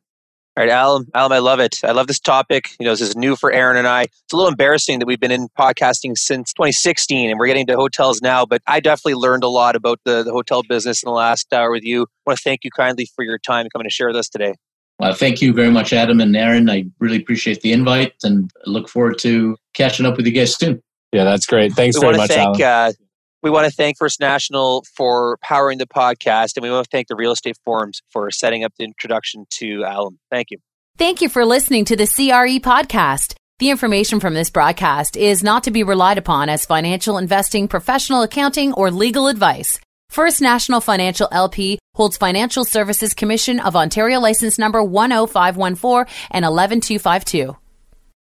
All 0.54 0.64
right, 0.66 0.70
Alam, 0.70 1.06
Alam, 1.14 1.32
I 1.32 1.38
love 1.38 1.60
it. 1.60 1.80
I 1.82 1.92
love 1.92 2.08
this 2.08 2.20
topic. 2.20 2.72
You 2.78 2.84
know, 2.84 2.92
this 2.92 3.00
is 3.00 3.16
new 3.16 3.36
for 3.36 3.50
Aaron 3.50 3.78
and 3.78 3.88
I. 3.88 4.02
It's 4.02 4.32
a 4.34 4.36
little 4.36 4.50
embarrassing 4.50 4.98
that 4.98 5.06
we've 5.06 5.18
been 5.18 5.30
in 5.30 5.48
podcasting 5.58 6.18
since 6.18 6.52
2016 6.52 7.30
and 7.30 7.38
we're 7.38 7.46
getting 7.46 7.66
to 7.68 7.74
hotels 7.74 8.20
now, 8.20 8.44
but 8.44 8.60
I 8.66 8.80
definitely 8.80 9.14
learned 9.14 9.44
a 9.44 9.48
lot 9.48 9.76
about 9.76 10.00
the, 10.04 10.22
the 10.22 10.30
hotel 10.30 10.62
business 10.62 11.02
in 11.02 11.06
the 11.06 11.14
last 11.14 11.50
hour 11.54 11.70
with 11.70 11.84
you. 11.84 12.02
I 12.02 12.06
want 12.26 12.38
to 12.38 12.42
thank 12.42 12.64
you 12.64 12.70
kindly 12.70 13.08
for 13.16 13.24
your 13.24 13.38
time 13.38 13.66
coming 13.72 13.84
to 13.84 13.90
share 13.90 14.08
with 14.08 14.16
us 14.16 14.28
today. 14.28 14.54
Well, 14.98 15.14
thank 15.14 15.40
you 15.40 15.54
very 15.54 15.70
much, 15.70 15.94
Adam 15.94 16.20
and 16.20 16.36
Aaron. 16.36 16.68
I 16.68 16.84
really 16.98 17.16
appreciate 17.16 17.62
the 17.62 17.72
invite 17.72 18.12
and 18.22 18.50
look 18.66 18.90
forward 18.90 19.18
to 19.20 19.56
catching 19.72 20.04
up 20.04 20.18
with 20.18 20.26
you 20.26 20.32
guys 20.32 20.54
soon. 20.54 20.82
Yeah, 21.12 21.24
that's 21.24 21.46
great. 21.46 21.72
Thanks 21.72 21.96
we 21.96 22.02
very 22.02 22.18
much, 22.18 22.28
thank, 22.28 22.58
Alam. 22.58 22.90
Uh, 22.90 22.92
we 23.42 23.50
want 23.50 23.66
to 23.66 23.72
thank 23.72 23.98
First 23.98 24.20
National 24.20 24.84
for 24.96 25.36
powering 25.42 25.78
the 25.78 25.86
podcast, 25.86 26.56
and 26.56 26.62
we 26.62 26.70
want 26.70 26.84
to 26.84 26.88
thank 26.90 27.08
the 27.08 27.16
Real 27.16 27.32
Estate 27.32 27.56
Forums 27.64 28.00
for 28.10 28.30
setting 28.30 28.64
up 28.64 28.72
the 28.78 28.84
introduction 28.84 29.46
to 29.58 29.82
Alam. 29.86 30.18
Thank 30.30 30.50
you. 30.50 30.58
Thank 30.96 31.20
you 31.20 31.28
for 31.28 31.44
listening 31.44 31.84
to 31.86 31.96
the 31.96 32.06
CRE 32.06 32.60
podcast. 32.60 33.34
The 33.58 33.70
information 33.70 34.20
from 34.20 34.34
this 34.34 34.50
broadcast 34.50 35.16
is 35.16 35.42
not 35.42 35.64
to 35.64 35.70
be 35.70 35.82
relied 35.82 36.18
upon 36.18 36.48
as 36.48 36.66
financial 36.66 37.18
investing, 37.18 37.68
professional 37.68 38.22
accounting, 38.22 38.72
or 38.72 38.90
legal 38.90 39.28
advice. 39.28 39.78
First 40.10 40.42
National 40.42 40.80
Financial 40.80 41.28
LP 41.32 41.78
holds 41.94 42.16
Financial 42.16 42.64
Services 42.64 43.14
Commission 43.14 43.60
of 43.60 43.76
Ontario 43.76 44.20
license 44.20 44.58
number 44.58 44.80
10514 44.80 46.12
and 46.30 46.44
11252. 46.44 47.56